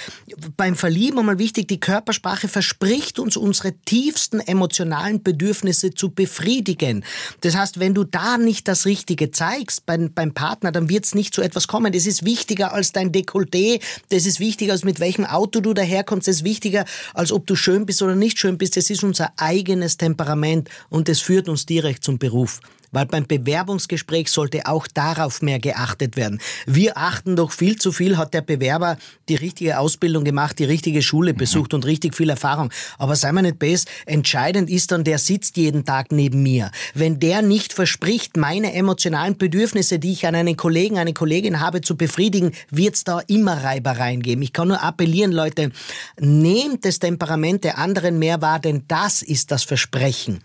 beim 0.57 0.77
Verlieben 0.77 1.19
einmal 1.19 1.39
wichtig, 1.39 1.67
die 1.69 1.81
Körpersprache 1.81 2.47
verspricht 2.49 3.19
uns, 3.19 3.39
unsere 3.39 3.73
tiefsten 3.73 4.39
emotionalen 4.41 5.23
Bedürfnisse 5.23 5.95
zu 5.95 6.11
befriedigen. 6.11 7.05
Das 7.41 7.57
heißt, 7.57 7.81
wenn 7.81 7.95
du 7.95 8.05
da 8.05 8.37
nicht 8.37 8.69
das 8.69 8.85
Richtige 8.85 9.31
zeigst 9.31 9.87
beim, 9.87 10.12
beim 10.12 10.35
Partner, 10.35 10.73
dann 10.73 10.91
wird 10.91 11.07
es 11.07 11.15
nicht 11.15 11.33
zu 11.33 11.41
etwas 11.41 11.69
kommen. 11.69 11.93
Das 11.93 12.05
ist 12.05 12.27
wichtiger 12.27 12.75
als 12.75 12.93
dein 12.93 13.12
Dekolleté, 13.12 13.81
das 14.11 14.27
ist 14.27 14.41
wichtiger 14.41 14.73
als 14.73 14.85
mit 14.85 15.01
welchem 15.01 15.25
Auto 15.25 15.61
du 15.61 15.73
daherkommst, 15.73 16.29
das 16.29 16.37
ist 16.37 16.45
wichtiger 16.45 16.85
als 17.15 17.33
ob 17.33 17.47
du 17.47 17.57
schön 17.57 17.87
bist 17.87 18.03
oder 18.03 18.15
nicht 18.15 18.39
schön 18.39 18.59
bist. 18.59 18.77
Das 18.77 18.91
ist 18.91 19.03
unser 19.03 19.33
eigenes 19.39 19.97
Temperament 19.97 20.69
und 20.91 21.09
das 21.09 21.21
führt 21.21 21.49
uns 21.49 21.65
direkt 21.65 22.05
zum 22.05 22.19
Beruf 22.19 22.61
weil 22.96 23.04
beim 23.04 23.26
Bewerbungsgespräch 23.26 24.30
sollte 24.30 24.64
auch 24.64 24.87
darauf 24.87 25.42
mehr 25.42 25.59
geachtet 25.59 26.16
werden. 26.16 26.40
Wir 26.64 26.96
achten 26.96 27.37
doch 27.37 27.52
viel 27.52 27.76
zu 27.76 27.92
viel, 27.92 28.16
hat 28.16 28.32
der 28.32 28.40
Bewerber 28.40 28.96
die 29.28 29.35
richtige 29.35 29.78
Ausbildung 29.78 30.24
gemacht, 30.24 30.59
die 30.59 30.64
richtige 30.64 31.02
Schule 31.02 31.35
mhm. 31.35 31.37
besucht 31.37 31.74
und 31.74 31.85
richtig 31.85 32.16
viel 32.16 32.30
Erfahrung. 32.30 32.70
Aber 32.96 33.14
sei 33.14 33.32
mal 33.32 33.42
nicht 33.42 33.59
best, 33.59 33.90
entscheidend 34.06 34.70
ist 34.70 34.92
dann, 34.92 35.04
der 35.04 35.18
sitzt 35.18 35.59
jeden 35.59 35.85
Tag 35.85 36.11
neben 36.11 36.42
mir. 36.42 36.70
Wenn 36.94 37.20
der 37.20 37.42
nicht 37.42 37.74
verspricht, 37.74 38.38
meine 38.38 38.72
emotionalen 38.72 39.37
Bedürfnisse, 39.37 39.98
die 39.98 40.12
ich 40.12 40.26
an 40.26 40.35
einen 40.35 40.56
Kollegen, 40.56 40.96
eine 40.96 41.12
Kollegin 41.12 41.61
habe, 41.61 41.82
zu 41.82 41.98
befriedigen, 41.98 42.52
wird 42.70 42.94
es 42.94 43.04
da 43.04 43.20
immer 43.26 43.62
Reibereien 43.62 44.22
geben. 44.22 44.40
Ich 44.40 44.54
kann 44.54 44.68
nur 44.68 44.82
appellieren, 44.82 45.32
Leute, 45.32 45.70
nehmt 46.18 46.87
das 46.87 46.98
Temperament 46.98 47.62
der 47.62 47.76
anderen 47.76 48.18
mehr 48.18 48.40
wahr, 48.40 48.59
denn 48.59 48.85
das 48.88 49.20
ist 49.20 49.50
das 49.50 49.64
Versprechen 49.64 50.40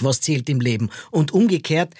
was 0.00 0.20
zählt 0.20 0.48
im 0.48 0.60
Leben. 0.60 0.90
Und 1.10 1.32
umgekehrt, 1.32 1.90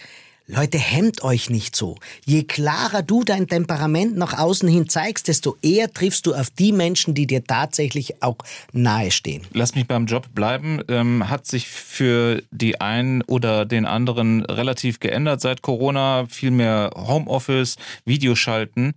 Leute, 0.47 0.77
hemmt 0.77 1.25
euch 1.25 1.49
nicht 1.49 1.75
so. 1.75 1.97
Je 2.27 2.43
klarer 2.43 3.01
du 3.01 3.25
dein 3.25 3.47
Temperament 3.49 4.19
nach 4.19 4.39
außen 4.39 4.69
hin 4.69 4.91
zeigst, 4.91 5.27
desto 5.29 5.57
eher 5.63 5.91
triffst 5.91 6.27
du 6.27 6.35
auf 6.35 6.51
die 6.51 6.73
Menschen, 6.73 7.15
die 7.15 7.27
dir 7.27 7.45
tatsächlich 7.45 8.23
auch 8.23 8.37
nahestehen. 8.75 9.47
Lass 9.55 9.75
mich 9.75 9.87
beim 9.87 10.05
Job 10.05 10.35
bleiben. 10.35 10.83
Ähm, 10.89 11.31
hat 11.31 11.47
sich 11.47 11.69
für 11.69 12.43
die 12.51 12.79
einen 12.79 13.23
oder 13.23 13.65
den 13.65 13.87
anderen 13.87 14.45
relativ 14.45 15.01
geändert 15.01 15.41
seit 15.41 15.63
Corona? 15.63 16.27
Viel 16.29 16.51
mehr 16.51 16.91
Homeoffice, 16.95 17.77
Videoschalten. 18.05 18.93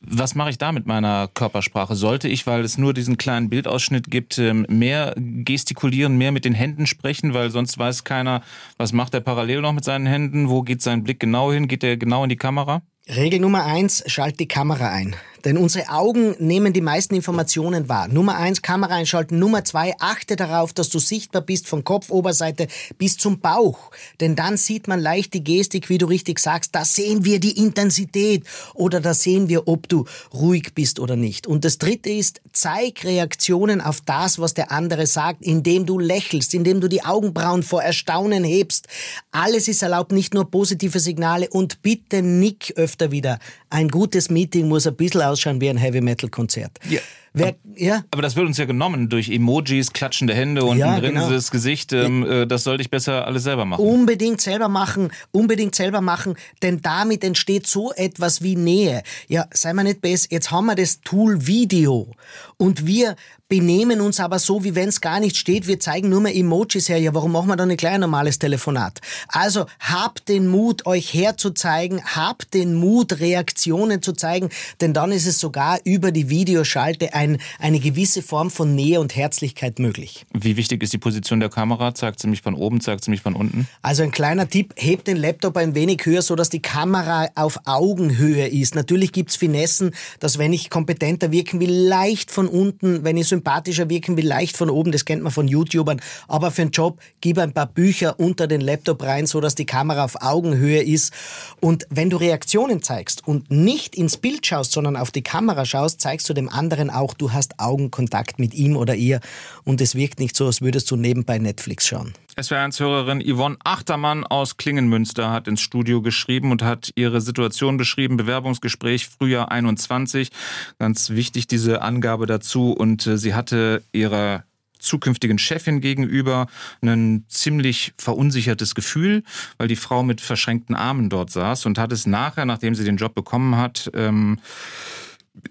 Was 0.00 0.34
mache 0.34 0.50
ich 0.50 0.58
da 0.58 0.72
mit 0.72 0.86
meiner 0.86 1.28
Körpersprache? 1.28 1.96
Sollte 1.96 2.28
ich, 2.28 2.46
weil 2.46 2.62
es 2.62 2.78
nur 2.78 2.94
diesen 2.94 3.16
kleinen 3.16 3.50
Bildausschnitt 3.50 4.10
gibt, 4.10 4.38
ähm, 4.38 4.64
mehr 4.68 5.14
gestikulieren, 5.16 6.16
mehr 6.16 6.32
mit 6.32 6.44
den 6.44 6.54
Händen 6.54 6.86
sprechen, 6.86 7.34
weil 7.34 7.50
sonst 7.50 7.78
weiß 7.78 8.04
keiner, 8.04 8.42
was 8.76 8.92
macht 8.92 9.14
er 9.14 9.20
parallel 9.20 9.60
noch 9.60 9.72
mit 9.72 9.84
seinen 9.84 10.06
Händen, 10.06 10.48
wo 10.48 10.62
geht 10.62 10.82
sein 10.82 11.02
Blick 11.02 11.20
genau 11.20 11.52
hin, 11.52 11.68
geht 11.68 11.82
er 11.82 11.96
genau 11.96 12.22
in 12.22 12.28
die 12.28 12.36
Kamera? 12.36 12.82
Regel 13.08 13.40
Nummer 13.40 13.64
eins, 13.64 14.04
schalt 14.06 14.38
die 14.38 14.48
Kamera 14.48 14.90
ein. 14.90 15.16
Denn 15.44 15.56
unsere 15.56 15.88
Augen 15.88 16.34
nehmen 16.38 16.72
die 16.72 16.80
meisten 16.80 17.14
Informationen 17.14 17.88
wahr. 17.88 18.08
Nummer 18.08 18.36
eins, 18.36 18.62
Kamera 18.62 18.94
einschalten. 18.94 19.38
Nummer 19.38 19.64
zwei, 19.64 19.94
achte 19.98 20.36
darauf, 20.36 20.72
dass 20.72 20.88
du 20.88 20.98
sichtbar 20.98 21.42
bist 21.42 21.68
von 21.68 21.84
Kopfoberseite 21.84 22.68
bis 22.98 23.16
zum 23.16 23.40
Bauch. 23.40 23.90
Denn 24.20 24.36
dann 24.36 24.56
sieht 24.56 24.88
man 24.88 25.00
leicht 25.00 25.34
die 25.34 25.44
Gestik, 25.44 25.88
wie 25.88 25.98
du 25.98 26.06
richtig 26.06 26.38
sagst. 26.38 26.74
Da 26.74 26.84
sehen 26.84 27.24
wir 27.24 27.40
die 27.40 27.58
Intensität 27.58 28.44
oder 28.74 29.00
da 29.00 29.14
sehen 29.14 29.48
wir, 29.48 29.68
ob 29.68 29.88
du 29.88 30.04
ruhig 30.32 30.74
bist 30.74 30.98
oder 30.98 31.16
nicht. 31.16 31.46
Und 31.46 31.64
das 31.64 31.78
dritte 31.78 32.10
ist, 32.10 32.40
zeig 32.52 33.04
Reaktionen 33.04 33.80
auf 33.80 34.00
das, 34.00 34.38
was 34.38 34.54
der 34.54 34.72
andere 34.72 35.06
sagt, 35.06 35.42
indem 35.42 35.86
du 35.86 35.98
lächelst, 35.98 36.54
indem 36.54 36.80
du 36.80 36.88
die 36.88 37.04
Augenbrauen 37.04 37.62
vor 37.62 37.82
Erstaunen 37.82 38.44
hebst. 38.44 38.88
Alles 39.30 39.68
ist 39.68 39.82
erlaubt, 39.82 40.12
nicht 40.12 40.34
nur 40.34 40.50
positive 40.50 41.00
Signale 41.00 41.48
und 41.50 41.82
bitte 41.82 42.22
nick 42.22 42.72
öfter 42.76 43.10
wieder. 43.10 43.38
Ein 43.70 43.88
gutes 43.88 44.30
Meeting 44.30 44.68
muss 44.68 44.86
ein 44.86 44.96
bisschen 44.96 45.20
ausschauen 45.38 45.60
wie 45.60 45.70
ein 45.70 45.76
Heavy-Metal-Konzert. 45.76 46.78
Ja. 46.88 47.00
Wer, 47.34 47.54
ja. 47.76 48.02
Aber 48.10 48.22
das 48.22 48.34
wird 48.34 48.46
uns 48.46 48.58
ja 48.58 48.64
genommen 48.64 49.10
durch 49.10 49.28
Emojis, 49.28 49.92
klatschende 49.92 50.34
Hände 50.34 50.64
und 50.64 50.78
ja, 50.78 50.94
ein 50.94 51.00
grinsendes 51.00 51.50
genau. 51.50 51.58
Gesicht. 51.58 51.92
Ähm, 51.92 52.26
äh, 52.26 52.46
das 52.46 52.64
sollte 52.64 52.82
ich 52.82 52.90
besser 52.90 53.26
alles 53.26 53.44
selber 53.44 53.64
machen. 53.64 53.84
Unbedingt 53.84 54.40
selber 54.40 54.68
machen, 54.68 55.12
unbedingt 55.30 55.74
selber 55.74 56.00
machen, 56.00 56.34
denn 56.62 56.80
damit 56.82 57.22
entsteht 57.22 57.66
so 57.66 57.92
etwas 57.92 58.42
wie 58.42 58.56
Nähe. 58.56 59.02
Ja, 59.28 59.46
sei 59.52 59.72
mal 59.72 59.84
nicht 59.84 60.00
besser, 60.00 60.28
jetzt 60.30 60.50
haben 60.50 60.66
wir 60.66 60.74
das 60.74 61.00
Tool 61.02 61.46
Video 61.46 62.10
und 62.56 62.86
wir 62.86 63.14
benehmen 63.48 64.00
uns 64.00 64.20
aber 64.20 64.38
so, 64.38 64.62
wie 64.62 64.74
wenn 64.74 64.90
es 64.90 65.00
gar 65.00 65.20
nicht 65.20 65.36
steht. 65.36 65.66
Wir 65.66 65.80
zeigen 65.80 66.10
nur 66.10 66.20
mehr 66.20 66.36
Emojis 66.36 66.88
her. 66.88 66.98
Ja, 66.98 67.14
warum 67.14 67.32
machen 67.32 67.48
wir 67.48 67.56
dann 67.56 67.68
nicht 67.68 67.78
gleich 67.78 67.94
ein 67.94 68.00
normales 68.00 68.38
Telefonat? 68.38 69.00
Also 69.28 69.66
habt 69.80 70.28
den 70.28 70.46
Mut, 70.48 70.86
euch 70.86 71.14
herzuzeigen, 71.14 72.02
habt 72.04 72.52
den 72.52 72.74
Mut, 72.74 73.20
Reaktionen 73.20 74.02
zu 74.02 74.12
zeigen, 74.12 74.50
denn 74.80 74.92
dann 74.92 75.12
ist 75.12 75.26
es 75.26 75.40
sogar 75.40 75.78
über 75.84 76.12
die 76.12 76.28
Videoschalte 76.28 77.14
ein, 77.14 77.38
eine 77.58 77.80
gewisse 77.80 78.22
Form 78.22 78.50
von 78.50 78.74
Nähe 78.74 79.00
und 79.00 79.16
Herzlichkeit 79.16 79.78
möglich. 79.78 80.26
Wie 80.34 80.56
wichtig 80.56 80.82
ist 80.82 80.92
die 80.92 80.98
Position 80.98 81.40
der 81.40 81.48
Kamera? 81.48 81.94
Zeigt 81.94 82.20
sie 82.20 82.28
mich 82.28 82.42
von 82.42 82.54
oben, 82.54 82.80
zeigt 82.80 83.04
sie 83.04 83.10
mich 83.10 83.22
von 83.22 83.34
unten? 83.34 83.66
Also 83.80 84.02
ein 84.02 84.10
kleiner 84.10 84.48
Tipp, 84.48 84.74
hebt 84.76 85.06
den 85.08 85.16
Laptop 85.16 85.56
ein 85.56 85.74
wenig 85.74 86.04
höher, 86.04 86.20
so 86.20 86.36
dass 86.36 86.50
die 86.50 86.60
Kamera 86.60 87.28
auf 87.34 87.60
Augenhöhe 87.64 88.46
ist. 88.46 88.74
Natürlich 88.74 89.12
gibt's 89.12 89.36
Finessen, 89.36 89.92
dass 90.20 90.36
wenn 90.36 90.52
ich 90.52 90.68
kompetenter 90.68 91.32
wirken 91.32 91.60
will, 91.60 91.70
leicht 91.70 92.30
von 92.30 92.46
unten, 92.46 93.04
wenn 93.04 93.16
ich 93.16 93.26
so 93.26 93.37
sympathischer 93.38 93.88
wirken 93.88 94.16
wie 94.16 94.22
leicht 94.22 94.56
von 94.56 94.68
oben, 94.68 94.92
das 94.92 95.04
kennt 95.04 95.22
man 95.22 95.32
von 95.32 95.46
YouTubern. 95.46 96.00
Aber 96.26 96.50
für 96.50 96.62
einen 96.62 96.70
Job 96.72 97.00
gib 97.20 97.38
ein 97.38 97.52
paar 97.52 97.66
Bücher 97.66 98.18
unter 98.18 98.46
den 98.46 98.60
Laptop 98.60 99.02
rein, 99.02 99.26
so 99.26 99.40
dass 99.40 99.54
die 99.54 99.66
Kamera 99.66 100.04
auf 100.04 100.20
Augenhöhe 100.20 100.82
ist. 100.82 101.12
Und 101.60 101.86
wenn 101.90 102.10
du 102.10 102.16
Reaktionen 102.16 102.82
zeigst 102.82 103.26
und 103.26 103.50
nicht 103.50 103.94
ins 103.94 104.16
Bild 104.16 104.44
schaust, 104.46 104.72
sondern 104.72 104.96
auf 104.96 105.10
die 105.10 105.22
Kamera 105.22 105.64
schaust, 105.64 106.00
zeigst 106.00 106.28
du 106.28 106.34
dem 106.34 106.48
anderen 106.48 106.90
auch, 106.90 107.14
du 107.14 107.32
hast 107.32 107.60
Augenkontakt 107.60 108.38
mit 108.38 108.54
ihm 108.54 108.76
oder 108.76 108.94
ihr. 108.94 109.20
Und 109.64 109.80
es 109.80 109.94
wirkt 109.94 110.18
nicht 110.18 110.36
so, 110.36 110.46
als 110.46 110.60
würdest 110.60 110.90
du 110.90 110.96
nebenbei 110.96 111.38
Netflix 111.38 111.86
schauen. 111.86 112.14
SWR1-Hörerin 112.38 113.20
Yvonne 113.20 113.56
Achtermann 113.64 114.24
aus 114.24 114.56
Klingenmünster 114.56 115.32
hat 115.32 115.48
ins 115.48 115.60
Studio 115.60 116.02
geschrieben 116.02 116.52
und 116.52 116.62
hat 116.62 116.92
ihre 116.94 117.20
Situation 117.20 117.76
beschrieben. 117.76 118.16
Bewerbungsgespräch 118.16 119.08
Frühjahr 119.08 119.50
21. 119.50 120.30
Ganz 120.78 121.10
wichtig 121.10 121.48
diese 121.48 121.82
Angabe 121.82 122.26
dazu. 122.26 122.70
Und 122.70 123.06
äh, 123.08 123.18
sie 123.18 123.34
hatte 123.34 123.82
ihrer 123.92 124.44
zukünftigen 124.78 125.38
Chefin 125.38 125.80
gegenüber 125.80 126.46
ein 126.80 127.24
ziemlich 127.28 127.92
verunsichertes 127.98 128.76
Gefühl, 128.76 129.24
weil 129.56 129.66
die 129.66 129.74
Frau 129.74 130.04
mit 130.04 130.20
verschränkten 130.20 130.76
Armen 130.76 131.10
dort 131.10 131.30
saß 131.30 131.66
und 131.66 131.76
hat 131.76 131.90
es 131.90 132.06
nachher, 132.06 132.44
nachdem 132.44 132.76
sie 132.76 132.84
den 132.84 132.98
Job 132.98 133.16
bekommen 133.16 133.56
hat, 133.56 133.90
ähm, 133.94 134.38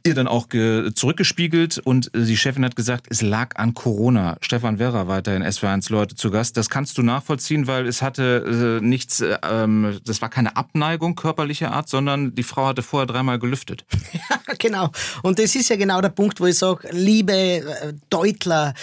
ihr 0.06 0.13
dann 0.13 0.28
auch 0.28 0.47
zurückgespiegelt 0.47 1.80
und 1.80 2.13
äh, 2.13 2.23
die 2.23 2.38
Chefin 2.38 2.65
hat 2.65 2.76
gesagt, 2.76 3.08
es 3.10 3.21
lag 3.21 3.56
an 3.56 3.73
Corona. 3.73 4.38
Stefan 4.41 4.80
Werra 4.80 5.08
weiterhin 5.08 5.43
SW1 5.43 5.91
Leute 5.91 6.15
zu 6.15 6.32
Gast. 6.32 6.58
Das 6.58 6.69
kannst 6.69 6.97
du 6.97 7.04
nachvollziehen, 7.04 7.67
weil 7.67 7.88
es 7.88 8.02
hatte 8.02 8.80
äh, 8.82 8.86
nichts, 8.86 9.21
äh, 9.21 9.38
ähm, 9.43 10.00
das 10.06 10.21
war 10.21 10.30
keine 10.30 10.56
Abneigung 10.56 11.15
körperlicher 11.15 11.71
Art, 11.71 11.89
sondern 11.89 12.36
die 12.36 12.43
Frau 12.43 12.67
hatte 12.67 12.84
vorher 12.84 13.08
dreimal 13.08 13.39
gelüftet. 13.39 13.86
Ja, 14.30 14.54
genau. 14.58 14.89
Und 15.21 15.38
das 15.38 15.56
ist 15.56 15.69
ja 15.69 15.76
genau 15.76 16.02
der 16.02 16.10
Punkt, 16.10 16.39
wo 16.39 16.47
ich 16.47 16.58
sage, 16.58 16.88
liebe 16.91 17.34
äh, 17.34 17.93
Deutler, 18.10 18.73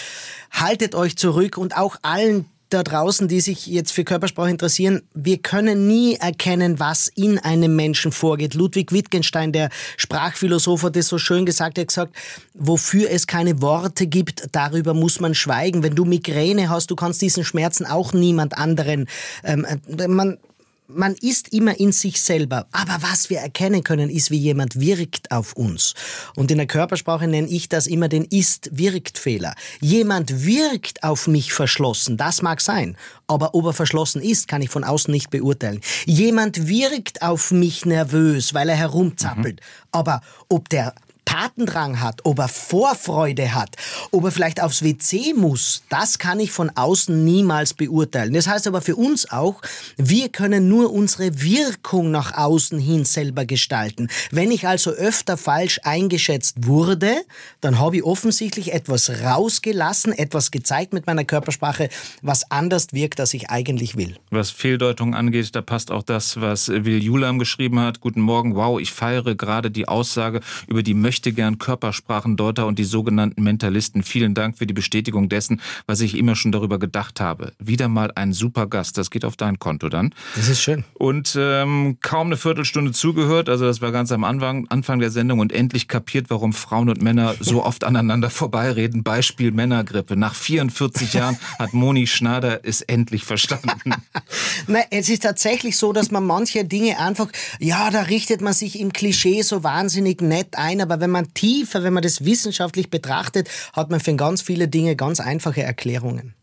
haltet 0.50 0.94
euch 0.94 1.16
zurück 1.16 1.58
und 1.58 1.76
auch 1.76 1.96
allen 2.02 2.46
da 2.74 2.82
draußen, 2.82 3.28
die 3.28 3.40
sich 3.40 3.66
jetzt 3.66 3.92
für 3.92 4.04
Körpersprache 4.04 4.50
interessieren, 4.50 5.02
wir 5.14 5.38
können 5.38 5.86
nie 5.86 6.16
erkennen, 6.16 6.80
was 6.80 7.08
in 7.08 7.38
einem 7.38 7.76
Menschen 7.76 8.12
vorgeht. 8.12 8.54
Ludwig 8.54 8.92
Wittgenstein, 8.92 9.52
der 9.52 9.70
Sprachphilosoph, 9.96 10.82
hat 10.82 10.96
das 10.96 11.08
so 11.08 11.18
schön 11.18 11.46
gesagt. 11.46 11.78
Er 11.78 11.82
hat 11.82 11.88
gesagt, 11.88 12.16
wofür 12.54 13.10
es 13.10 13.26
keine 13.26 13.62
Worte 13.62 14.06
gibt, 14.06 14.48
darüber 14.52 14.92
muss 14.92 15.20
man 15.20 15.34
schweigen. 15.34 15.82
Wenn 15.82 15.94
du 15.94 16.04
Migräne 16.04 16.68
hast, 16.68 16.90
du 16.90 16.96
kannst 16.96 17.22
diesen 17.22 17.44
Schmerzen 17.44 17.86
auch 17.86 18.12
niemand 18.12 18.58
anderen. 18.58 19.06
Ähm, 19.44 19.64
äh, 19.64 20.08
man 20.08 20.38
man 20.86 21.14
ist 21.14 21.52
immer 21.52 21.78
in 21.78 21.92
sich 21.92 22.20
selber. 22.20 22.66
Aber 22.72 22.98
was 23.00 23.30
wir 23.30 23.38
erkennen 23.38 23.82
können, 23.84 24.10
ist, 24.10 24.30
wie 24.30 24.36
jemand 24.38 24.78
wirkt 24.78 25.30
auf 25.30 25.54
uns. 25.54 25.94
Und 26.36 26.50
in 26.50 26.58
der 26.58 26.66
Körpersprache 26.66 27.26
nenne 27.26 27.48
ich 27.48 27.68
das 27.68 27.86
immer 27.86 28.08
den 28.08 28.24
Ist-Wirkt-Fehler. 28.24 29.54
Jemand 29.80 30.44
wirkt 30.44 31.02
auf 31.02 31.26
mich 31.26 31.52
verschlossen, 31.52 32.16
das 32.16 32.42
mag 32.42 32.60
sein. 32.60 32.96
Aber 33.26 33.54
ob 33.54 33.64
er 33.66 33.72
verschlossen 33.72 34.20
ist, 34.20 34.48
kann 34.48 34.62
ich 34.62 34.70
von 34.70 34.84
außen 34.84 35.10
nicht 35.10 35.30
beurteilen. 35.30 35.80
Jemand 36.04 36.68
wirkt 36.68 37.22
auf 37.22 37.50
mich 37.50 37.86
nervös, 37.86 38.52
weil 38.52 38.68
er 38.68 38.76
herumzappelt. 38.76 39.60
Mhm. 39.60 39.88
Aber 39.92 40.20
ob 40.48 40.68
der 40.68 40.94
Tatendrang 41.24 42.00
hat, 42.00 42.20
ob 42.24 42.38
er 42.38 42.48
Vorfreude 42.48 43.54
hat, 43.54 43.76
ob 44.10 44.24
er 44.24 44.30
vielleicht 44.30 44.62
aufs 44.62 44.82
WC 44.82 45.34
muss, 45.34 45.82
das 45.88 46.18
kann 46.18 46.38
ich 46.38 46.52
von 46.52 46.70
außen 46.74 47.24
niemals 47.24 47.74
beurteilen. 47.74 48.32
Das 48.34 48.46
heißt 48.46 48.66
aber 48.66 48.80
für 48.80 48.96
uns 48.96 49.30
auch, 49.30 49.60
wir 49.96 50.28
können 50.28 50.68
nur 50.68 50.92
unsere 50.92 51.42
Wirkung 51.42 52.10
nach 52.10 52.36
außen 52.36 52.78
hin 52.78 53.04
selber 53.04 53.44
gestalten. 53.44 54.08
Wenn 54.30 54.50
ich 54.50 54.66
also 54.66 54.90
öfter 54.90 55.36
falsch 55.36 55.80
eingeschätzt 55.82 56.66
wurde, 56.66 57.16
dann 57.60 57.78
habe 57.78 57.96
ich 57.96 58.04
offensichtlich 58.04 58.72
etwas 58.72 59.10
rausgelassen, 59.22 60.12
etwas 60.12 60.50
gezeigt 60.50 60.92
mit 60.92 61.06
meiner 61.06 61.24
Körpersprache, 61.24 61.88
was 62.22 62.50
anders 62.50 62.88
wirkt, 62.92 63.18
als 63.18 63.34
ich 63.34 63.50
eigentlich 63.50 63.96
will. 63.96 64.16
Was 64.30 64.50
Fehldeutung 64.50 65.14
angeht, 65.14 65.54
da 65.54 65.62
passt 65.62 65.90
auch 65.90 66.02
das, 66.02 66.40
was 66.40 66.68
Will 66.68 67.02
Julam 67.02 67.38
geschrieben 67.38 67.80
hat. 67.80 68.00
Guten 68.00 68.20
Morgen, 68.20 68.54
wow, 68.54 68.78
ich 68.80 68.92
feiere 68.92 69.34
gerade 69.34 69.70
die 69.70 69.88
Aussage 69.88 70.40
über 70.66 70.82
die 70.82 70.94
Möchte 70.94 71.13
möchte 71.14 71.32
gern 71.32 71.58
Körpersprachendeuter 71.58 72.66
und 72.66 72.76
die 72.76 72.84
sogenannten 72.84 73.44
Mentalisten. 73.44 74.02
Vielen 74.02 74.34
Dank 74.34 74.58
für 74.58 74.66
die 74.66 74.74
Bestätigung 74.74 75.28
dessen, 75.28 75.60
was 75.86 76.00
ich 76.00 76.18
immer 76.18 76.34
schon 76.34 76.50
darüber 76.50 76.80
gedacht 76.80 77.20
habe. 77.20 77.52
Wieder 77.60 77.86
mal 77.86 78.10
ein 78.16 78.32
super 78.32 78.66
Gast. 78.66 78.98
Das 78.98 79.12
geht 79.12 79.24
auf 79.24 79.36
dein 79.36 79.60
Konto 79.60 79.88
dann. 79.88 80.12
Das 80.34 80.48
ist 80.48 80.60
schön. 80.60 80.82
Und 80.94 81.38
ähm, 81.38 81.98
kaum 82.00 82.26
eine 82.26 82.36
Viertelstunde 82.36 82.90
zugehört. 82.90 83.48
Also 83.48 83.64
das 83.64 83.80
war 83.80 83.92
ganz 83.92 84.10
am 84.10 84.24
Anfang, 84.24 84.66
Anfang 84.70 84.98
der 84.98 85.12
Sendung 85.12 85.38
und 85.38 85.52
endlich 85.52 85.86
kapiert, 85.86 86.30
warum 86.30 86.52
Frauen 86.52 86.88
und 86.88 87.00
Männer 87.00 87.36
so 87.38 87.64
oft 87.64 87.84
aneinander 87.84 88.28
vorbeireden. 88.30 89.04
Beispiel 89.04 89.52
Männergrippe. 89.52 90.16
Nach 90.16 90.34
44 90.34 91.12
Jahren 91.12 91.38
hat 91.60 91.74
Moni 91.74 92.08
Schneider 92.08 92.64
es 92.64 92.80
endlich 92.80 93.22
verstanden. 93.22 93.94
Nein, 94.66 94.82
es 94.90 95.08
ist 95.08 95.22
tatsächlich 95.22 95.76
so, 95.76 95.92
dass 95.92 96.10
man 96.10 96.26
manche 96.26 96.64
Dinge 96.64 96.98
einfach, 96.98 97.28
ja, 97.60 97.90
da 97.90 98.02
richtet 98.02 98.40
man 98.40 98.52
sich 98.52 98.80
im 98.80 98.92
Klischee 98.92 99.42
so 99.42 99.62
wahnsinnig 99.62 100.20
nett 100.20 100.58
ein, 100.58 100.80
aber 100.80 101.03
wenn 101.04 101.10
man 101.10 101.34
tiefer, 101.34 101.82
wenn 101.82 101.92
man 101.92 102.02
das 102.02 102.24
wissenschaftlich 102.24 102.88
betrachtet, 102.88 103.50
hat 103.74 103.90
man 103.90 104.00
für 104.00 104.16
ganz 104.16 104.40
viele 104.40 104.68
Dinge 104.68 104.96
ganz 104.96 105.20
einfache 105.20 105.62
Erklärungen. 105.62 106.34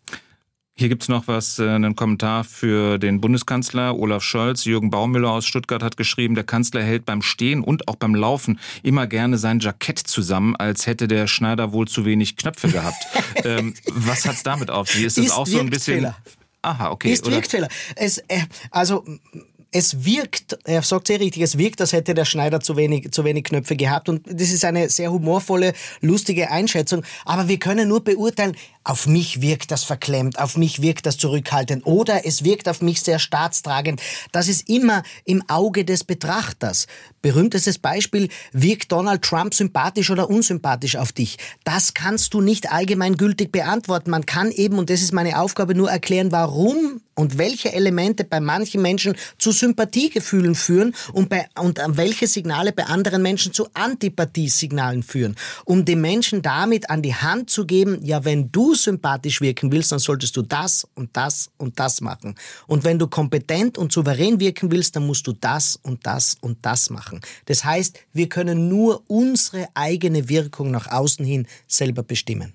Hier 0.75 0.87
gibt 0.87 1.01
es 1.01 1.09
noch 1.09 1.27
was, 1.27 1.57
äh, 1.57 1.67
einen 1.67 1.95
Kommentar 1.95 2.43
für 2.43 2.99
den 2.99 3.21
Bundeskanzler 3.21 3.97
Olaf 3.97 4.21
Scholz. 4.23 4.65
Jürgen 4.65 4.91
Baumüller 4.91 5.31
aus 5.31 5.47
Stuttgart 5.47 5.81
hat 5.81 5.97
geschrieben, 5.97 6.35
der 6.35 6.43
Kanzler 6.43 6.83
hält 6.83 7.05
beim 7.05 7.23
Stehen 7.23 7.61
und 7.63 7.87
auch 7.87 7.95
beim 7.95 8.13
Laufen 8.13 8.59
immer 8.83 9.07
gerne 9.07 9.39
sein 9.39 9.59
Jackett 9.59 9.97
zusammen, 9.97 10.55
als 10.55 10.85
hätte 10.85 11.07
der 11.07 11.25
Schneider 11.25 11.73
wohl 11.73 11.87
zu 11.87 12.05
wenig 12.05 12.35
Knöpfe 12.37 12.69
gehabt. 12.69 13.03
ähm, 13.43 13.73
was 13.87 14.25
hat's 14.25 14.43
damit 14.43 14.69
auf 14.69 14.89
sich? 14.91 15.05
Ist 15.05 15.17
das 15.17 15.25
ist 15.25 15.31
auch 15.31 15.47
so 15.47 15.59
ein 15.59 15.71
bisschen... 15.71 16.13
Aha, 16.63 16.91
okay. 16.91 17.11
Ist 17.11 17.29
Wirktfehler. 17.29 17.69
Es, 17.95 18.19
äh, 18.27 18.41
also 18.69 19.03
es 19.71 20.03
wirkt, 20.05 20.59
er 20.65 20.81
sagt 20.81 21.07
sehr 21.07 21.19
richtig, 21.19 21.41
es 21.41 21.57
wirkt, 21.57 21.79
als 21.79 21.93
hätte 21.93 22.13
der 22.13 22.25
Schneider 22.25 22.59
zu 22.59 22.75
wenig, 22.75 23.11
zu 23.11 23.23
wenig 23.23 23.45
Knöpfe 23.45 23.77
gehabt. 23.77 24.09
Und 24.09 24.21
das 24.27 24.51
ist 24.51 24.65
eine 24.65 24.89
sehr 24.89 25.11
humorvolle, 25.11 25.73
lustige 26.01 26.51
Einschätzung. 26.51 27.03
Aber 27.23 27.47
wir 27.47 27.57
können 27.57 27.87
nur 27.87 28.03
beurteilen, 28.03 28.57
auf 28.83 29.07
mich 29.07 29.41
wirkt 29.41 29.71
das 29.71 29.83
verklemmt, 29.83 30.39
auf 30.39 30.57
mich 30.57 30.81
wirkt 30.81 31.05
das 31.05 31.17
zurückhaltend 31.17 31.85
oder 31.85 32.25
es 32.25 32.43
wirkt 32.43 32.67
auf 32.67 32.81
mich 32.81 33.01
sehr 33.01 33.19
staatstragend. 33.19 34.01
Das 34.31 34.47
ist 34.47 34.69
immer 34.69 35.03
im 35.25 35.43
Auge 35.47 35.85
des 35.85 36.03
Betrachters. 36.03 36.87
Berühmtestes 37.21 37.77
Beispiel, 37.77 38.29
wirkt 38.51 38.91
Donald 38.91 39.21
Trump 39.21 39.53
sympathisch 39.53 40.09
oder 40.09 40.29
unsympathisch 40.29 40.95
auf 40.95 41.11
dich? 41.11 41.37
Das 41.63 41.93
kannst 41.93 42.33
du 42.33 42.41
nicht 42.41 42.71
allgemeingültig 42.71 43.51
beantworten. 43.51 44.09
Man 44.09 44.25
kann 44.25 44.51
eben, 44.51 44.79
und 44.79 44.89
das 44.89 45.01
ist 45.01 45.13
meine 45.13 45.39
Aufgabe, 45.39 45.75
nur 45.75 45.91
erklären, 45.91 46.31
warum 46.31 47.01
und 47.13 47.37
welche 47.37 47.71
Elemente 47.73 48.23
bei 48.23 48.39
manchen 48.39 48.81
Menschen 48.81 49.15
zu 49.37 49.51
Sympathiegefühlen 49.51 50.55
führen 50.55 50.95
und, 51.13 51.29
bei, 51.29 51.47
und 51.59 51.79
welche 51.89 52.25
Signale 52.25 52.71
bei 52.71 52.85
anderen 52.85 53.21
Menschen 53.21 53.53
zu 53.53 53.67
Antipathiesignalen 53.73 55.03
führen, 55.03 55.35
um 55.65 55.85
den 55.85 56.01
Menschen 56.01 56.41
damit 56.41 56.89
an 56.89 57.01
die 57.01 57.13
Hand 57.13 57.49
zu 57.49 57.65
geben, 57.65 57.99
ja, 58.03 58.25
wenn 58.25 58.51
du 58.51 58.70
sympathisch 58.75 59.41
wirken 59.41 59.71
willst, 59.71 59.91
dann 59.91 59.99
solltest 59.99 60.35
du 60.37 60.41
das 60.41 60.87
und 60.95 61.15
das 61.15 61.49
und 61.57 61.79
das 61.79 62.01
machen. 62.01 62.35
Und 62.67 62.83
wenn 62.83 62.99
du 62.99 63.07
kompetent 63.07 63.77
und 63.77 63.91
souverän 63.91 64.39
wirken 64.39 64.71
willst, 64.71 64.95
dann 64.95 65.05
musst 65.05 65.25
du 65.27 65.33
das 65.33 65.79
und 65.83 66.05
das 66.05 66.37
und 66.41 66.57
das 66.61 66.89
machen. 66.89 67.21
Das 67.45 67.63
heißt, 67.63 67.99
wir 68.13 68.29
können 68.29 68.67
nur 68.67 69.03
unsere 69.07 69.67
eigene 69.73 70.29
Wirkung 70.29 70.71
nach 70.71 70.87
außen 70.91 71.25
hin 71.25 71.47
selber 71.67 72.03
bestimmen. 72.03 72.53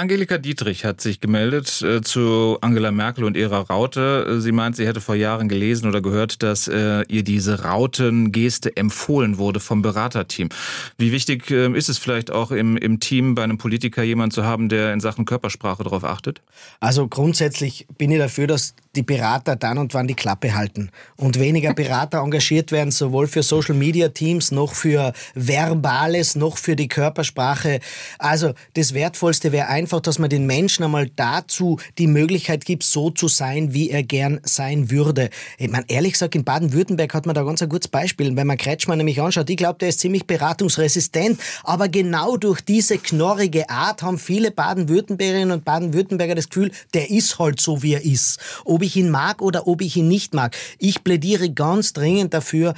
Angelika 0.00 0.38
Dietrich 0.38 0.86
hat 0.86 1.02
sich 1.02 1.20
gemeldet 1.20 1.82
äh, 1.82 2.00
zu 2.00 2.56
Angela 2.62 2.90
Merkel 2.90 3.22
und 3.22 3.36
ihrer 3.36 3.68
Raute. 3.68 4.40
Sie 4.40 4.50
meint, 4.50 4.74
sie 4.74 4.86
hätte 4.86 5.02
vor 5.02 5.14
Jahren 5.14 5.46
gelesen 5.46 5.86
oder 5.86 6.00
gehört, 6.00 6.42
dass 6.42 6.68
äh, 6.68 7.02
ihr 7.08 7.22
diese 7.22 7.64
Rautengeste 7.64 8.74
empfohlen 8.78 9.36
wurde 9.36 9.60
vom 9.60 9.82
Beraterteam. 9.82 10.48
Wie 10.96 11.12
wichtig 11.12 11.50
äh, 11.50 11.70
ist 11.76 11.90
es 11.90 11.98
vielleicht 11.98 12.30
auch 12.30 12.50
im, 12.50 12.78
im 12.78 12.98
Team 12.98 13.34
bei 13.34 13.44
einem 13.44 13.58
Politiker 13.58 14.02
jemand 14.02 14.32
zu 14.32 14.42
haben, 14.42 14.70
der 14.70 14.94
in 14.94 15.00
Sachen 15.00 15.26
Körpersprache 15.26 15.84
darauf 15.84 16.02
achtet? 16.04 16.40
Also 16.80 17.06
grundsätzlich 17.06 17.86
bin 17.98 18.10
ich 18.10 18.18
dafür, 18.20 18.46
dass 18.46 18.74
die 18.96 19.02
Berater 19.02 19.54
dann 19.54 19.78
und 19.78 19.94
wann 19.94 20.08
die 20.08 20.14
Klappe 20.14 20.54
halten 20.54 20.90
und 21.16 21.38
weniger 21.38 21.74
Berater 21.74 22.18
engagiert 22.18 22.72
werden, 22.72 22.90
sowohl 22.90 23.28
für 23.28 23.42
Social 23.42 23.74
Media 23.74 24.08
Teams 24.08 24.50
noch 24.50 24.74
für 24.74 25.12
Verbales, 25.34 26.34
noch 26.34 26.58
für 26.58 26.74
die 26.74 26.88
Körpersprache. 26.88 27.80
Also 28.18 28.52
das 28.74 28.92
Wertvollste 28.92 29.52
wäre 29.52 29.68
einfach, 29.68 30.00
dass 30.00 30.18
man 30.18 30.28
den 30.28 30.46
Menschen 30.46 30.84
einmal 30.84 31.08
dazu 31.14 31.78
die 31.98 32.08
Möglichkeit 32.08 32.64
gibt, 32.64 32.82
so 32.82 33.10
zu 33.10 33.28
sein, 33.28 33.72
wie 33.74 33.90
er 33.90 34.02
gern 34.02 34.40
sein 34.42 34.90
würde. 34.90 35.30
Ich 35.58 35.70
meine, 35.70 35.84
ehrlich 35.88 36.14
gesagt, 36.14 36.34
in 36.34 36.42
Baden-Württemberg 36.42 37.14
hat 37.14 37.26
man 37.26 37.34
da 37.34 37.44
ganz 37.44 37.62
ein 37.62 37.68
gutes 37.68 37.88
Beispiel. 37.88 38.34
Wenn 38.34 38.46
man 38.46 38.56
Kretschmann 38.56 38.98
nämlich 38.98 39.20
anschaut, 39.20 39.48
ich 39.48 39.56
glaube, 39.56 39.78
der 39.78 39.90
ist 39.90 40.00
ziemlich 40.00 40.26
beratungsresistent, 40.26 41.40
aber 41.62 41.88
genau 41.88 42.36
durch 42.36 42.60
diese 42.60 42.98
knorrige 42.98 43.70
Art 43.70 44.02
haben 44.02 44.18
viele 44.18 44.50
Baden-Württembergerinnen 44.50 45.52
und 45.52 45.64
Baden-Württemberger 45.64 46.34
das 46.34 46.48
Gefühl, 46.48 46.72
der 46.92 47.10
ist 47.10 47.38
halt 47.38 47.60
so, 47.60 47.82
wie 47.84 47.94
er 47.94 48.04
ist. 48.04 48.40
Ob 48.64 48.79
ob 48.80 48.84
ich 48.86 48.96
ihn 48.96 49.10
mag 49.10 49.42
oder 49.42 49.66
ob 49.66 49.82
ich 49.82 49.98
ihn 49.98 50.08
nicht 50.08 50.32
mag. 50.32 50.56
Ich 50.78 51.04
plädiere 51.04 51.50
ganz 51.50 51.92
dringend 51.92 52.32
dafür, 52.32 52.72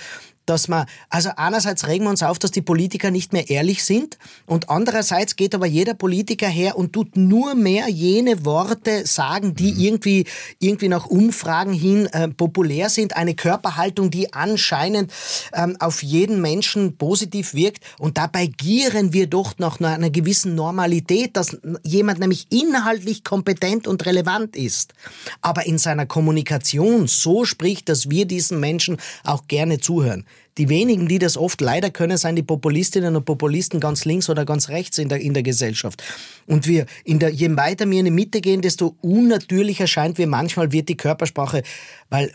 dass 0.46 0.68
man, 0.68 0.86
also 1.08 1.30
einerseits 1.36 1.86
regen 1.86 2.04
wir 2.04 2.10
uns 2.10 2.22
auf, 2.22 2.38
dass 2.38 2.50
die 2.50 2.62
Politiker 2.62 3.10
nicht 3.10 3.32
mehr 3.32 3.50
ehrlich 3.50 3.84
sind 3.84 4.18
und 4.46 4.70
andererseits 4.70 5.36
geht 5.36 5.54
aber 5.54 5.66
jeder 5.66 5.94
Politiker 5.94 6.48
her 6.48 6.76
und 6.76 6.92
tut 6.92 7.16
nur 7.16 7.54
mehr 7.54 7.88
jene 7.88 8.44
Worte 8.44 9.06
sagen, 9.06 9.54
die 9.54 9.72
mhm. 9.72 9.80
irgendwie, 9.80 10.26
irgendwie 10.58 10.88
nach 10.88 11.06
Umfragen 11.06 11.72
hin 11.72 12.06
äh, 12.06 12.28
populär 12.28 12.88
sind. 12.88 13.16
Eine 13.16 13.34
Körperhaltung, 13.34 14.10
die 14.10 14.32
anscheinend 14.32 15.12
ähm, 15.52 15.76
auf 15.78 16.02
jeden 16.02 16.40
Menschen 16.40 16.96
positiv 16.96 17.54
wirkt 17.54 17.84
und 17.98 18.18
dabei 18.18 18.46
gieren 18.46 19.12
wir 19.12 19.26
doch 19.26 19.58
nach 19.58 19.80
einer 19.80 20.10
gewissen 20.10 20.54
Normalität, 20.54 21.36
dass 21.36 21.56
jemand 21.82 22.18
nämlich 22.18 22.46
inhaltlich 22.50 23.24
kompetent 23.24 23.86
und 23.86 24.04
relevant 24.06 24.56
ist, 24.56 24.94
aber 25.40 25.66
in 25.66 25.78
seiner 25.78 26.06
Kommunikation 26.06 27.06
so 27.06 27.44
spricht, 27.44 27.88
dass 27.88 28.10
wir 28.10 28.26
diesen 28.26 28.60
Menschen 28.60 28.98
auch 29.24 29.46
gerne 29.48 29.78
zuhören. 29.78 30.24
Die 30.58 30.68
wenigen, 30.68 31.08
die 31.08 31.18
das 31.18 31.38
oft 31.38 31.60
leider 31.62 31.90
können, 31.90 32.18
sind 32.18 32.36
die 32.36 32.42
Populistinnen 32.42 33.16
und 33.16 33.24
Populisten 33.24 33.80
ganz 33.80 34.04
links 34.04 34.28
oder 34.28 34.44
ganz 34.44 34.68
rechts 34.68 34.98
in 34.98 35.08
der, 35.08 35.20
in 35.20 35.32
der 35.32 35.42
Gesellschaft. 35.42 36.02
Und 36.46 36.66
wir, 36.66 36.84
in 37.04 37.18
der, 37.18 37.30
je 37.30 37.56
weiter 37.56 37.88
wir 37.90 37.98
in 37.98 38.04
die 38.04 38.10
Mitte 38.10 38.42
gehen, 38.42 38.60
desto 38.60 38.94
unnatürlicher 39.00 39.86
scheint 39.86 40.18
mir 40.18 40.26
manchmal 40.26 40.72
wird 40.72 40.90
die 40.90 40.96
Körpersprache, 40.96 41.62
weil, 42.10 42.32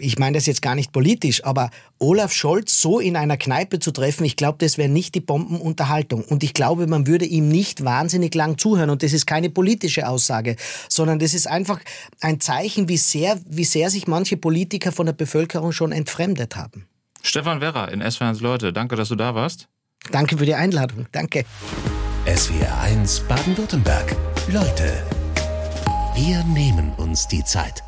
ich 0.00 0.18
meine 0.18 0.36
das 0.36 0.46
jetzt 0.46 0.60
gar 0.60 0.74
nicht 0.74 0.90
politisch, 0.90 1.44
aber 1.44 1.70
Olaf 1.98 2.32
Scholz 2.32 2.80
so 2.80 2.98
in 2.98 3.16
einer 3.16 3.36
Kneipe 3.36 3.78
zu 3.78 3.92
treffen, 3.92 4.24
ich 4.24 4.34
glaube, 4.34 4.58
das 4.58 4.76
wäre 4.76 4.88
nicht 4.88 5.14
die 5.14 5.20
Bombenunterhaltung. 5.20 6.24
Und 6.24 6.42
ich 6.42 6.52
glaube, 6.52 6.88
man 6.88 7.06
würde 7.06 7.26
ihm 7.26 7.48
nicht 7.48 7.84
wahnsinnig 7.84 8.34
lang 8.34 8.58
zuhören. 8.58 8.90
Und 8.90 9.04
das 9.04 9.12
ist 9.12 9.26
keine 9.26 9.50
politische 9.50 10.08
Aussage, 10.08 10.56
sondern 10.88 11.20
das 11.20 11.32
ist 11.32 11.46
einfach 11.46 11.80
ein 12.20 12.40
Zeichen, 12.40 12.88
wie 12.88 12.96
sehr, 12.96 13.40
wie 13.48 13.64
sehr 13.64 13.88
sich 13.90 14.08
manche 14.08 14.36
Politiker 14.36 14.90
von 14.90 15.06
der 15.06 15.12
Bevölkerung 15.12 15.70
schon 15.70 15.92
entfremdet 15.92 16.56
haben. 16.56 16.88
Stefan 17.26 17.60
Werra 17.60 17.86
in 17.86 18.02
SWR1 18.02 18.40
Leute, 18.40 18.72
danke, 18.72 18.94
dass 18.94 19.08
du 19.08 19.16
da 19.16 19.34
warst. 19.34 19.68
Danke 20.12 20.38
für 20.38 20.46
die 20.46 20.54
Einladung. 20.54 21.06
Danke. 21.10 21.44
SWR1 22.24 23.26
Baden-Württemberg. 23.26 24.14
Leute. 24.48 25.02
Wir 26.14 26.44
nehmen 26.44 26.92
uns 26.94 27.26
die 27.26 27.42
Zeit. 27.42 27.82